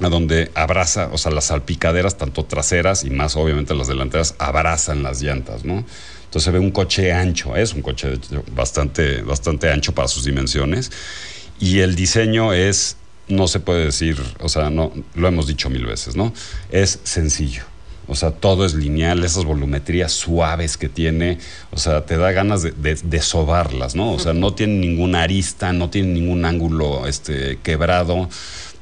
a 0.00 0.08
donde 0.10 0.50
abraza, 0.54 1.08
o 1.12 1.18
sea, 1.18 1.32
las 1.32 1.46
salpicaderas, 1.46 2.16
tanto 2.18 2.44
traseras 2.44 3.02
y 3.04 3.10
más 3.10 3.34
obviamente 3.34 3.74
las 3.74 3.88
delanteras, 3.88 4.34
abrazan 4.38 5.02
las 5.02 5.22
llantas, 5.22 5.64
¿no? 5.64 5.84
Entonces 6.36 6.52
se 6.52 6.58
ve 6.58 6.58
un 6.58 6.70
coche 6.70 7.14
ancho, 7.14 7.56
es 7.56 7.72
un 7.72 7.80
coche 7.80 8.18
bastante, 8.54 9.22
bastante 9.22 9.70
ancho 9.70 9.94
para 9.94 10.06
sus 10.06 10.26
dimensiones. 10.26 10.92
Y 11.58 11.78
el 11.78 11.96
diseño 11.96 12.52
es, 12.52 12.98
no 13.26 13.48
se 13.48 13.58
puede 13.58 13.86
decir, 13.86 14.20
o 14.40 14.50
sea, 14.50 14.68
no, 14.68 14.92
lo 15.14 15.28
hemos 15.28 15.46
dicho 15.46 15.70
mil 15.70 15.86
veces, 15.86 16.14
¿no? 16.14 16.34
Es 16.70 17.00
sencillo. 17.04 17.62
O 18.06 18.14
sea, 18.14 18.32
todo 18.32 18.66
es 18.66 18.74
lineal, 18.74 19.24
esas 19.24 19.46
volumetrías 19.46 20.12
suaves 20.12 20.76
que 20.76 20.90
tiene, 20.90 21.38
o 21.70 21.78
sea, 21.78 22.04
te 22.04 22.18
da 22.18 22.32
ganas 22.32 22.62
de, 22.62 22.72
de- 22.72 22.96
de 23.02 23.20
sobarlas, 23.22 23.94
¿no? 23.94 24.12
O 24.12 24.18
sea, 24.18 24.34
no 24.34 24.52
tiene 24.52 24.74
ninguna 24.74 25.22
arista, 25.22 25.72
no 25.72 25.88
tiene 25.88 26.08
ningún 26.08 26.44
ángulo 26.44 27.06
este, 27.06 27.60
quebrado, 27.62 28.28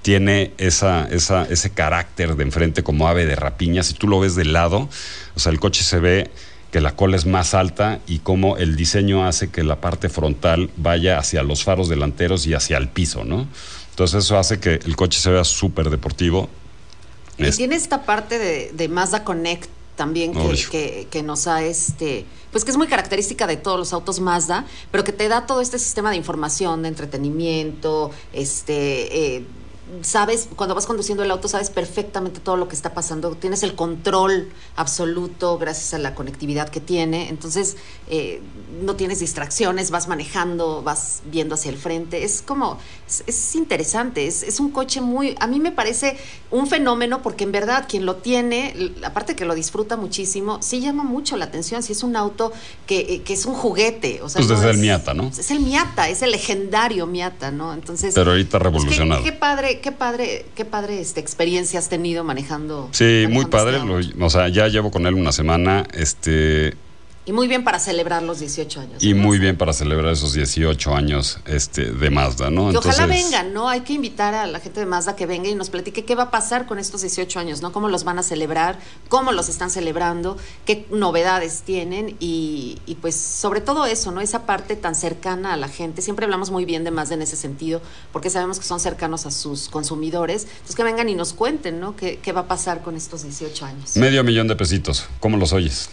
tiene 0.02 0.50
esa, 0.58 1.06
esa, 1.08 1.44
ese 1.44 1.70
carácter 1.70 2.34
de 2.34 2.42
enfrente 2.42 2.82
como 2.82 3.06
ave 3.06 3.26
de 3.26 3.36
rapiña. 3.36 3.84
Si 3.84 3.94
tú 3.94 4.08
lo 4.08 4.18
ves 4.18 4.34
de 4.34 4.44
lado, 4.44 4.88
o 5.36 5.38
sea, 5.38 5.52
el 5.52 5.60
coche 5.60 5.84
se 5.84 6.00
ve 6.00 6.30
que 6.74 6.80
la 6.80 6.96
cola 6.96 7.14
es 7.16 7.24
más 7.24 7.54
alta 7.54 8.00
y 8.08 8.18
cómo 8.18 8.56
el 8.56 8.74
diseño 8.74 9.24
hace 9.28 9.48
que 9.48 9.62
la 9.62 9.80
parte 9.80 10.08
frontal 10.08 10.70
vaya 10.76 11.20
hacia 11.20 11.44
los 11.44 11.62
faros 11.62 11.88
delanteros 11.88 12.48
y 12.48 12.54
hacia 12.54 12.78
el 12.78 12.88
piso, 12.88 13.22
¿no? 13.22 13.46
Entonces 13.90 14.24
eso 14.24 14.36
hace 14.36 14.58
que 14.58 14.80
el 14.84 14.96
coche 14.96 15.20
se 15.20 15.30
vea 15.30 15.44
súper 15.44 15.88
deportivo. 15.88 16.48
Y 17.38 17.44
Es- 17.46 17.58
tiene 17.58 17.76
esta 17.76 18.02
parte 18.02 18.40
de, 18.40 18.72
de 18.72 18.88
Mazda 18.88 19.22
Connect 19.22 19.70
también 19.94 20.32
que, 20.32 20.38
Uy. 20.40 20.64
que- 20.68 21.06
que 21.12 21.22
nos 21.22 21.46
ha 21.46 21.62
este 21.62 22.26
pues 22.50 22.64
que 22.64 22.72
es 22.72 22.76
muy 22.76 22.88
característica 22.88 23.46
de 23.46 23.56
todos 23.56 23.78
los 23.78 23.92
autos 23.92 24.18
Mazda 24.18 24.64
pero 24.90 25.04
que 25.04 25.12
te 25.12 25.28
da 25.28 25.46
todo 25.46 25.60
este 25.60 25.78
sistema 25.78 26.10
de 26.10 26.16
información 26.16 26.82
de 26.82 26.88
entretenimiento 26.88 28.10
este 28.32 29.36
eh, 29.36 29.44
sabes 30.02 30.48
cuando 30.56 30.74
vas 30.74 30.86
conduciendo 30.86 31.22
el 31.24 31.30
auto 31.30 31.46
sabes 31.48 31.70
perfectamente 31.70 32.40
todo 32.40 32.56
lo 32.56 32.68
que 32.68 32.74
está 32.76 32.94
pasando. 32.94 33.34
Tienes 33.36 33.62
el 33.62 33.74
control 33.74 34.50
absoluto 34.76 35.58
gracias 35.58 35.94
a 35.94 35.98
la 35.98 36.14
conectividad 36.14 36.68
que 36.68 36.80
tiene. 36.80 37.28
Entonces 37.28 37.76
eh, 38.08 38.40
no 38.82 38.96
tienes 38.96 39.20
distracciones 39.20 39.90
vas 39.90 40.08
manejando 40.08 40.82
vas 40.82 41.22
viendo 41.30 41.54
hacia 41.54 41.70
el 41.70 41.76
frente. 41.78 42.24
Es 42.24 42.42
como 42.42 42.78
es, 43.08 43.24
es 43.26 43.54
interesante 43.54 44.26
es, 44.26 44.42
es 44.42 44.60
un 44.60 44.70
coche 44.70 45.00
muy 45.00 45.34
a 45.40 45.46
mí 45.46 45.60
me 45.60 45.72
parece 45.72 46.16
un 46.50 46.66
fenómeno 46.66 47.22
porque 47.22 47.44
en 47.44 47.52
verdad 47.52 47.86
quien 47.88 48.06
lo 48.06 48.16
tiene 48.16 48.74
aparte 49.04 49.36
que 49.36 49.44
lo 49.44 49.54
disfruta 49.54 49.96
muchísimo 49.96 50.62
sí 50.62 50.80
llama 50.80 51.02
mucho 51.04 51.36
la 51.36 51.44
atención. 51.46 51.82
Si 51.82 51.92
es 51.92 52.02
un 52.02 52.16
auto 52.16 52.52
que, 52.86 53.00
eh, 53.00 53.22
que 53.22 53.32
es 53.34 53.46
un 53.46 53.54
juguete 53.54 54.20
o 54.22 54.28
sea 54.28 54.40
Pues 54.40 54.48
no 54.48 54.54
desde 54.56 54.70
el 54.70 54.76
es- 54.76 54.82
Miata, 54.82 55.14
¿no? 55.14 55.28
es 55.28 55.50
el 55.50 55.60
Miata 55.60 56.08
es 56.08 56.22
el 56.22 56.30
legendario 56.30 57.06
Miata 57.06 57.50
no 57.50 57.72
entonces 57.72 58.14
Pero 58.14 58.30
ahorita 58.32 58.58
pues, 58.58 58.62
qué- 58.62 58.78
revolucionado. 58.78 59.22
qué, 59.24 59.32
padre 59.32 59.80
qué 59.84 59.92
padre 59.92 60.46
qué 60.56 60.64
padre 60.64 60.98
este 60.98 61.20
experiencia 61.20 61.78
has 61.78 61.90
tenido 61.90 62.24
manejando 62.24 62.88
Sí, 62.92 63.26
muy 63.28 63.44
manejando 63.44 63.50
padre. 63.50 63.76
este 64.00 64.16
lo- 64.18 64.26
o 64.26 64.30
sea, 64.30 64.48
ya 64.48 64.66
llevo 64.68 64.90
con 64.90 65.06
él 65.06 65.12
una 65.14 65.30
semana. 65.30 65.84
Este, 65.92 66.72
y 67.26 67.32
muy 67.32 67.48
bien 67.48 67.64
para 67.64 67.78
celebrar 67.78 68.22
los 68.22 68.40
18 68.40 68.80
años 68.80 69.02
y 69.02 69.14
muy 69.14 69.38
bien 69.38 69.56
para 69.56 69.72
celebrar 69.72 70.12
esos 70.12 70.34
18 70.34 70.94
años 70.94 71.38
este, 71.46 71.92
de 71.92 72.10
Mazda, 72.10 72.50
¿no? 72.50 72.70
Que 72.70 72.76
ojalá 72.76 73.06
vengan, 73.06 73.54
¿no? 73.54 73.68
Hay 73.68 73.80
que 73.80 73.94
invitar 73.94 74.34
a 74.34 74.46
la 74.46 74.60
gente 74.60 74.80
de 74.80 74.86
Mazda 74.86 75.16
que 75.16 75.24
venga 75.24 75.48
y 75.48 75.54
nos 75.54 75.70
platique 75.70 76.04
qué 76.04 76.14
va 76.14 76.24
a 76.24 76.30
pasar 76.30 76.66
con 76.66 76.78
estos 76.78 77.00
18 77.00 77.38
años, 77.40 77.62
¿no? 77.62 77.72
Cómo 77.72 77.88
los 77.88 78.04
van 78.04 78.18
a 78.18 78.22
celebrar, 78.22 78.78
cómo 79.08 79.32
los 79.32 79.48
están 79.48 79.70
celebrando, 79.70 80.36
qué 80.66 80.86
novedades 80.90 81.62
tienen 81.62 82.16
y, 82.20 82.78
y, 82.86 82.96
pues 82.96 83.16
sobre 83.16 83.60
todo 83.60 83.86
eso, 83.86 84.10
¿no? 84.12 84.20
Esa 84.20 84.44
parte 84.44 84.76
tan 84.76 84.94
cercana 84.94 85.54
a 85.54 85.56
la 85.56 85.68
gente. 85.68 86.02
Siempre 86.02 86.24
hablamos 86.26 86.50
muy 86.50 86.66
bien 86.66 86.84
de 86.84 86.90
Mazda 86.90 87.14
en 87.14 87.22
ese 87.22 87.36
sentido 87.36 87.80
porque 88.12 88.28
sabemos 88.28 88.58
que 88.58 88.66
son 88.66 88.80
cercanos 88.80 89.24
a 89.24 89.30
sus 89.30 89.68
consumidores. 89.68 90.42
Entonces 90.44 90.76
que 90.76 90.84
vengan 90.84 91.08
y 91.08 91.14
nos 91.14 91.32
cuenten, 91.32 91.80
¿no? 91.80 91.96
¿Qué, 91.96 92.18
qué 92.22 92.32
va 92.32 92.42
a 92.42 92.48
pasar 92.48 92.82
con 92.82 92.96
estos 92.96 93.22
18 93.22 93.64
años? 93.64 93.96
Medio 93.96 94.22
millón 94.24 94.46
de 94.48 94.56
pesitos. 94.56 95.06
¿Cómo 95.20 95.38
los 95.38 95.52
oyes? 95.52 95.88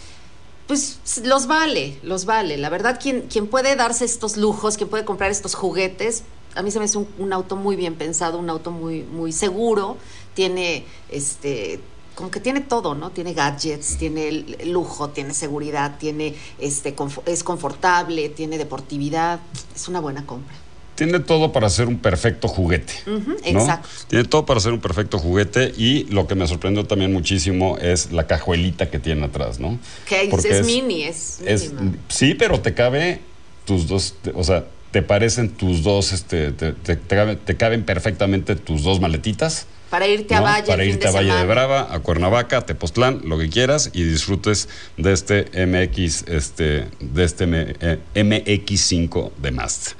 Pues 0.71 1.01
los 1.25 1.47
vale, 1.47 1.99
los 2.01 2.23
vale. 2.23 2.57
La 2.57 2.69
verdad, 2.69 2.97
quien, 2.97 3.23
quien 3.23 3.47
puede 3.47 3.75
darse 3.75 4.05
estos 4.05 4.37
lujos, 4.37 4.77
quien 4.77 4.87
puede 4.87 5.03
comprar 5.03 5.29
estos 5.29 5.53
juguetes, 5.53 6.23
a 6.55 6.61
mí 6.61 6.71
se 6.71 6.79
me 6.79 6.85
hace 6.85 6.97
un, 6.97 7.09
un 7.19 7.33
auto 7.33 7.57
muy 7.57 7.75
bien 7.75 7.95
pensado, 7.95 8.37
un 8.37 8.49
auto 8.49 8.71
muy, 8.71 9.03
muy 9.03 9.33
seguro, 9.33 9.97
tiene 10.33 10.85
este 11.09 11.81
como 12.15 12.31
que 12.31 12.39
tiene 12.39 12.61
todo, 12.61 12.95
¿no? 12.95 13.09
Tiene 13.09 13.33
gadgets, 13.33 13.97
tiene 13.97 14.31
lujo, 14.63 15.09
tiene 15.09 15.33
seguridad, 15.33 15.97
tiene 15.97 16.35
este 16.57 16.95
es 17.25 17.43
confortable, 17.43 18.29
tiene 18.29 18.57
deportividad, 18.57 19.41
es 19.75 19.89
una 19.89 19.99
buena 19.99 20.25
compra. 20.25 20.55
Tiene 21.03 21.19
todo 21.19 21.51
para 21.51 21.67
ser 21.71 21.87
un 21.87 21.97
perfecto 21.97 22.47
juguete. 22.47 22.93
¿no? 23.07 23.35
Exacto. 23.43 23.89
Tiene 24.07 24.25
todo 24.25 24.45
para 24.45 24.59
ser 24.59 24.71
un 24.71 24.79
perfecto 24.81 25.17
juguete 25.17 25.73
y 25.75 26.03
lo 26.11 26.27
que 26.27 26.35
me 26.35 26.47
sorprendió 26.47 26.85
también 26.85 27.11
muchísimo 27.11 27.79
es 27.79 28.11
la 28.11 28.27
cajuelita 28.27 28.91
que 28.91 28.99
tiene 28.99 29.25
atrás, 29.25 29.59
¿no? 29.59 29.79
Que 30.05 30.21
es, 30.25 30.29
Porque 30.29 30.49
es 30.59 30.65
mini, 30.65 31.01
es, 31.03 31.39
es- 31.43 31.71
sí, 32.07 32.35
pero 32.35 32.59
te 32.61 32.75
cabe 32.75 33.19
tus 33.65 33.87
dos, 33.87 34.13
o 34.35 34.43
sea, 34.43 34.65
¿te 34.91 35.01
parecen 35.01 35.49
tus 35.49 35.81
dos, 35.81 36.11
este, 36.13 36.51
te, 36.51 36.73
te- 36.73 36.95
te 36.97 37.15
caben- 37.15 37.39
te 37.43 37.57
caben 37.57 37.83
perfectamente 37.83 38.55
tus 38.55 38.83
dos 38.83 38.99
maletitas? 38.99 39.65
Para 39.91 40.07
irte 40.07 40.33
a 40.33 40.39
¿no? 40.39 40.45
Valle. 40.45 40.65
Para 40.67 40.81
el 40.83 40.89
fin 40.89 40.95
irte 40.97 41.07
a 41.07 41.11
de 41.11 41.17
Valle 41.17 41.33
de. 41.41 41.45
Brava, 41.45 41.93
a 41.93 41.99
Cuernavaca, 41.99 42.57
a 42.57 42.65
Tepoztlán, 42.65 43.21
lo 43.25 43.37
que 43.37 43.49
quieras 43.49 43.91
y 43.93 44.03
disfrutes 44.03 44.67
de 44.97 45.13
este 45.13 45.45
MX, 45.67 46.23
este, 46.27 46.87
de 46.99 47.23
este 47.23 47.43
M- 47.43 47.75
eh, 47.81 47.99
MX5 48.15 49.31
de 49.37 49.51
Mazda. 49.51 49.91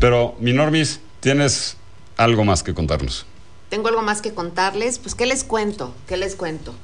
Pero, 0.00 0.36
mi 0.38 0.52
Normis, 0.52 1.00
tienes 1.20 1.76
algo 2.16 2.44
más 2.44 2.62
que 2.62 2.74
contarnos. 2.74 3.26
Tengo 3.70 3.88
algo 3.88 4.02
más 4.02 4.22
que 4.22 4.32
contarles. 4.34 4.98
Pues, 4.98 5.14
¿qué 5.14 5.26
les 5.26 5.44
cuento? 5.44 5.94
¿Qué 6.06 6.16
les 6.16 6.34
cuento? 6.36 6.74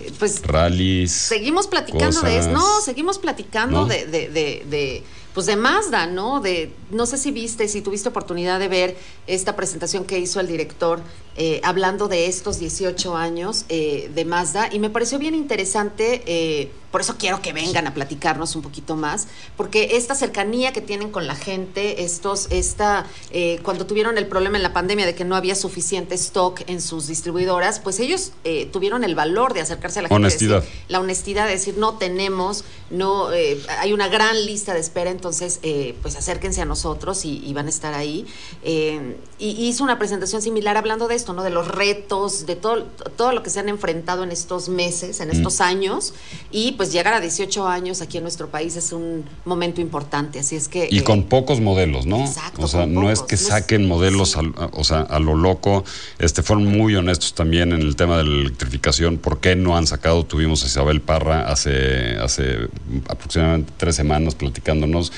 Eh, 0.00 0.12
Pues 0.18 0.42
Rallies. 0.42 1.12
seguimos 1.12 1.66
platicando 1.68 2.20
de 2.22 2.38
eso. 2.38 2.50
No, 2.50 2.80
seguimos 2.80 3.18
platicando 3.18 3.80
¿No? 3.80 3.86
de, 3.86 4.06
de, 4.06 4.28
de, 4.28 4.64
de, 4.68 5.02
pues 5.34 5.46
de 5.46 5.56
Mazda, 5.56 6.06
¿no? 6.06 6.40
De, 6.40 6.72
no 6.90 7.06
sé 7.06 7.18
si 7.18 7.32
viste, 7.32 7.66
si 7.66 7.82
tuviste 7.82 8.08
oportunidad 8.08 8.60
de 8.60 8.68
ver 8.68 8.96
esta 9.26 9.56
presentación 9.56 10.04
que 10.04 10.18
hizo 10.18 10.38
el 10.38 10.46
director 10.46 11.00
eh, 11.36 11.60
hablando 11.64 12.06
de 12.06 12.26
estos 12.26 12.60
18 12.60 13.16
años 13.16 13.64
eh, 13.68 14.10
de 14.14 14.24
Mazda 14.24 14.68
y 14.72 14.78
me 14.78 14.90
pareció 14.90 15.18
bien 15.18 15.34
interesante, 15.34 16.22
eh, 16.26 16.70
por 16.94 17.00
eso 17.00 17.16
quiero 17.18 17.42
que 17.42 17.52
vengan 17.52 17.88
a 17.88 17.92
platicarnos 17.92 18.54
un 18.54 18.62
poquito 18.62 18.94
más, 18.94 19.26
porque 19.56 19.96
esta 19.96 20.14
cercanía 20.14 20.72
que 20.72 20.80
tienen 20.80 21.10
con 21.10 21.26
la 21.26 21.34
gente, 21.34 22.04
estos, 22.04 22.46
esta, 22.50 23.04
eh, 23.32 23.58
cuando 23.64 23.84
tuvieron 23.84 24.16
el 24.16 24.28
problema 24.28 24.58
en 24.58 24.62
la 24.62 24.72
pandemia 24.72 25.04
de 25.04 25.12
que 25.16 25.24
no 25.24 25.34
había 25.34 25.56
suficiente 25.56 26.14
stock 26.14 26.60
en 26.68 26.80
sus 26.80 27.08
distribuidoras, 27.08 27.80
pues 27.80 27.98
ellos 27.98 28.30
eh, 28.44 28.66
tuvieron 28.72 29.02
el 29.02 29.16
valor 29.16 29.54
de 29.54 29.60
acercarse 29.62 29.98
a 29.98 30.02
la 30.02 30.08
gente. 30.08 30.20
y 30.20 30.24
Honestidad. 30.24 30.62
la 30.86 31.00
honestidad 31.00 31.46
de 31.46 31.54
decir 31.54 31.74
no 31.78 31.94
tenemos, 31.94 32.62
no 32.90 33.32
eh, 33.32 33.60
hay 33.80 33.92
una 33.92 34.06
gran 34.06 34.46
lista 34.46 34.72
de 34.72 34.78
espera, 34.78 35.10
entonces 35.10 35.58
pues 36.00 36.14
acérquense 36.14 36.60
a 36.60 36.64
nosotros 36.64 37.24
y, 37.24 37.44
y 37.44 37.52
van 37.54 37.66
a 37.66 37.70
estar 37.70 37.92
ahí. 37.92 38.24
Y 38.64 39.66
hizo 39.66 39.82
una 39.82 39.98
presentación 39.98 40.42
similar 40.42 40.76
hablando 40.76 41.08
de 41.08 41.16
esto, 41.16 41.32
¿no? 41.32 41.42
De 41.42 41.50
los 41.50 41.66
retos, 41.66 42.46
de 42.46 42.54
todo, 42.54 42.84
todo 43.16 43.32
lo 43.32 43.42
que 43.42 43.50
se 43.50 43.58
han 43.58 43.68
enfrentado 43.68 44.22
en 44.22 44.30
estos 44.30 44.68
meses, 44.68 45.18
en 45.18 45.28
Mm. 45.28 45.32
estos 45.32 45.60
años, 45.60 46.14
y 46.52 46.72
pues 46.72 46.83
llegar 46.92 47.14
a 47.14 47.20
18 47.20 47.66
años 47.68 48.00
aquí 48.00 48.18
en 48.18 48.24
nuestro 48.24 48.48
país 48.48 48.76
es 48.76 48.92
un 48.92 49.24
momento 49.44 49.80
importante, 49.80 50.38
así 50.40 50.56
es 50.56 50.68
que... 50.68 50.88
Y 50.90 50.98
eh, 50.98 51.04
con 51.04 51.24
pocos 51.24 51.60
modelos, 51.60 52.06
¿no? 52.06 52.20
Exacto, 52.20 52.62
o 52.62 52.68
sea, 52.68 52.86
no 52.86 53.10
es 53.10 53.22
que 53.22 53.36
saquen 53.36 53.86
modelos 53.88 54.36
al- 54.36 54.54
a, 54.56 54.70
o 54.72 54.84
sea, 54.84 55.00
a 55.00 55.18
lo 55.18 55.34
loco. 55.34 55.84
Este, 56.18 56.42
fueron 56.42 56.66
muy 56.66 56.94
honestos 56.96 57.34
también 57.34 57.72
en 57.72 57.82
el 57.82 57.96
tema 57.96 58.18
de 58.18 58.24
la 58.24 58.40
electrificación. 58.42 59.18
¿Por 59.18 59.40
qué 59.40 59.56
no 59.56 59.76
han 59.76 59.86
sacado? 59.86 60.24
Tuvimos 60.24 60.62
a 60.64 60.66
Isabel 60.66 61.00
Parra 61.00 61.48
hace, 61.50 62.16
hace 62.18 62.68
aproximadamente 63.08 63.72
tres 63.76 63.96
semanas 63.96 64.34
platicándonos. 64.34 65.12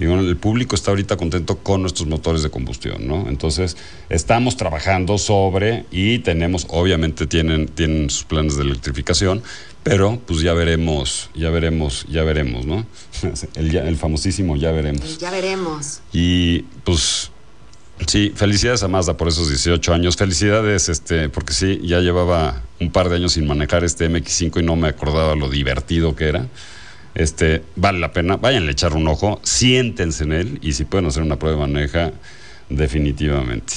El 0.00 0.36
público 0.36 0.74
está 0.74 0.90
ahorita 0.90 1.16
contento 1.16 1.58
con 1.58 1.82
nuestros 1.82 2.08
motores 2.08 2.42
de 2.42 2.50
combustión, 2.50 3.06
¿no? 3.06 3.28
Entonces, 3.28 3.76
estamos 4.08 4.56
trabajando 4.56 5.18
sobre 5.18 5.84
y 5.90 6.20
tenemos, 6.20 6.66
obviamente 6.70 7.26
tienen, 7.26 7.68
tienen 7.68 8.08
sus 8.08 8.24
planes 8.24 8.56
de 8.56 8.62
electrificación, 8.62 9.42
pero 9.82 10.20
pues 10.26 10.40
ya 10.40 10.54
veremos, 10.54 11.30
ya 11.34 11.50
veremos, 11.50 12.06
ya 12.08 12.22
veremos, 12.22 12.64
¿no? 12.66 12.86
El, 13.54 13.76
el 13.76 13.96
famosísimo 13.96 14.56
ya 14.56 14.72
veremos. 14.72 15.18
ya 15.18 15.30
veremos. 15.30 16.00
Y 16.12 16.62
pues 16.84 17.30
sí, 18.06 18.32
felicidades 18.34 18.82
a 18.82 18.88
Mazda 18.88 19.16
por 19.16 19.28
esos 19.28 19.48
18 19.48 19.92
años. 19.92 20.16
Felicidades, 20.16 20.88
este, 20.88 21.28
porque 21.28 21.52
sí, 21.52 21.80
ya 21.82 22.00
llevaba 22.00 22.62
un 22.80 22.90
par 22.90 23.08
de 23.08 23.16
años 23.16 23.32
sin 23.32 23.46
manejar 23.46 23.84
este 23.84 24.08
MX5 24.10 24.60
y 24.60 24.64
no 24.64 24.76
me 24.76 24.88
acordaba 24.88 25.34
lo 25.34 25.48
divertido 25.50 26.16
que 26.16 26.28
era. 26.28 26.48
Este, 27.20 27.62
vale 27.76 27.98
la 27.98 28.12
pena, 28.12 28.36
vayan 28.36 28.66
a 28.66 28.70
echar 28.70 28.94
un 28.94 29.06
ojo, 29.08 29.40
siéntense 29.42 30.24
en 30.24 30.32
él 30.32 30.58
y 30.62 30.72
si 30.72 30.84
pueden 30.84 31.06
hacer 31.06 31.22
una 31.22 31.38
prueba 31.38 31.66
de 31.66 31.72
maneja, 31.72 32.12
definitivamente. 32.70 33.74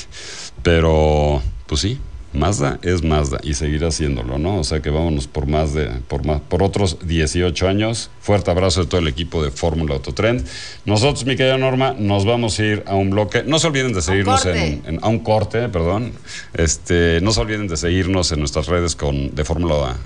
Pero, 0.62 1.42
pues 1.68 1.82
sí, 1.82 2.00
Mazda 2.34 2.80
es 2.82 3.04
Mazda 3.04 3.40
y 3.44 3.54
seguirá 3.54 3.90
haciéndolo, 3.90 4.38
¿no? 4.40 4.58
O 4.60 4.64
sea 4.64 4.80
que 4.82 4.90
vámonos 4.90 5.28
por 5.28 5.46
más 5.46 5.74
de, 5.74 5.88
por 6.08 6.26
más, 6.26 6.42
por 6.42 6.64
otros 6.64 6.98
18 7.06 7.68
años. 7.68 8.10
Fuerte 8.22 8.50
abrazo 8.50 8.82
de 8.82 8.88
todo 8.88 9.02
el 9.02 9.08
equipo 9.08 9.44
de 9.44 9.52
Fórmula 9.52 9.96
Autotrend. 9.96 10.48
Nosotros, 10.86 11.26
mi 11.26 11.36
querida 11.36 11.58
Norma, 11.58 11.94
nos 11.98 12.26
vamos 12.26 12.58
a 12.60 12.64
ir 12.66 12.84
a 12.88 12.96
un 12.96 13.10
bloque. 13.12 13.44
No 13.46 13.60
se 13.60 13.68
olviden 13.68 13.94
de 13.94 14.02
seguirnos 14.02 14.46
en- 14.86 15.00
a 15.04 15.08
un 15.10 15.20
corte, 15.20 15.68
perdón. 15.70 16.14
Este, 16.56 17.20
no 17.22 17.32
se 17.34 17.42
olviden 17.42 17.68
de 17.68 17.78
seguirnos 17.78 18.32
en 18.32 18.40
nuestras 18.40 18.68
redes 18.68 18.96
con 18.96 19.36
de 19.36 19.44
Fórmula 19.44 19.98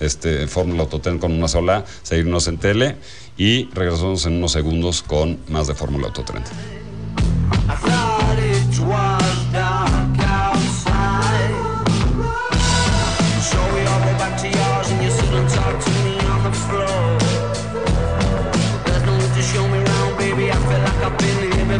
este, 0.00 0.46
Fórmula 0.46 0.82
Autotrend 0.82 1.20
con 1.20 1.32
una 1.32 1.48
sola, 1.48 1.84
seguirnos 2.02 2.48
en 2.48 2.58
tele 2.58 2.96
y 3.36 3.68
regresamos 3.70 4.26
en 4.26 4.34
unos 4.34 4.52
segundos 4.52 5.02
con 5.02 5.38
más 5.48 5.66
de 5.66 5.74
Fórmula 5.74 6.06
Autotrend. 6.08 6.46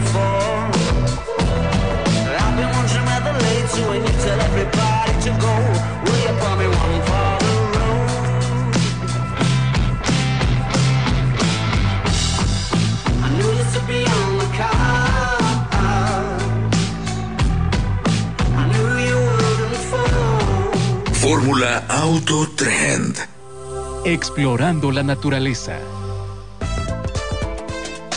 I 0.09 0.46
Fórmula 21.37 21.85
Auto 21.91 22.49
Trend. 22.57 23.15
Explorando 24.07 24.91
la 24.91 25.03
naturaleza. 25.03 25.79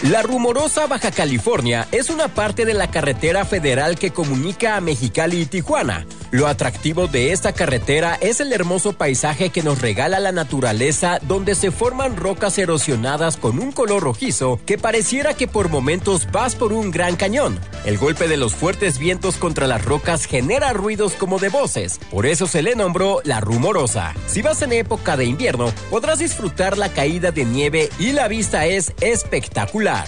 La 0.03 0.21
rumorosa 0.21 0.87
Baja 0.87 1.11
California 1.11 1.85
es 1.91 2.09
una 2.09 2.29
parte 2.29 2.63
de 2.63 2.73
la 2.73 2.89
carretera 2.89 3.43
federal 3.43 3.99
que 3.99 4.11
comunica 4.11 4.77
a 4.77 4.81
Mexicali 4.81 5.41
y 5.41 5.45
Tijuana. 5.47 6.05
Lo 6.31 6.45
atractivo 6.45 7.07
de 7.07 7.31
esta 7.31 7.53
carretera 7.53 8.15
es 8.21 8.39
el 8.39 8.53
hermoso 8.53 8.93
paisaje 8.93 9.49
que 9.49 9.63
nos 9.63 9.81
regala 9.81 10.19
la 10.19 10.31
naturaleza 10.31 11.19
donde 11.23 11.55
se 11.55 11.71
forman 11.71 12.15
rocas 12.15 12.59
erosionadas 12.59 13.35
con 13.35 13.57
un 13.57 13.71
color 13.71 14.03
rojizo 14.03 14.59
que 14.67 14.77
pareciera 14.77 15.33
que 15.33 15.47
por 15.47 15.69
momentos 15.69 16.27
vas 16.31 16.53
por 16.53 16.71
un 16.71 16.91
gran 16.91 17.15
cañón. 17.15 17.59
El 17.83 17.97
golpe 17.97 18.27
de 18.27 18.37
los 18.37 18.53
fuertes 18.53 18.99
vientos 18.99 19.37
contra 19.37 19.65
las 19.65 19.83
rocas 19.83 20.25
genera 20.25 20.71
ruidos 20.71 21.13
como 21.13 21.39
de 21.39 21.49
voces, 21.49 21.99
por 22.11 22.27
eso 22.27 22.45
se 22.45 22.61
le 22.61 22.75
nombró 22.75 23.21
la 23.23 23.39
rumorosa. 23.39 24.13
Si 24.27 24.43
vas 24.43 24.61
en 24.61 24.73
época 24.73 25.17
de 25.17 25.25
invierno, 25.25 25.73
podrás 25.89 26.19
disfrutar 26.19 26.77
la 26.77 26.89
caída 26.89 27.31
de 27.31 27.45
nieve 27.45 27.89
y 27.97 28.11
la 28.11 28.27
vista 28.27 28.67
es 28.67 28.93
espectacular. 29.01 30.05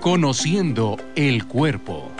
Conociendo 0.00 0.96
el 1.14 1.46
cuerpo. 1.46 2.10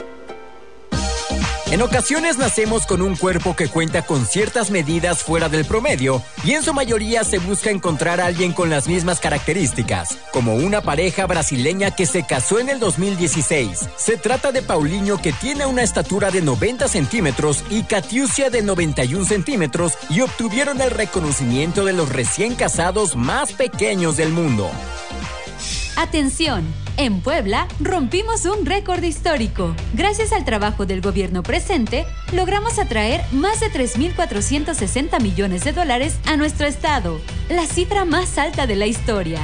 En 1.71 1.81
ocasiones 1.81 2.37
nacemos 2.37 2.85
con 2.85 3.01
un 3.01 3.17
cuerpo 3.17 3.57
que 3.57 3.69
cuenta 3.69 4.03
con 4.03 4.27
ciertas 4.27 4.71
medidas 4.71 5.23
fuera 5.23 5.49
del 5.49 5.65
promedio 5.65 6.23
y 6.45 6.53
en 6.53 6.63
su 6.63 6.75
mayoría 6.75 7.25
se 7.25 7.39
busca 7.39 7.71
encontrar 7.71 8.21
a 8.21 8.27
alguien 8.27 8.53
con 8.53 8.69
las 8.69 8.87
mismas 8.87 9.19
características, 9.19 10.19
como 10.31 10.57
una 10.57 10.83
pareja 10.83 11.27
brasileña 11.27 11.95
que 11.95 12.05
se 12.05 12.27
casó 12.27 12.59
en 12.59 12.69
el 12.69 12.81
2016. 12.81 13.89
Se 13.97 14.19
trata 14.19 14.53
de 14.53 14.61
Paulinho 14.61 15.17
que 15.17 15.33
tiene 15.33 15.65
una 15.65 15.83
estatura 15.83 16.31
de 16.31 16.43
90 16.43 16.87
centímetros 16.87 17.65
y 17.71 17.85
Catiucia 17.85 18.51
de 18.51 18.61
91 18.61 19.25
centímetros 19.25 19.95
y 20.11 20.21
obtuvieron 20.21 20.83
el 20.83 20.91
reconocimiento 20.91 21.87
de 21.87 21.95
los 21.95 22.11
recién 22.11 22.57
casados 22.57 23.17
más 23.17 23.53
pequeños 23.53 24.19
del 24.19 24.33
mundo. 24.33 24.71
Atención, 25.97 26.65
en 27.01 27.23
Puebla 27.23 27.67
rompimos 27.81 28.45
un 28.45 28.67
récord 28.67 29.03
histórico. 29.03 29.75
Gracias 29.95 30.33
al 30.33 30.45
trabajo 30.45 30.85
del 30.85 31.01
gobierno 31.01 31.43
presente, 31.43 32.05
logramos 32.33 32.79
atraer 32.79 33.23
más 33.33 33.61
de 33.61 33.73
3.460 33.73 35.19
millones 35.21 35.65
de 35.65 35.73
dólares 35.73 36.19
a 36.27 36.37
nuestro 36.37 36.67
estado, 36.67 37.19
la 37.49 37.65
cifra 37.65 38.05
más 38.05 38.37
alta 38.37 38.67
de 38.67 38.77
la 38.77 38.87
historia, 38.87 39.41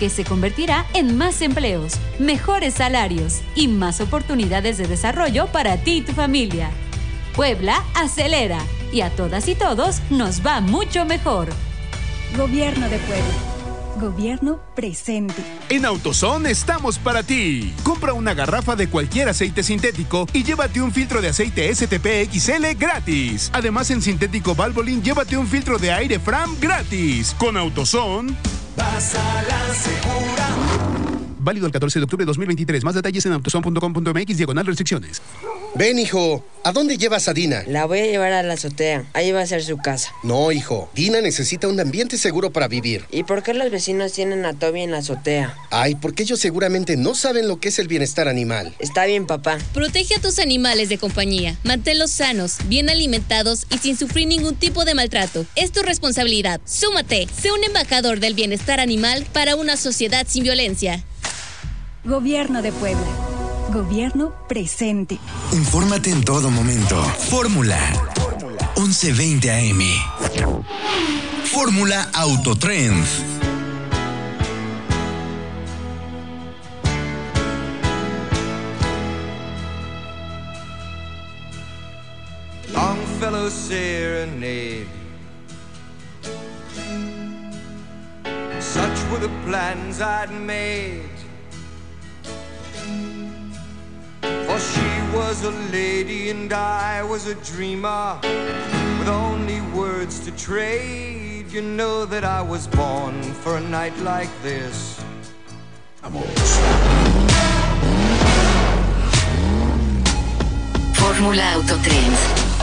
que 0.00 0.10
se 0.10 0.24
convertirá 0.24 0.84
en 0.94 1.16
más 1.16 1.42
empleos, 1.42 1.94
mejores 2.18 2.74
salarios 2.74 3.40
y 3.54 3.68
más 3.68 4.00
oportunidades 4.00 4.76
de 4.76 4.88
desarrollo 4.88 5.46
para 5.46 5.76
ti 5.76 5.98
y 5.98 6.02
tu 6.02 6.12
familia. 6.12 6.70
Puebla 7.36 7.84
acelera 7.94 8.58
y 8.92 9.02
a 9.02 9.10
todas 9.10 9.46
y 9.46 9.54
todos 9.54 10.00
nos 10.10 10.44
va 10.44 10.60
mucho 10.60 11.04
mejor. 11.04 11.50
Gobierno 12.36 12.88
de 12.88 12.98
Puebla. 12.98 13.55
Gobierno 14.00 14.60
presente. 14.74 15.42
En 15.68 15.84
AutoZone 15.84 16.50
estamos 16.50 16.98
para 16.98 17.22
ti. 17.22 17.74
Compra 17.82 18.12
una 18.12 18.34
garrafa 18.34 18.76
de 18.76 18.88
cualquier 18.88 19.28
aceite 19.28 19.62
sintético 19.62 20.26
y 20.32 20.44
llévate 20.44 20.80
un 20.80 20.92
filtro 20.92 21.20
de 21.20 21.28
aceite 21.28 21.74
STP 21.74 22.30
XL 22.30 22.76
gratis. 22.78 23.50
Además, 23.52 23.90
en 23.90 24.02
sintético 24.02 24.54
Valvoline, 24.54 25.02
llévate 25.02 25.36
un 25.36 25.46
filtro 25.46 25.78
de 25.78 25.92
aire 25.92 26.18
Fram 26.18 26.56
gratis. 26.60 27.34
Con 27.38 27.56
AutoZone, 27.56 28.34
Vas 28.76 29.14
a 29.14 29.42
la 29.42 29.74
segura. 29.74 30.48
Válido 31.38 31.66
el 31.66 31.72
14 31.72 32.00
de 32.00 32.04
octubre 32.04 32.24
de 32.24 32.26
2023. 32.26 32.84
Más 32.84 32.94
detalles 32.94 33.24
en 33.24 33.32
autoson.com.mx 33.32 34.36
diagonal 34.36 34.66
restricciones. 34.66 35.22
Ven, 35.78 35.98
hijo. 35.98 36.42
¿A 36.64 36.72
dónde 36.72 36.96
llevas 36.96 37.28
a 37.28 37.34
Dina? 37.34 37.62
La 37.66 37.84
voy 37.84 37.98
a 37.98 38.06
llevar 38.06 38.32
a 38.32 38.42
la 38.42 38.54
azotea. 38.54 39.04
Ahí 39.12 39.30
va 39.30 39.42
a 39.42 39.46
ser 39.46 39.62
su 39.62 39.76
casa. 39.76 40.10
No, 40.22 40.50
hijo. 40.50 40.88
Dina 40.94 41.20
necesita 41.20 41.68
un 41.68 41.78
ambiente 41.78 42.16
seguro 42.16 42.50
para 42.50 42.66
vivir. 42.66 43.04
¿Y 43.10 43.24
por 43.24 43.42
qué 43.42 43.52
los 43.52 43.70
vecinos 43.70 44.12
tienen 44.12 44.46
a 44.46 44.54
Toby 44.54 44.80
en 44.80 44.90
la 44.90 44.98
azotea? 44.98 45.54
Ay, 45.70 45.94
porque 45.94 46.22
ellos 46.22 46.40
seguramente 46.40 46.96
no 46.96 47.14
saben 47.14 47.46
lo 47.46 47.60
que 47.60 47.68
es 47.68 47.78
el 47.78 47.88
bienestar 47.88 48.26
animal. 48.26 48.74
Está 48.78 49.04
bien, 49.04 49.26
papá. 49.26 49.58
Protege 49.74 50.14
a 50.14 50.20
tus 50.20 50.38
animales 50.38 50.88
de 50.88 50.96
compañía. 50.96 51.58
Manténlos 51.62 52.10
sanos, 52.10 52.56
bien 52.68 52.88
alimentados 52.88 53.66
y 53.70 53.76
sin 53.76 53.98
sufrir 53.98 54.26
ningún 54.26 54.56
tipo 54.56 54.86
de 54.86 54.94
maltrato. 54.94 55.44
Es 55.56 55.72
tu 55.72 55.82
responsabilidad. 55.82 56.58
Súmate. 56.64 57.28
Sé 57.38 57.52
un 57.52 57.62
embajador 57.62 58.18
del 58.18 58.32
bienestar 58.32 58.80
animal 58.80 59.26
para 59.34 59.56
una 59.56 59.76
sociedad 59.76 60.26
sin 60.26 60.42
violencia. 60.42 61.04
Gobierno 62.02 62.62
de 62.62 62.72
Puebla. 62.72 63.35
Gobierno 63.72 64.32
presente. 64.48 65.18
Infórmate 65.52 66.10
en 66.10 66.24
todo 66.24 66.50
momento. 66.50 67.02
Fórmula 67.28 67.78
1120 68.76 69.50
AM. 69.50 69.80
Fórmula 71.44 72.08
Autotrend. 72.14 73.04
Longfellow 82.72 83.50
serenade. 83.50 84.86
Such 88.60 89.10
were 89.10 89.18
the 89.18 89.30
plans 89.44 90.00
I'd 90.00 90.30
made. 90.30 91.15
For 94.46 94.58
she 94.58 95.16
was 95.16 95.44
a 95.44 95.50
lady 95.72 96.30
and 96.30 96.52
I 96.52 97.02
was 97.02 97.26
a 97.26 97.34
dreamer 97.36 98.18
with 98.98 99.08
only 99.08 99.60
words 99.76 100.20
to 100.24 100.30
trade. 100.32 101.50
You 101.50 101.62
know 101.62 102.04
that 102.06 102.24
I 102.24 102.42
was 102.42 102.66
born 102.66 103.22
for 103.22 103.56
a 103.56 103.60
night 103.60 103.96
like 103.98 104.30
this. 104.42 105.02
Fórmula 110.94 111.46
Autotrend. 111.54 112.55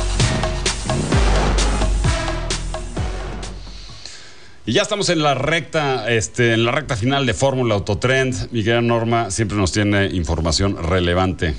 Y 4.65 4.71
ya 4.73 4.81
estamos 4.81 5.09
en 5.09 5.21
la 5.21 5.33
recta, 5.33 6.09
este, 6.09 6.53
en 6.53 6.63
la 6.63 6.71
recta 6.71 6.95
final 6.95 7.25
de 7.25 7.33
Fórmula 7.33 7.75
Autotrend. 7.75 8.49
Mi 8.51 8.63
Norma 8.63 9.29
siempre 9.29 9.57
nos 9.57 9.73
tiene 9.73 10.05
información 10.07 10.81
relevante. 10.81 11.53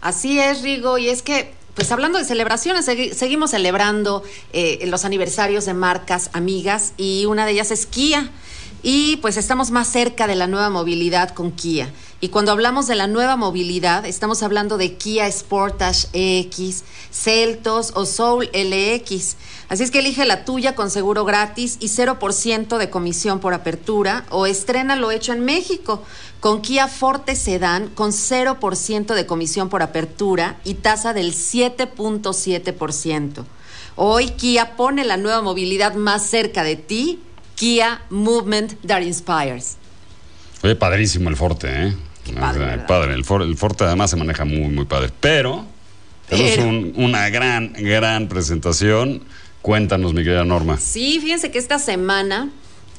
Así 0.00 0.40
es, 0.40 0.62
Rigo, 0.62 0.98
y 0.98 1.10
es 1.10 1.22
que, 1.22 1.52
pues 1.74 1.92
hablando 1.92 2.18
de 2.18 2.24
celebraciones, 2.24 2.88
segui- 2.88 3.12
seguimos 3.12 3.52
celebrando 3.52 4.24
eh, 4.52 4.80
los 4.86 5.04
aniversarios 5.04 5.64
de 5.66 5.74
marcas 5.74 6.30
amigas 6.32 6.92
y 6.96 7.24
una 7.26 7.46
de 7.46 7.52
ellas 7.52 7.70
es 7.70 7.86
Kia. 7.86 8.30
Y 8.82 9.16
pues 9.18 9.36
estamos 9.36 9.70
más 9.70 9.88
cerca 9.88 10.26
de 10.26 10.34
la 10.34 10.46
nueva 10.46 10.70
movilidad 10.70 11.30
con 11.30 11.52
Kia. 11.52 11.92
Y 12.22 12.28
cuando 12.28 12.52
hablamos 12.52 12.86
de 12.86 12.96
la 12.96 13.06
nueva 13.06 13.36
movilidad, 13.36 14.04
estamos 14.04 14.42
hablando 14.42 14.76
de 14.76 14.94
Kia 14.94 15.30
Sportage 15.30 16.06
EX, 16.12 16.84
Celtos 17.10 17.92
o 17.94 18.04
Soul 18.04 18.50
LX. 18.52 19.36
Así 19.68 19.82
es 19.82 19.90
que 19.90 20.00
elige 20.00 20.26
la 20.26 20.44
tuya 20.44 20.74
con 20.74 20.90
seguro 20.90 21.24
gratis 21.24 21.78
y 21.80 21.88
0% 21.88 22.76
de 22.76 22.90
comisión 22.90 23.40
por 23.40 23.54
apertura 23.54 24.26
o 24.30 24.46
estrena 24.46 24.96
lo 24.96 25.10
hecho 25.10 25.32
en 25.32 25.44
México 25.44 26.02
con 26.40 26.60
Kia 26.60 26.88
Forte 26.88 27.36
Sedan 27.36 27.88
con 27.88 28.12
0% 28.12 29.14
de 29.14 29.26
comisión 29.26 29.68
por 29.68 29.82
apertura 29.82 30.58
y 30.64 30.74
tasa 30.74 31.12
del 31.12 31.32
7.7%. 31.32 33.44
Hoy 33.96 34.30
Kia 34.30 34.76
pone 34.76 35.04
la 35.04 35.16
nueva 35.16 35.42
movilidad 35.42 35.94
más 35.94 36.26
cerca 36.26 36.64
de 36.64 36.76
ti, 36.76 37.20
Kia 37.60 38.00
Movement 38.08 38.72
That 38.86 39.02
Inspires. 39.02 39.76
Oye, 40.62 40.76
padrísimo 40.76 41.28
el 41.28 41.36
Forte, 41.36 41.68
¿eh? 41.88 41.94
padre. 42.88 43.12
El, 43.12 43.22
For- 43.26 43.42
el 43.42 43.54
Forte 43.54 43.84
además 43.84 44.08
se 44.08 44.16
maneja 44.16 44.46
muy, 44.46 44.68
muy 44.68 44.86
padre. 44.86 45.10
Pero 45.20 45.66
tenemos 46.26 46.56
un- 46.64 46.94
una 46.96 47.28
gran, 47.28 47.74
gran 47.74 48.28
presentación. 48.28 49.22
Cuéntanos, 49.60 50.14
mi 50.14 50.22
querida 50.24 50.42
Norma. 50.42 50.78
Sí, 50.78 51.18
fíjense 51.20 51.50
que 51.50 51.58
esta 51.58 51.78
semana 51.78 52.48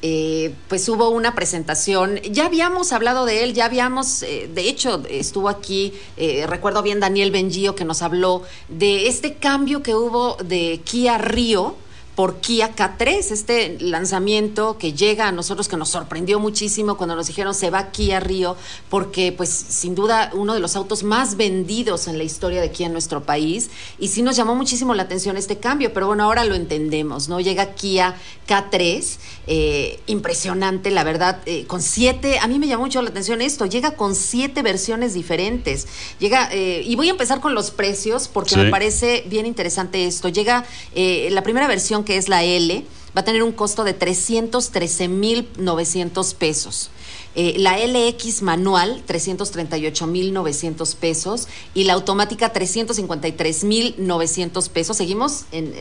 eh, 0.00 0.54
pues 0.68 0.88
hubo 0.88 1.08
una 1.10 1.34
presentación, 1.34 2.20
ya 2.30 2.46
habíamos 2.46 2.92
hablado 2.92 3.24
de 3.24 3.42
él, 3.42 3.54
ya 3.54 3.64
habíamos, 3.64 4.22
eh, 4.22 4.48
de 4.52 4.68
hecho 4.68 5.02
estuvo 5.08 5.48
aquí, 5.48 5.92
eh, 6.16 6.44
recuerdo 6.48 6.82
bien 6.84 7.00
Daniel 7.00 7.30
Bengio 7.32 7.74
que 7.74 7.84
nos 7.84 8.02
habló 8.02 8.42
de 8.68 9.06
este 9.08 9.34
cambio 9.34 9.82
que 9.82 9.94
hubo 9.96 10.36
de 10.44 10.80
Kia 10.84 11.18
Río 11.18 11.76
por 12.14 12.40
Kia 12.40 12.76
K3, 12.76 13.30
este 13.30 13.78
lanzamiento 13.80 14.76
que 14.76 14.92
llega 14.92 15.28
a 15.28 15.32
nosotros 15.32 15.66
que 15.68 15.78
nos 15.78 15.88
sorprendió 15.88 16.38
muchísimo 16.38 16.98
cuando 16.98 17.16
nos 17.16 17.26
dijeron 17.26 17.54
se 17.54 17.70
va 17.70 17.90
Kia 17.90 18.20
Río, 18.20 18.54
porque 18.90 19.32
pues 19.32 19.48
sin 19.48 19.94
duda 19.94 20.30
uno 20.34 20.52
de 20.52 20.60
los 20.60 20.76
autos 20.76 21.04
más 21.04 21.36
vendidos 21.36 22.08
en 22.08 22.18
la 22.18 22.24
historia 22.24 22.60
de 22.60 22.70
Kia 22.70 22.86
en 22.88 22.92
nuestro 22.92 23.22
país 23.24 23.70
y 23.98 24.08
sí 24.08 24.20
nos 24.20 24.36
llamó 24.36 24.54
muchísimo 24.54 24.94
la 24.94 25.04
atención 25.04 25.38
este 25.38 25.56
cambio, 25.58 25.92
pero 25.94 26.06
bueno, 26.06 26.24
ahora 26.24 26.44
lo 26.44 26.54
entendemos, 26.54 27.28
¿no? 27.28 27.40
Llega 27.40 27.74
Kia 27.74 28.14
K3, 28.46 29.16
eh, 29.46 30.00
impresionante, 30.06 30.90
la 30.90 31.04
verdad, 31.04 31.40
eh, 31.46 31.64
con 31.66 31.80
siete, 31.80 32.38
a 32.40 32.46
mí 32.46 32.58
me 32.58 32.66
llamó 32.66 32.84
mucho 32.84 33.00
la 33.00 33.08
atención 33.08 33.40
esto, 33.40 33.64
llega 33.64 33.92
con 33.96 34.14
siete 34.14 34.60
versiones 34.62 35.14
diferentes, 35.14 35.86
llega, 36.18 36.48
eh, 36.52 36.82
y 36.84 36.94
voy 36.96 37.08
a 37.08 37.12
empezar 37.12 37.40
con 37.40 37.54
los 37.54 37.70
precios 37.70 38.28
porque 38.28 38.50
Sí. 38.50 38.56
me 38.56 38.70
parece 38.70 39.24
bien 39.28 39.46
interesante 39.46 40.06
esto, 40.06 40.28
llega 40.28 40.66
la 40.94 41.42
primera 41.42 41.66
versión 41.68 42.01
que 42.04 42.16
es 42.16 42.28
la 42.28 42.44
L, 42.44 42.84
va 43.16 43.20
a 43.20 43.24
tener 43.24 43.42
un 43.42 43.52
costo 43.52 43.84
de 43.84 43.98
313.900 43.98 46.34
pesos. 46.34 46.90
Eh, 47.34 47.54
la 47.58 47.78
LX 47.78 48.42
manual, 48.42 49.02
338.900 49.08 50.94
pesos. 50.96 51.48
Y 51.74 51.84
la 51.84 51.94
automática, 51.94 52.52
353.900 52.52 54.68
pesos. 54.68 54.98
Seguimos 54.98 55.46
en, 55.52 55.72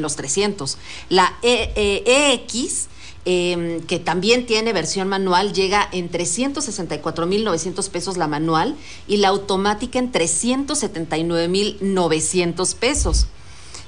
los 0.00 0.16
300. 0.16 0.78
La 1.10 1.36
E- 1.42 2.02
EX, 2.06 2.86
eh, 3.26 3.82
que 3.86 3.98
también 3.98 4.46
tiene 4.46 4.72
versión 4.72 5.08
manual, 5.08 5.52
llega 5.52 5.86
en 5.92 6.10
364.900 6.10 7.90
pesos 7.90 8.16
la 8.16 8.26
manual. 8.26 8.74
Y 9.06 9.18
la 9.18 9.28
automática 9.28 9.98
en 9.98 10.10
379.900 10.12 12.74
pesos. 12.74 13.26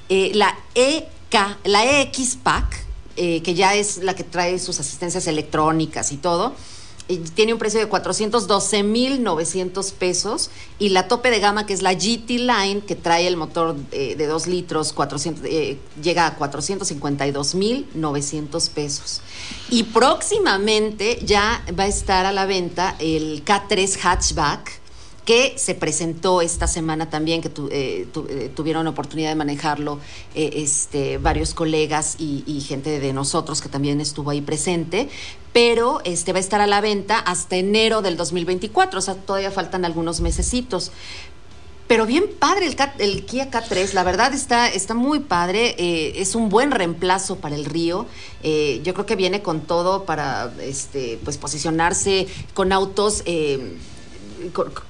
Eh, 0.09 0.29
la 0.35 0.55
La 1.63 1.85
EX 1.85 2.37
Pack, 2.41 2.85
eh, 3.15 3.43
que 3.43 3.53
ya 3.53 3.75
es 3.75 3.97
la 3.97 4.15
que 4.15 4.23
trae 4.23 4.57
sus 4.57 4.79
asistencias 4.79 5.27
electrónicas 5.27 6.11
y 6.11 6.17
todo, 6.17 6.55
eh, 7.07 7.21
tiene 7.35 7.53
un 7.53 7.59
precio 7.59 7.79
de 7.79 7.87
412.900 7.87 9.93
pesos 9.93 10.49
y 10.79 10.89
la 10.89 11.07
tope 11.07 11.29
de 11.29 11.39
gama 11.39 11.67
que 11.67 11.73
es 11.73 11.83
la 11.83 11.93
GT 11.93 12.39
Line 12.39 12.81
que 12.81 12.95
trae 12.95 13.27
el 13.27 13.37
motor 13.37 13.75
eh, 13.91 14.15
de 14.15 14.25
2 14.25 14.47
litros 14.47 14.91
400, 14.93 15.43
llega 16.01 16.25
a 16.25 16.35
452.900 16.39 18.69
pesos. 18.69 19.21
Y 19.69 19.83
próximamente 19.83 21.19
ya 21.23 21.63
va 21.77 21.83
a 21.83 21.87
estar 21.87 22.25
a 22.25 22.31
la 22.31 22.47
venta 22.47 22.95
el 22.99 23.45
K3 23.45 23.99
Hatchback 24.01 24.78
que 25.29 25.59
se 25.59 25.75
presentó 25.75 26.41
esta 26.41 26.65
semana 26.65 27.11
también, 27.11 27.39
que 27.39 27.49
tu- 27.49 27.69
eh, 27.71 28.07
eh, 28.29 28.51
tuvieron 28.55 28.87
oportunidad 28.87 29.29
de 29.29 29.35
manejarlo 29.35 29.99
eh, 30.33 30.53
este, 30.55 31.19
varios 31.19 31.53
colegas 31.53 32.15
y, 32.17 32.65
gente 32.67 32.99
de 32.99 33.13
nosotros 33.13 33.61
que 33.61 33.69
también 33.69 34.01
estuvo 34.01 34.31
ahí 34.31 34.41
presente, 34.41 35.07
pero 35.53 36.01
este, 36.03 36.33
va 36.33 36.37
a 36.37 36.39
estar 36.39 36.61
a 36.61 36.65
la 36.65 36.81
venta 36.81 37.19
hasta 37.19 37.57
enero 37.57 38.01
del 38.01 38.17
2024, 38.17 38.97
o 38.97 39.01
sea, 39.03 39.13
todavía 39.13 39.51
faltan 39.51 39.85
algunos 39.85 40.19
mesecitos. 40.19 40.91
Pero 41.87 42.07
bien 42.07 42.23
padre 42.39 42.65
el, 42.97 43.25
Kia 43.27 43.51
K3, 43.51 43.93
la 43.93 44.03
verdad 44.03 44.33
está, 44.33 44.67
está 44.67 44.95
muy 44.95 45.19
padre, 45.19 45.75
eh, 45.77 46.13
es 46.15 46.33
un 46.33 46.49
buen 46.49 46.71
reemplazo 46.71 47.35
para 47.35 47.53
el 47.55 47.65
Río. 47.65 48.07
yo 48.41 48.93
creo 48.95 49.05
que 49.05 49.15
viene 49.15 49.43
con 49.43 49.61
todo 49.61 50.05
para 50.05 50.51
este, 50.59 51.19
pues, 51.23 51.37
posicionarse 51.37 52.25
con 52.55 52.71
autos. 52.73 53.23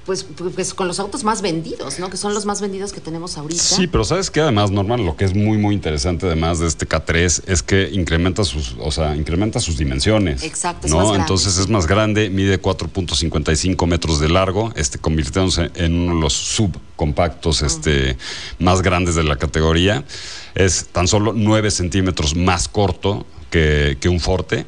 Pues, 0.06 0.26
pues 0.54 0.74
con 0.74 0.88
los 0.88 1.00
autos 1.00 1.24
más 1.24 1.42
vendidos, 1.42 1.98
¿no? 1.98 2.10
Que 2.10 2.16
son 2.16 2.34
los 2.34 2.46
más 2.46 2.60
vendidos 2.60 2.92
que 2.92 3.00
tenemos 3.00 3.36
ahorita. 3.36 3.62
Sí, 3.62 3.86
pero 3.86 4.04
sabes 4.04 4.30
que 4.30 4.40
además, 4.40 4.70
Norman, 4.70 5.04
lo 5.04 5.16
que 5.16 5.24
es 5.24 5.34
muy, 5.34 5.58
muy 5.58 5.74
interesante 5.74 6.26
además 6.26 6.58
de 6.58 6.66
este 6.66 6.88
K3 6.88 7.42
es 7.46 7.62
que 7.62 7.90
incrementa 7.92 8.44
sus, 8.44 8.76
o 8.78 8.90
sea, 8.90 9.16
incrementa 9.16 9.60
sus 9.60 9.76
dimensiones. 9.76 10.42
Exacto, 10.42 10.86
es 10.86 10.92
¿no? 10.92 11.08
más. 11.08 11.18
Entonces 11.18 11.58
es 11.58 11.68
más 11.68 11.86
grande, 11.86 12.30
mide 12.30 12.60
4.55 12.60 13.86
metros 13.86 14.20
de 14.20 14.28
largo, 14.28 14.72
este, 14.76 14.98
convirtiéndose 14.98 15.70
en 15.74 15.98
uno 15.98 16.14
de 16.14 16.20
los 16.20 16.32
subcompactos 16.32 17.62
este, 17.62 18.16
más 18.58 18.82
grandes 18.82 19.14
de 19.14 19.24
la 19.24 19.36
categoría. 19.36 20.04
Es 20.54 20.88
tan 20.88 21.08
solo 21.08 21.32
9 21.34 21.70
centímetros 21.70 22.34
más 22.34 22.68
corto 22.68 23.26
que, 23.50 23.98
que 24.00 24.08
un 24.08 24.20
Forte. 24.20 24.66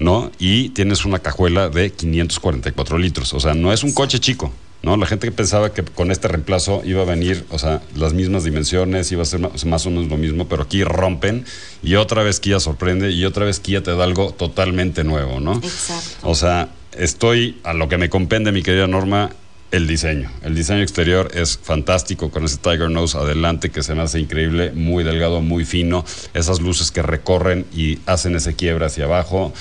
¿No? 0.00 0.32
Y 0.38 0.70
tienes 0.70 1.04
una 1.04 1.20
cajuela 1.20 1.68
de 1.68 1.92
544 1.92 2.98
litros. 2.98 3.32
O 3.34 3.40
sea, 3.40 3.54
no 3.54 3.72
es 3.72 3.84
un 3.84 3.92
coche 3.92 4.18
chico. 4.18 4.52
¿no? 4.82 4.96
La 4.96 5.06
gente 5.06 5.26
que 5.26 5.32
pensaba 5.32 5.72
que 5.72 5.84
con 5.84 6.10
este 6.10 6.26
reemplazo 6.28 6.82
iba 6.84 7.02
a 7.02 7.04
venir, 7.04 7.44
o 7.50 7.58
sea, 7.58 7.82
las 7.94 8.14
mismas 8.14 8.44
dimensiones, 8.44 9.12
iba 9.12 9.22
a 9.22 9.26
ser 9.26 9.40
más, 9.40 9.86
o 9.86 9.90
menos 9.90 10.08
lo 10.08 10.16
mismo, 10.16 10.48
pero 10.48 10.62
aquí 10.62 10.84
rompen 10.84 11.44
y 11.82 11.96
otra 11.96 12.22
vez 12.22 12.40
Kia 12.40 12.60
sorprende 12.60 13.10
y 13.10 13.24
otra 13.24 13.44
vez 13.44 13.60
Kia 13.60 13.82
te 13.82 13.94
da 13.94 14.04
algo 14.04 14.32
totalmente 14.32 15.04
nuevo, 15.04 15.38
¿no? 15.38 15.56
Exacto. 15.56 16.28
O 16.28 16.34
sea, 16.34 16.70
estoy 16.96 17.58
a 17.62 17.74
lo 17.74 17.88
que 17.88 17.98
me 17.98 18.08
compende, 18.08 18.52
mi 18.52 18.62
querida 18.62 18.86
Norma, 18.86 19.30
el 19.70 19.86
diseño. 19.86 20.30
El 20.42 20.54
diseño 20.54 20.82
exterior 20.82 21.30
es 21.34 21.58
fantástico 21.62 22.30
con 22.30 22.44
ese 22.44 22.56
Tiger 22.56 22.90
Nose 22.90 23.16
adelante 23.16 23.70
que 23.70 23.82
se 23.82 23.94
me 23.94 24.02
hace 24.02 24.18
increíble, 24.18 24.72
muy 24.72 25.04
delgado, 25.04 25.40
muy 25.40 25.64
fino, 25.64 26.04
esas 26.34 26.60
luces 26.60 26.90
que 26.90 27.02
recorren 27.02 27.66
y 27.72 27.98
hacen 28.06 28.34
ese 28.34 28.54
quiebre 28.54 28.86
hacia 28.86 29.04
abajo. 29.04 29.52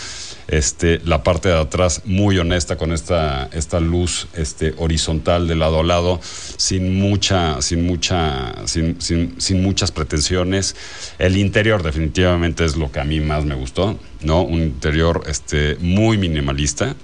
Este, 0.52 1.00
la 1.06 1.22
parte 1.22 1.50
de 1.50 1.60
atrás 1.60 2.02
muy 2.06 2.40
honesta 2.40 2.76
con 2.76 2.92
esta, 2.92 3.52
esta 3.54 3.80
luz 3.80 4.28
este, 4.34 4.74
horizontal 4.78 5.48
de 5.48 5.56
lado 5.56 5.82
a 5.82 5.84
lado, 5.84 6.20
sin 6.24 7.00
mucha, 7.00 7.62
sin 7.62 7.86
mucha, 7.86 8.56
sin, 8.66 9.00
sin, 9.00 9.40
sin 9.40 9.62
muchas 9.62 9.92
pretensiones. 9.92 10.76
El 11.20 11.38
interior 11.38 11.84
definitivamente 11.84 12.66
es 12.66 12.78
lo 12.78 12.92
que 12.92 13.00
a 13.00 13.04
mí 13.04 13.20
más 13.20 13.46
me 13.46 13.54
gustó, 13.54 14.00
¿no? 14.22 14.42
Un 14.42 14.64
interior 14.64 15.24
este, 15.28 15.78
muy 15.82 16.18
minimalista, 16.18 16.96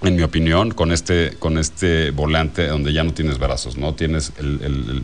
en 0.00 0.16
mi 0.16 0.22
opinión, 0.22 0.70
con 0.70 0.92
este, 0.92 1.34
con 1.38 1.58
este 1.58 2.10
volante 2.10 2.66
donde 2.68 2.94
ya 2.94 3.04
no 3.04 3.12
tienes 3.12 3.38
brazos, 3.38 3.76
¿no? 3.76 3.94
Tienes 3.94 4.32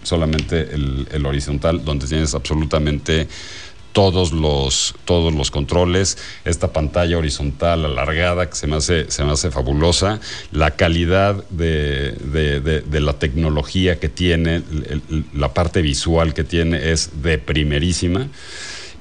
solamente 0.04 0.70
el 0.72 1.26
horizontal, 1.26 1.84
donde 1.84 2.06
tienes 2.06 2.34
absolutamente 2.34 3.28
todos 3.92 4.32
los, 4.32 4.94
todos 5.04 5.34
los 5.34 5.50
controles, 5.50 6.18
esta 6.44 6.72
pantalla 6.72 7.18
horizontal 7.18 7.84
alargada 7.84 8.48
que 8.48 8.54
se 8.56 8.66
me 8.66 8.76
hace, 8.76 9.10
se 9.10 9.24
me 9.24 9.32
hace 9.32 9.50
fabulosa, 9.50 10.20
la 10.52 10.72
calidad 10.72 11.44
de, 11.50 12.12
de- 12.12 12.60
de- 12.60 13.00
la 13.00 13.14
tecnología 13.14 13.98
que 13.98 14.08
tiene, 14.08 14.62
la 15.34 15.54
parte 15.54 15.82
visual 15.82 16.34
que 16.34 16.44
tiene 16.44 16.90
es 16.92 17.22
de 17.22 17.38
primerísima 17.38 18.28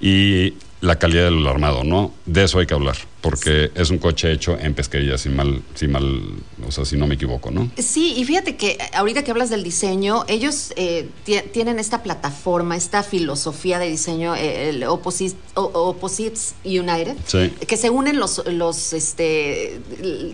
y 0.02 0.54
la 0.82 0.98
calidad 0.98 1.26
del 1.26 1.46
armado, 1.48 1.84
¿no? 1.84 2.14
De 2.26 2.44
eso 2.44 2.60
hay 2.60 2.66
que 2.68 2.74
hablar, 2.74 2.98
porque 3.22 3.72
es 3.76 3.90
un 3.90 3.98
coche 3.98 4.32
hecho 4.32 4.58
en 4.60 4.74
pesquería, 4.74 5.18
si 5.18 5.30
mal, 5.30 5.62
si 5.74 5.88
mal, 5.88 6.22
o 6.66 6.72
sea, 6.72 6.86
si 6.86 6.96
no 6.98 7.08
me 7.08 7.16
equivoco, 7.16 7.52
¿no? 7.52 7.70
Sí, 7.78 8.14
y 8.16 8.24
fíjate 8.26 8.56
que 8.56 8.72
eh, 8.72 8.78
ahorita 8.94 9.24
que 9.24 9.32
hablas 9.32 9.50
del 9.50 9.64
diseño, 9.64 10.24
ellos 10.28 10.72
eh, 10.76 11.10
ti- 11.26 11.42
tienen 11.52 11.80
esta 11.80 12.04
plataforma, 12.04 12.76
esta 12.78 13.04
filosofía 13.04 13.80
de 13.80 13.90
diseño, 13.90 14.36
eh, 14.36 14.70
el 14.70 14.84
Opposi- 14.84 15.36
Opposites 15.56 16.56
United, 16.64 17.16
Sí. 17.26 17.52
que 17.68 17.78
se 17.78 17.90
unen 17.90 18.20
los, 18.20 18.44
los 18.48 18.94
este, 18.94 19.80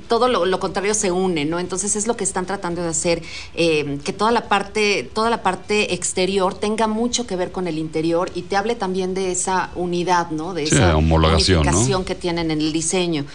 todo 0.07 0.27
lo, 0.27 0.45
lo 0.45 0.59
contrario 0.59 0.93
se 0.93 1.11
une, 1.11 1.45
¿no? 1.45 1.59
Entonces 1.59 1.95
es 1.95 2.07
lo 2.07 2.15
que 2.17 2.23
están 2.23 2.45
tratando 2.45 2.81
de 2.83 2.89
hacer, 2.89 3.21
eh, 3.55 3.97
que 4.03 4.13
toda 4.13 4.31
la 4.31 4.47
parte, 4.49 5.09
toda 5.13 5.29
la 5.29 5.41
parte 5.41 5.93
exterior 5.93 6.53
tenga 6.53 6.87
mucho 6.87 7.25
que 7.27 7.35
ver 7.35 7.51
con 7.51 7.67
el 7.67 7.77
interior 7.77 8.31
y 8.35 8.43
te 8.43 8.55
hable 8.57 8.75
también 8.75 9.13
de 9.13 9.31
esa 9.31 9.71
unidad, 9.75 10.31
¿no? 10.31 10.53
De 10.53 10.67
Sí, 10.67 10.75
esa 10.75 10.95
homologación, 10.97 11.63
¿no? 11.65 11.71
unificación 11.71 12.05
que 12.05 12.15
tienen 12.15 12.51
en 12.51 12.59
el 12.61 12.72
diseño. 12.73 13.25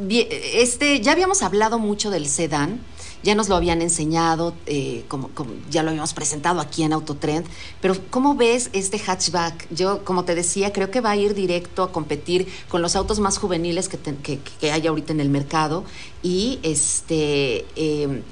Bien, 0.00 0.28
este, 0.30 1.00
ya 1.00 1.10
habíamos 1.10 1.42
hablado 1.42 1.80
mucho 1.80 2.10
del 2.10 2.28
sedán, 2.28 2.80
ya 3.24 3.34
nos 3.34 3.48
lo 3.48 3.56
habían 3.56 3.82
enseñado, 3.82 4.54
eh, 4.66 5.02
como, 5.08 5.28
ya 5.70 5.82
lo 5.82 5.88
habíamos 5.88 6.14
presentado 6.14 6.60
aquí 6.60 6.84
en 6.84 6.92
Autotrend, 6.92 7.44
pero 7.80 7.96
¿cómo 8.10 8.36
ves 8.36 8.70
este 8.74 9.00
hatchback? 9.00 9.66
Yo, 9.74 10.04
como 10.04 10.24
te 10.24 10.36
decía, 10.36 10.72
creo 10.72 10.92
que 10.92 11.00
va 11.00 11.10
a 11.10 11.16
ir 11.16 11.34
directo 11.34 11.82
a 11.82 11.90
competir 11.90 12.46
con 12.68 12.80
los 12.80 12.94
autos 12.94 13.18
más 13.18 13.38
juveniles 13.38 13.88
que, 13.88 13.96
te- 13.96 14.14
que, 14.14 14.70
hay 14.70 14.86
ahorita 14.86 15.12
en 15.12 15.18
el 15.18 15.30
mercado 15.30 15.82
y 16.22 16.60
este... 16.62 17.66
eh, 17.74 18.22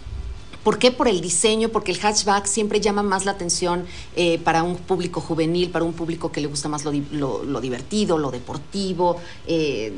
¿Por 0.66 0.80
qué? 0.80 0.90
Por 0.90 1.06
el 1.06 1.20
diseño, 1.20 1.68
porque 1.68 1.92
el 1.92 1.98
hatchback 2.00 2.44
siempre 2.46 2.80
llama 2.80 3.04
más 3.04 3.24
la 3.24 3.30
atención 3.30 3.86
eh, 4.16 4.40
para 4.42 4.64
un 4.64 4.74
público 4.74 5.20
juvenil, 5.20 5.70
para 5.70 5.84
un 5.84 5.92
público 5.92 6.32
que 6.32 6.40
le 6.40 6.48
gusta 6.48 6.68
más 6.68 6.84
lo, 6.84 6.90
lo- 7.12 7.44
lo 7.44 7.60
divertido, 7.60 8.18
lo 8.18 8.32
deportivo. 8.32 9.16
eh, 9.46 9.92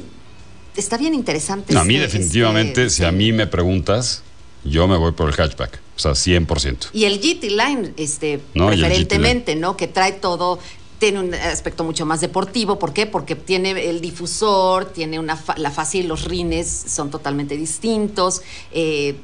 está 0.77 0.99
bien 0.99 1.15
interesante. 1.15 1.73
No, 1.73 1.81
a 1.81 1.85
mí 1.85 1.95
este- 1.97 2.19
definitivamente, 2.19 2.85
este- 2.85 2.91
si 2.97 3.05
a 3.07 3.13
mí 3.13 3.33
me 3.33 3.47
preguntas, 3.47 4.23
yo 4.63 4.87
me 4.87 4.99
voy 4.99 5.13
por 5.13 5.31
el 5.31 5.35
hatchback, 5.41 5.81
o 5.97 5.99
sea, 5.99 6.15
100%. 6.15 6.91
Y 6.93 7.05
el 7.05 7.19
GT 7.19 7.49
Line, 7.49 7.95
este, 7.97 8.39
No, 8.53 8.67
preferentemente, 8.67 9.57
¿no? 9.57 9.75
Que 9.75 9.89
trae 9.89 10.13
todo, 10.13 10.59
tiene 10.99 11.21
un 11.21 11.33
aspecto 11.33 11.83
mucho 11.83 12.05
más 12.05 12.21
deportivo. 12.21 12.79
¿Por 12.79 12.93
qué? 12.93 13.07
Porque 13.07 13.37
tiene 13.37 13.71
el 13.89 14.03
difusor, 14.03 14.85
tiene 14.93 15.19
una 15.19 15.37
fa- 15.37 15.57
la 15.57 15.71
fascia 15.71 16.01
y 16.01 16.03
los 16.03 16.25
rines 16.27 16.69
son 16.89 17.11
totalmente 17.11 17.57
distintos. 17.57 18.43
eh, 18.73 19.17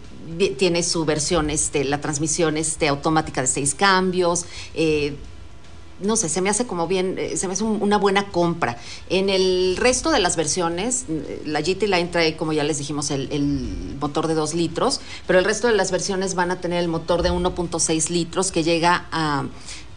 tiene 0.58 0.82
su 0.82 1.04
versión, 1.04 1.50
este, 1.50 1.84
la 1.84 2.00
transmisión 2.00 2.56
este, 2.56 2.88
automática 2.88 3.40
de 3.40 3.46
seis 3.46 3.74
cambios. 3.74 4.46
eh, 4.74 5.14
no 6.00 6.16
sé, 6.16 6.28
se 6.28 6.40
me 6.40 6.50
hace 6.50 6.66
como 6.66 6.88
bien, 6.88 7.14
eh, 7.18 7.36
se 7.36 7.46
me 7.46 7.52
hace 7.52 7.62
un- 7.62 7.80
una 7.80 7.98
buena 7.98 8.26
compra. 8.32 8.76
En 9.10 9.28
el 9.30 9.76
resto 9.78 10.10
de 10.10 10.18
las 10.18 10.34
versiones, 10.34 11.04
eh, 11.08 11.40
la 11.46 11.60
GT 11.60 11.86
Line 11.86 12.06
trae, 12.06 12.36
como 12.36 12.52
ya 12.52 12.64
les 12.64 12.78
dijimos, 12.78 13.12
el, 13.12 13.28
el 13.30 13.94
motor 14.00 14.26
de 14.26 14.34
2 14.34 14.54
litros, 14.54 15.00
pero 15.28 15.38
el 15.38 15.44
resto 15.44 15.68
de 15.68 15.74
las 15.74 15.92
versiones 15.92 16.34
van 16.34 16.50
a 16.50 16.60
tener 16.60 16.80
el 16.80 16.88
motor 16.88 17.22
de 17.22 17.30
1.6 17.30 18.10
litros 18.10 18.50
que 18.50 18.64
llega 18.64 19.06
a... 19.12 19.44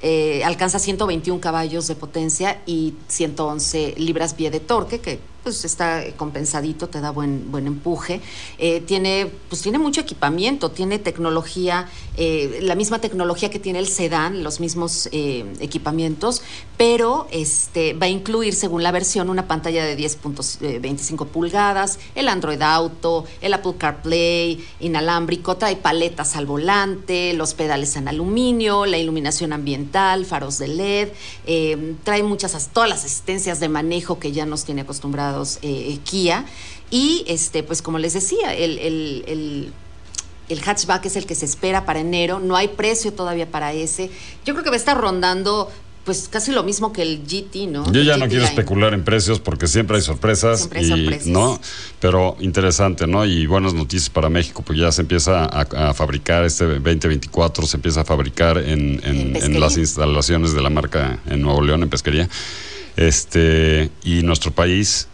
eh, 0.04 0.44
alcanza 0.46 0.78
121 0.78 1.42
caballos 1.42 1.88
de 1.88 1.96
potencia 1.96 2.62
y 2.68 2.94
111 3.08 3.96
libras-pie 3.98 4.52
de 4.52 4.60
torque, 4.60 5.00
que 5.00 5.20
pues 5.48 5.64
está 5.64 6.04
compensadito, 6.18 6.90
te 6.90 7.00
da 7.00 7.12
buen, 7.12 7.50
buen 7.54 7.68
empuje. 7.68 8.20
Eh, 8.58 8.82
tiene, 8.82 9.32
pues 9.48 9.62
tiene 9.62 9.80
mucho 9.80 10.02
equipamiento, 10.02 10.72
tiene 10.72 11.00
tecnología, 11.00 11.88
eh, 12.18 12.60
la 12.64 12.76
misma 12.76 13.00
tecnología 13.00 13.50
que 13.50 13.58
tiene 13.60 13.80
el 13.80 13.88
sedán, 13.88 14.44
los 14.44 14.60
mismos 14.60 15.08
eh, 15.14 15.46
equipamientos, 15.62 16.42
pero 16.76 17.28
este, 17.32 17.94
va 17.94 18.08
a 18.08 18.10
incluir, 18.10 18.56
según 18.56 18.84
la 18.84 18.92
versión, 18.92 19.30
una 19.30 19.48
pantalla 19.48 19.86
de 19.86 19.98
10.25 19.98 21.26
pulgadas, 21.28 21.98
el 22.16 22.28
Android 22.28 22.62
Auto, 22.62 23.24
el 23.40 23.54
Apple 23.54 23.76
CarPlay, 23.78 24.62
inalámbrico, 24.82 25.56
trae 25.56 25.78
paletas 25.78 26.36
al 26.36 26.46
volante, 26.46 27.32
los 27.36 27.54
pedales 27.54 27.96
en 27.96 28.10
aluminio, 28.10 28.86
la 28.86 28.98
iluminación 28.98 29.54
ambiental, 29.54 30.26
faros 30.26 30.58
de 30.58 30.68
LED, 30.68 31.08
trae 32.04 32.22
muchas, 32.24 32.54
as- 32.54 32.68
todas 32.74 32.90
las 32.90 33.06
asistencias 33.06 33.62
de 33.62 33.70
manejo 33.70 34.20
que 34.20 34.34
ya 34.34 34.46
nos 34.46 34.66
tiene 34.66 34.82
acostumbrados 34.82 35.37
eh, 35.62 35.98
Kia. 36.04 36.46
Y 36.90 37.26
este, 37.28 37.64
pues 37.64 37.82
como 37.82 38.00
les 38.00 38.14
decía, 38.14 38.54
el, 38.56 38.78
el- 38.80 39.24
el- 39.28 39.74
el 40.50 40.62
hatchback 40.62 41.06
es 41.08 41.18
el 41.18 41.26
que 41.26 41.36
se 41.36 41.44
espera 41.44 41.86
para 41.86 42.00
enero, 42.00 42.40
no 42.40 42.56
hay 42.56 42.70
precio 42.70 43.12
todavía 43.12 43.52
para 43.52 43.74
ese. 43.74 44.10
Yo 44.46 44.54
creo 44.54 44.64
que 44.64 44.70
va 44.70 44.76
a 44.76 44.80
estar 44.80 44.98
rondando 44.98 45.70
pues 46.06 46.30
casi 46.30 46.54
lo 46.54 46.64
mismo 46.64 46.94
que 46.94 47.02
el 47.02 47.24
GT, 47.28 47.68
¿no? 47.68 47.92
Yo 47.92 48.02
ya 48.02 48.16
no 48.16 48.28
quiero 48.30 48.44
Line. 48.44 48.48
especular 48.52 48.94
en 48.94 49.04
precios 49.04 49.42
porque 49.42 49.68
siempre 49.68 49.98
hay 49.98 50.02
sorpresas. 50.02 50.60
Siempre 50.60 50.80
hay 50.80 50.86
y, 50.86 50.90
sorpresas. 50.90 51.28
¿no? 51.28 51.60
Pero 52.00 52.38
interesante, 52.40 53.08
¿no? 53.08 53.26
Y 53.26 53.46
buenas 53.46 53.74
noticias 53.74 54.10
para 54.10 54.30
México, 54.30 54.64
porque 54.66 54.80
ya 54.84 54.92
se 54.94 55.02
empieza 55.02 55.44
a, 55.44 55.90
a 55.90 55.94
fabricar 55.94 56.46
este 56.46 56.64
2024, 56.64 57.66
se 57.68 57.76
empieza 57.76 58.00
a 58.02 58.06
fabricar 58.06 58.58
en, 58.58 59.02
en- 59.04 59.36
en 59.36 59.60
las 59.60 59.76
instalaciones 59.76 60.54
de 60.54 60.62
la 60.62 60.70
marca 60.70 61.20
en 61.30 61.42
Nuevo 61.42 61.62
León, 61.62 61.84
en 61.84 61.90
pesquería. 61.90 62.30
Este, 62.96 63.90
y 64.06 64.24
nuestro 64.24 64.52
país 64.52 65.08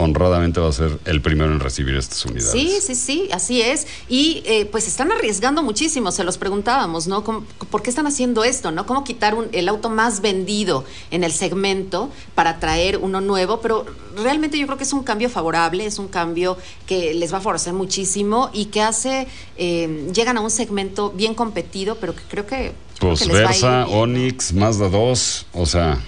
honradamente 0.00 0.60
va 0.60 0.68
a 0.68 0.72
ser 0.72 0.98
el 1.04 1.20
primero 1.22 1.52
en 1.52 1.60
recibir 1.60 1.94
estas 1.96 2.24
unidades. 2.24 2.50
Sí, 2.52 2.78
sí, 2.80 2.94
sí, 2.94 3.28
así 3.32 3.62
es. 3.62 3.86
Y 4.08 4.42
eh, 4.46 4.66
pues 4.66 4.88
están 4.88 5.12
arriesgando 5.12 5.62
muchísimo, 5.62 6.10
se 6.12 6.24
los 6.24 6.38
preguntábamos, 6.38 7.06
¿no? 7.06 7.22
¿Cómo- 7.24 7.44
¿Por 7.70 7.82
qué 7.82 7.90
están 7.90 8.06
haciendo 8.06 8.44
esto, 8.44 8.70
no? 8.72 8.86
¿Cómo 8.86 9.04
quitar 9.04 9.34
un- 9.34 9.48
el 9.52 9.68
auto 9.68 9.90
más 9.90 10.20
vendido 10.20 10.84
en 11.10 11.24
el 11.24 11.32
segmento 11.32 12.10
para 12.34 12.58
traer 12.60 12.98
uno 12.98 13.20
nuevo? 13.20 13.60
Pero 13.60 13.86
realmente 14.16 14.58
yo 14.58 14.66
creo 14.66 14.76
que 14.78 14.84
es 14.84 14.92
un 14.92 15.02
cambio 15.02 15.28
favorable, 15.30 15.86
es 15.86 15.98
un 15.98 16.08
cambio 16.08 16.56
que 16.86 17.14
les 17.14 17.32
va 17.32 17.38
a 17.38 17.40
favorecer 17.40 17.72
muchísimo 17.72 18.50
y 18.52 18.66
que 18.66 18.82
hace, 18.82 19.26
eh, 19.56 20.08
llegan 20.14 20.36
a 20.36 20.40
un 20.40 20.50
segmento 20.50 21.10
bien 21.10 21.34
competido, 21.34 21.96
pero 21.96 22.14
que 22.14 22.22
creo 22.28 22.46
que... 22.46 22.56
yo 22.66 22.72
creo 22.98 23.10
Pues 23.10 23.22
que 23.22 23.32
Versa. 23.32 23.86
Onix, 23.86 24.52
Mazda 24.52 24.88
2, 24.88 25.46
o 25.52 25.66
sea, 25.66 25.98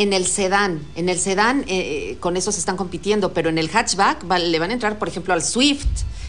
En 0.00 0.12
el 0.12 0.26
sedán, 0.26 0.80
en 0.96 1.08
el 1.08 1.18
sedán 1.18 1.64
eh, 1.68 2.16
con 2.20 2.36
eso 2.36 2.52
se 2.52 2.58
están 2.58 2.76
compitiendo, 2.76 3.32
pero 3.34 3.50
en 3.50 3.58
el 3.58 3.68
hatchback 3.68 4.28
va- 4.30 4.38
le 4.38 4.58
van 4.58 4.70
a 4.70 4.72
entrar, 4.72 4.98
por 4.98 5.08
ejemplo, 5.08 5.34
al 5.34 5.42
Swift, 5.42 5.84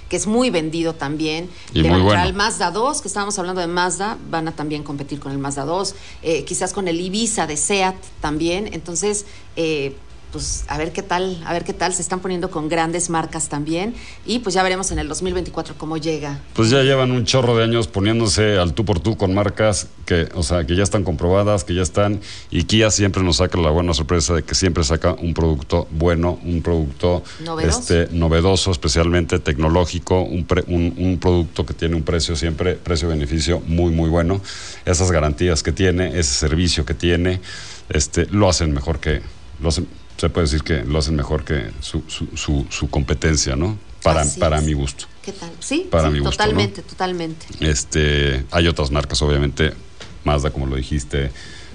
que 0.10 0.18
es 0.18 0.28
muy 0.28 0.50
vendido 0.50 0.94
también. 0.94 1.50
Y 1.74 1.82
le 1.82 1.90
van 1.90 2.00
a 2.00 2.02
entrar 2.02 2.18
bueno. 2.18 2.22
al 2.22 2.34
Mazda 2.34 2.70
2, 2.72 3.02
que 3.02 3.08
estábamos 3.08 3.40
hablando 3.40 3.62
de 3.62 3.68
Mazda, 3.68 4.18
van 4.30 4.50
a 4.50 4.52
también 4.52 4.84
competir 4.84 5.20
con 5.22 5.32
el 5.32 5.38
Mazda 5.38 5.64
2, 5.64 5.96
eh, 6.22 6.44
quizás 6.44 6.74
con 6.74 6.90
el 6.90 7.00
Ibiza 7.00 7.48
de 7.48 7.56
SEAT 7.56 7.96
también. 8.20 8.70
Entonces, 8.74 9.26
eh, 9.56 9.96
pues 10.32 10.64
a 10.68 10.78
ver 10.78 10.92
qué 10.94 11.02
tal, 11.04 11.42
a 11.46 11.54
ver 11.54 11.64
qué 11.64 11.74
tal, 11.74 11.94
se 11.94 12.02
están 12.02 12.20
poniendo 12.22 12.50
con 12.50 12.70
grandes 12.70 13.10
marcas 13.10 13.50
también 13.50 13.94
y 14.26 14.40
pues 14.40 14.56
ya 14.56 14.64
veremos 14.64 14.92
en 14.92 15.00
el 15.00 15.08
2024 15.08 15.76
cómo 15.78 15.98
llega. 15.98 16.40
Pues 16.54 16.70
ya 16.70 16.82
llevan 16.84 17.12
un 17.12 17.26
chorro 17.26 17.58
de 17.58 17.64
años 17.64 17.88
poniéndose 17.88 18.58
al 18.58 18.74
tú 18.74 18.86
por 18.86 19.00
tú 19.00 19.18
con 19.18 19.34
marcas 19.34 19.88
que, 20.06 20.30
o 20.34 20.44
sea, 20.44 20.66
que 20.66 20.76
ya 20.76 20.84
están 20.84 21.04
comprobadas, 21.04 21.64
que 21.64 21.74
ya 21.74 21.82
están, 21.82 22.20
y 22.50 22.64
Kia 22.64 22.92
siempre 22.92 23.24
nos 23.24 23.38
saca 23.38 23.58
la 23.60 23.70
buena 23.70 23.94
sorpresa 23.94 24.34
de 24.34 24.44
que 24.44 24.56
siempre 24.56 24.84
saca 24.84 25.14
un 25.14 25.34
producto 25.34 25.88
bueno, 25.92 26.40
un 26.44 26.62
producto 26.62 27.24
Novedoso. 27.44 27.80
este, 27.80 28.08
novedoso, 28.16 28.72
especialmente 28.72 29.40
tecnológico, 29.40 30.22
un, 30.22 30.46
pre- 30.46 30.64
un, 30.68 30.94
un 30.98 31.18
producto 31.20 31.66
que 31.66 31.74
tiene 31.74 31.96
un 31.96 32.04
precio 32.04 32.36
siempre, 32.36 32.76
precio-beneficio 32.76 33.62
muy, 33.68 33.92
muy 33.92 34.10
bueno. 34.10 34.42
Esas 34.86 35.12
garantías 35.12 35.64
que 35.64 35.72
tiene, 35.72 36.18
ese 36.20 36.34
servicio 36.34 36.86
que 36.86 36.94
tiene, 36.94 37.40
este, 37.90 38.26
lo 38.28 38.50
hacen 38.50 38.74
mejor 38.74 39.00
que, 39.00 39.22
lo 39.62 39.70
hacen, 39.70 39.88
se 40.18 40.30
puede 40.30 40.46
decir 40.48 40.64
que 40.64 40.84
lo 40.84 41.00
hacen 41.00 41.16
mejor 41.16 41.44
que 41.44 41.70
su, 41.80 42.04
su, 42.08 42.28
su, 42.36 42.66
su 42.70 42.90
competencia, 42.90 43.56
¿no? 43.56 43.78
Para, 44.04 44.22
Así 44.22 44.40
para 44.40 44.58
es. 44.60 44.64
mi 44.64 44.74
gusto. 44.74 45.06
¿Qué 45.22 45.32
tal? 45.32 45.52
Sí, 45.60 45.88
Para 45.92 46.08
sí, 46.08 46.14
mi 46.14 46.20
gusto, 46.20 46.32
totalmente, 46.38 46.82
totalmente. 46.82 47.46
Este, 47.60 48.46
hay 48.52 48.68
otras 48.68 48.90
marcas, 48.92 49.22
obviamente, 49.22 49.74
Mazda, 50.24 50.50
como 50.52 50.66
lo 50.66 50.76
dijiste, 50.76 51.32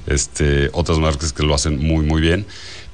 este, 0.07 0.71
otras 0.73 0.99
marcas 0.99 1.33
que 1.33 1.43
lo 1.45 1.55
hacen 1.55 1.79
muy, 1.79 2.05
muy 2.05 2.21
bien, 2.21 2.47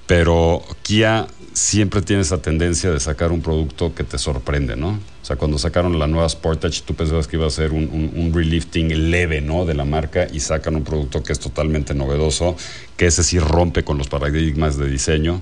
pero 0.07 0.63
Kia 0.83 1.27
siempre 1.53 2.03
tiene 2.03 2.23
esa 2.23 2.41
tendencia 2.41 2.91
de 2.91 3.01
sacar 3.01 3.33
un 3.33 3.43
producto 3.43 3.95
que 3.95 4.05
te 4.05 4.19
sorprende, 4.19 4.77
¿no? 4.77 4.91
O 4.91 5.25
sea, 5.25 5.37
cuando 5.37 5.59
sacaron 5.59 5.99
la 5.99 6.07
nueva 6.07 6.29
Sportage, 6.29 6.83
tú 6.85 6.95
pensabas 6.95 7.29
que 7.29 7.37
iba 7.37 7.47
a 7.47 7.51
ser 7.51 7.73
un, 7.73 7.85
un, 7.93 8.13
un 8.15 8.35
relifting 8.35 9.11
leve, 9.11 9.41
¿no? 9.41 9.65
De 9.65 9.75
la 9.75 9.85
marca 9.85 10.27
y 10.33 10.41
sacan 10.41 10.77
un 10.77 10.85
producto 10.85 11.23
que 11.23 11.33
es 11.33 11.39
totalmente 11.39 11.95
novedoso, 11.95 12.57
que 12.97 13.07
ese 13.07 13.23
sí 13.23 13.39
rompe 13.39 13.85
con 13.85 13.99
los 13.99 14.09
paradigmas 14.09 14.79
de 14.79 14.89
diseño 14.89 15.41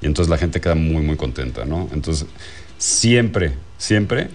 y 0.00 0.06
entonces 0.06 0.30
la 0.30 0.38
gente 0.38 0.60
queda 0.60 0.74
muy, 0.74 1.02
muy 1.02 1.16
contenta, 1.16 1.64
¿no? 1.64 1.88
Entonces, 1.92 2.26
siempre, 2.78 3.52
siempre 3.78 4.28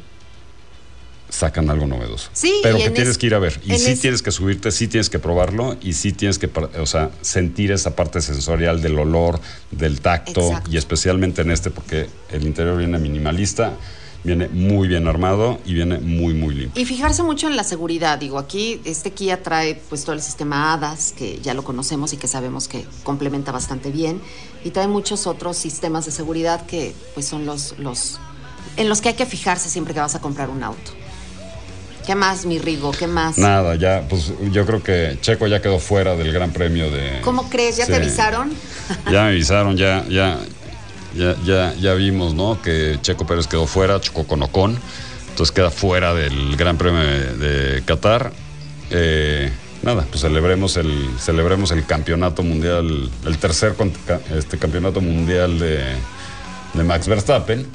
sacan 1.29 1.69
algo 1.69 1.85
novedoso. 1.87 2.29
Sí, 2.33 2.59
pero 2.63 2.77
que 2.77 2.85
en 2.85 2.93
tienes 2.93 3.11
es- 3.11 3.17
que 3.17 3.27
ir 3.27 3.35
a 3.35 3.39
ver. 3.39 3.59
Y 3.65 3.77
sí 3.77 3.91
es- 3.91 4.01
tienes 4.01 4.21
que 4.21 4.31
subirte, 4.31 4.71
sí 4.71 4.87
tienes 4.87 5.09
que 5.09 5.19
probarlo 5.19 5.75
y 5.81 5.93
sí 5.93 6.11
tienes 6.13 6.39
que, 6.39 6.49
o 6.79 6.85
sea, 6.85 7.11
sentir 7.21 7.71
esa 7.71 7.95
parte 7.95 8.21
sensorial 8.21 8.81
del 8.81 8.97
olor, 8.99 9.39
del 9.71 10.01
tacto 10.01 10.41
Exacto. 10.47 10.71
y 10.71 10.77
especialmente 10.77 11.41
en 11.41 11.51
este 11.51 11.71
porque 11.71 12.07
el 12.31 12.45
interior 12.45 12.77
viene 12.77 12.97
minimalista, 12.99 13.73
viene 14.23 14.47
muy 14.47 14.87
bien 14.87 15.07
armado 15.07 15.59
y 15.65 15.73
viene 15.73 15.99
muy, 15.99 16.33
muy 16.33 16.55
limpio. 16.55 16.81
Y 16.81 16.85
fijarse 16.85 17.21
mucho 17.21 17.47
en 17.47 17.55
la 17.55 17.63
seguridad. 17.63 18.17
Digo, 18.17 18.39
aquí 18.39 18.81
este 18.83 19.11
Kia 19.11 19.43
trae 19.43 19.75
pues 19.89 20.03
todo 20.03 20.13
el 20.15 20.21
sistema 20.21 20.73
ADAS, 20.73 21.13
que 21.15 21.39
ya 21.43 21.53
lo 21.53 21.63
conocemos 21.63 22.11
y 22.13 22.17
que 22.17 22.27
sabemos 22.27 22.67
que 22.67 22.85
complementa 23.03 23.51
bastante 23.51 23.91
bien. 23.91 24.19
Y 24.63 24.71
trae 24.71 24.87
muchos 24.87 25.27
otros 25.27 25.57
sistemas 25.57 26.05
de 26.05 26.11
seguridad 26.11 26.65
que 26.65 26.95
pues 27.13 27.27
son 27.27 27.45
los, 27.45 27.77
los 27.77 28.19
en 28.77 28.89
los 28.89 28.99
que 28.99 29.09
hay 29.09 29.13
que 29.15 29.27
fijarse 29.27 29.69
siempre 29.69 29.93
que 29.93 29.99
vas 29.99 30.15
a 30.15 30.21
comprar 30.21 30.49
un 30.49 30.63
auto. 30.63 30.91
¿Qué 32.05 32.13
más, 32.13 32.45
mi 32.45 32.59
Rigo? 32.59 32.91
¿Qué 32.91 33.07
más? 33.07 33.37
Nada, 33.37 33.75
ya, 33.75 34.05
pues 34.07 34.31
yo 34.51 34.65
creo 34.65 34.83
que 34.83 35.17
Checo 35.21 35.47
ya 35.47 35.61
quedó 35.61 35.79
fuera 35.79 36.15
del 36.15 36.31
Gran 36.31 36.51
Premio 36.51 36.91
de. 36.91 37.21
¿Cómo 37.21 37.49
crees? 37.49 37.77
¿Ya 37.77 37.85
te 37.87 37.95
avisaron? 37.95 38.53
Ya 39.05 39.23
me 39.23 39.29
avisaron, 39.29 39.75
ya, 39.77 40.05
ya, 40.07 40.37
ya, 41.15 41.35
ya, 41.43 41.73
ya 41.73 41.93
vimos, 41.95 42.35
¿no? 42.35 42.61
Que 42.61 42.99
Checo 43.01 43.25
Pérez 43.25 43.47
quedó 43.47 43.65
fuera, 43.65 43.99
chocó 43.99 44.27
con 44.27 44.43
Ocon, 44.43 44.77
entonces 45.29 45.51
queda 45.51 45.71
fuera 45.71 46.13
del 46.13 46.55
Gran 46.55 46.77
Premio 46.77 46.99
de, 46.99 47.33
de 47.37 47.81
Qatar. 47.83 48.31
Eh, 48.91 49.51
nada, 49.81 50.05
pues 50.07 50.21
celebremos 50.21 50.77
el, 50.77 51.09
celebremos 51.19 51.71
el 51.71 51.85
campeonato 51.87 52.43
mundial, 52.43 53.09
el 53.25 53.37
tercer 53.39 53.75
este, 54.35 54.59
campeonato 54.59 55.01
mundial 55.01 55.57
de, 55.57 55.79
de 56.75 56.83
Max 56.83 57.07
Verstappen. 57.07 57.65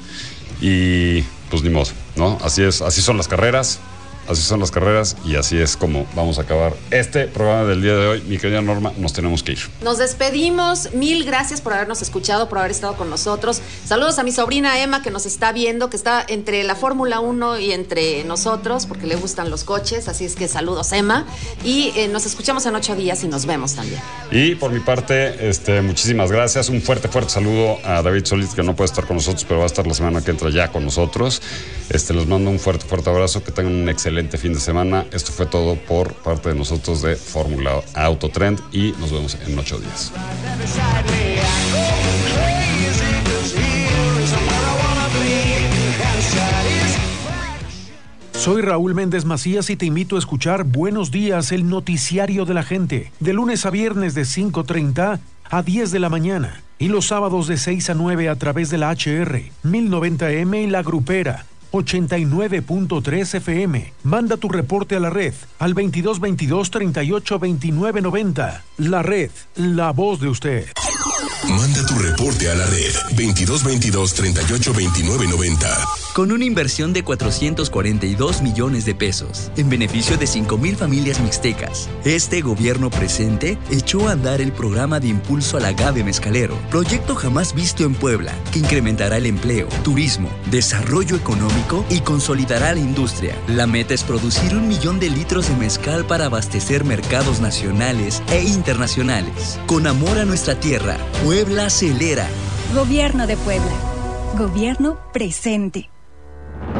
Y 0.61 1.23
pues 1.49 1.63
ni 1.63 1.69
modo, 1.69 1.91
¿no? 2.15 2.37
Así 2.41 2.63
es, 2.63 2.81
así 2.81 3.01
son 3.01 3.17
las 3.17 3.27
carreras. 3.27 3.79
Así 4.27 4.43
son 4.43 4.59
las 4.59 4.71
carreras 4.71 5.17
y 5.25 5.35
así 5.35 5.57
es 5.57 5.75
como 5.75 6.05
vamos 6.15 6.37
a 6.37 6.43
acabar 6.43 6.73
este 6.91 7.25
programa 7.27 7.65
del 7.65 7.81
día 7.81 7.95
de 7.95 8.07
hoy. 8.07 8.21
Mi 8.27 8.37
querida 8.37 8.61
Norma, 8.61 8.93
nos 8.97 9.13
tenemos 9.13 9.41
que 9.43 9.53
ir. 9.53 9.59
Nos 9.83 9.97
despedimos. 9.97 10.93
Mil 10.93 11.25
gracias 11.25 11.59
por 11.59 11.73
habernos 11.73 12.01
escuchado, 12.01 12.47
por 12.47 12.59
haber 12.59 12.71
estado 12.71 12.95
con 12.95 13.09
nosotros. 13.09 13.61
Saludos 13.83 14.19
a 14.19 14.23
mi 14.23 14.31
sobrina 14.31 14.81
Emma 14.81 15.01
que 15.01 15.09
nos 15.09 15.25
está 15.25 15.51
viendo, 15.51 15.89
que 15.89 15.97
está 15.97 16.23
entre 16.27 16.63
la 16.63 16.75
Fórmula 16.75 17.19
1 17.19 17.59
y 17.59 17.71
entre 17.71 18.23
nosotros, 18.23 18.85
porque 18.85 19.07
le 19.07 19.15
gustan 19.15 19.49
los 19.49 19.63
coches. 19.63 20.07
Así 20.07 20.25
es 20.25 20.35
que 20.35 20.47
saludos, 20.47 20.91
Emma. 20.93 21.25
Y 21.65 21.91
eh, 21.95 22.07
nos 22.07 22.25
escuchamos 22.25 22.65
en 22.67 22.75
ocho 22.75 22.95
días 22.95 23.23
y 23.23 23.27
nos 23.27 23.45
vemos 23.47 23.73
también. 23.73 24.01
Y 24.29 24.55
por 24.55 24.71
mi 24.71 24.79
parte, 24.79 25.49
este, 25.49 25.81
muchísimas 25.81 26.31
gracias. 26.31 26.69
Un 26.69 26.81
fuerte, 26.81 27.07
fuerte 27.07 27.31
saludo 27.31 27.79
a 27.83 28.01
David 28.03 28.25
Solís, 28.25 28.53
que 28.53 28.61
no 28.61 28.75
puede 28.75 28.85
estar 28.85 29.05
con 29.05 29.17
nosotros, 29.17 29.45
pero 29.45 29.59
va 29.59 29.65
a 29.65 29.67
estar 29.67 29.85
la 29.87 29.93
semana 29.95 30.23
que 30.23 30.29
entra 30.31 30.49
ya 30.51 30.67
con 30.71 30.85
nosotros. 30.85 31.41
Este, 31.89 32.13
les 32.13 32.27
mando 32.27 32.51
un 32.51 32.59
fuerte, 32.59 32.85
fuerte 32.85 33.09
abrazo. 33.09 33.43
Que 33.43 33.51
tengan 33.51 33.73
un 33.73 33.89
excelente 33.89 34.10
fin 34.37 34.53
de 34.53 34.59
semana. 34.59 35.05
Esto 35.11 35.31
fue 35.31 35.45
todo 35.45 35.75
por 35.75 36.13
parte 36.13 36.49
de 36.49 36.55
nosotros 36.55 37.01
de 37.01 37.15
Fórmula 37.15 37.81
Autotrend 37.93 38.59
y 38.71 38.91
nos 38.99 39.11
vemos 39.11 39.37
en 39.45 39.57
ocho 39.57 39.79
días. 39.79 40.11
Soy 48.33 48.61
Raúl 48.61 48.95
Méndez 48.95 49.23
Macías 49.23 49.69
y 49.69 49.75
te 49.75 49.85
invito 49.85 50.15
a 50.15 50.19
escuchar 50.19 50.63
Buenos 50.63 51.11
Días, 51.11 51.51
el 51.51 51.69
noticiario 51.69 52.45
de 52.45 52.55
la 52.55 52.63
gente, 52.63 53.11
de 53.19 53.33
lunes 53.33 53.65
a 53.65 53.69
viernes 53.69 54.15
de 54.15 54.23
5.30 54.23 55.19
a 55.49 55.61
10 55.61 55.91
de 55.91 55.99
la 55.99 56.09
mañana 56.09 56.63
y 56.79 56.87
los 56.87 57.07
sábados 57.07 57.47
de 57.47 57.57
6 57.57 57.91
a 57.91 57.93
9 57.93 58.29
a 58.29 58.35
través 58.35 58.69
de 58.71 58.79
la 58.79 58.91
HR, 58.91 59.43
1090M 59.63 60.63
y 60.63 60.67
la 60.67 60.81
Grupera. 60.81 61.45
89.3 61.71 63.35
FM. 63.35 63.93
Manda 64.03 64.37
tu 64.37 64.49
reporte 64.49 64.95
a 64.95 64.99
la 64.99 65.09
red 65.09 65.33
al 65.59 65.73
2222 65.73 66.69
38 66.69 67.39
29 67.39 68.01
90. 68.01 68.63
La 68.77 69.01
red, 69.01 69.31
la 69.55 69.91
voz 69.91 70.19
de 70.19 70.27
usted. 70.27 70.65
Manda 71.49 71.85
tu 71.85 71.95
reporte 71.95 72.49
a 72.49 72.55
la 72.55 72.65
red 72.67 72.93
2222 73.15 74.13
38 74.13 74.73
29 74.73 75.27
90. 75.27 75.67
Con 76.13 76.31
una 76.33 76.43
inversión 76.43 76.91
de 76.91 77.03
442 77.03 78.41
millones 78.41 78.83
de 78.83 78.93
pesos, 78.93 79.49
en 79.55 79.69
beneficio 79.69 80.17
de 80.17 80.25
5.000 80.25 80.75
familias 80.75 81.21
mixtecas, 81.21 81.89
este 82.03 82.41
gobierno 82.41 82.89
presente 82.89 83.57
echó 83.71 84.09
a 84.09 84.11
andar 84.11 84.41
el 84.41 84.51
programa 84.51 84.99
de 84.99 85.07
impulso 85.07 85.55
al 85.55 85.63
agave 85.63 86.03
mezcalero, 86.03 86.57
proyecto 86.69 87.15
jamás 87.15 87.55
visto 87.55 87.85
en 87.85 87.95
Puebla, 87.95 88.33
que 88.51 88.59
incrementará 88.59 89.17
el 89.17 89.25
empleo, 89.25 89.67
turismo, 89.85 90.29
desarrollo 90.51 91.15
económico 91.15 91.85
y 91.89 92.01
consolidará 92.01 92.73
la 92.73 92.81
industria. 92.81 93.35
La 93.47 93.65
meta 93.65 93.93
es 93.93 94.03
producir 94.03 94.53
un 94.53 94.67
millón 94.67 94.99
de 94.99 95.09
litros 95.09 95.47
de 95.47 95.55
mezcal 95.55 96.05
para 96.05 96.25
abastecer 96.25 96.83
mercados 96.83 97.39
nacionales 97.39 98.21
e 98.31 98.43
internacionales. 98.43 99.59
Con 99.65 99.87
amor 99.87 100.17
a 100.17 100.25
nuestra 100.25 100.59
tierra, 100.59 100.97
Puebla 101.31 101.67
acelera. 101.67 102.27
Gobierno 102.75 103.25
de 103.25 103.37
Puebla. 103.37 103.71
Gobierno 104.37 104.99
presente. 105.13 105.89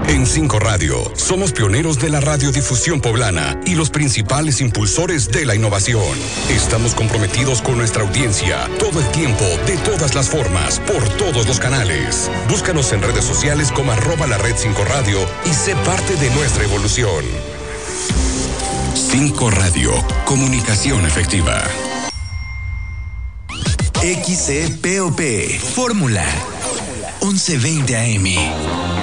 En 0.10 0.28
5 0.28 0.60
Radio, 0.60 0.97
somos 1.16 1.54
pioneros 1.54 1.99
de 1.99 2.10
la 2.10 2.20
radiodifusión 2.20 2.99
poblana 2.99 3.58
y 3.66 3.76
los 3.76 3.89
principales 3.89 4.60
impulsores 4.60 5.32
de 5.32 5.45
la 5.45 5.56
innovación. 5.56 6.04
Estamos 6.49 6.95
comprometidos 6.95 7.62
con 7.62 7.78
nuestra 7.78 8.04
audiencia 8.04 8.68
todo 8.78 8.99
el 8.99 9.08
tiempo, 9.12 9.45
de 9.68 9.78
todas 9.86 10.16
las 10.16 10.28
formas, 10.28 10.82
por 10.82 11.02
todos 11.16 11.47
los 11.47 11.58
canales. 11.58 12.30
Búscanos 12.49 12.91
en 12.91 13.04
redes 13.04 13.24
sociales 13.24 13.72
como 13.72 13.93
arroba 13.93 14.28
la 14.28 14.38
red 14.38 14.56
5 14.58 14.84
Radio 14.84 15.20
y 15.45 15.54
sé 15.54 15.78
parte 15.86 16.18
de 16.18 16.30
nuestra 16.32 16.66
evolución. 16.66 17.24
5 18.95 19.49
Radio, 19.49 19.91
comunicación 20.26 21.06
efectiva. 21.06 21.64
XCPOP, 24.04 25.60
Fórmula 25.76 26.26
1120 27.22 27.95
AM. 27.95 29.01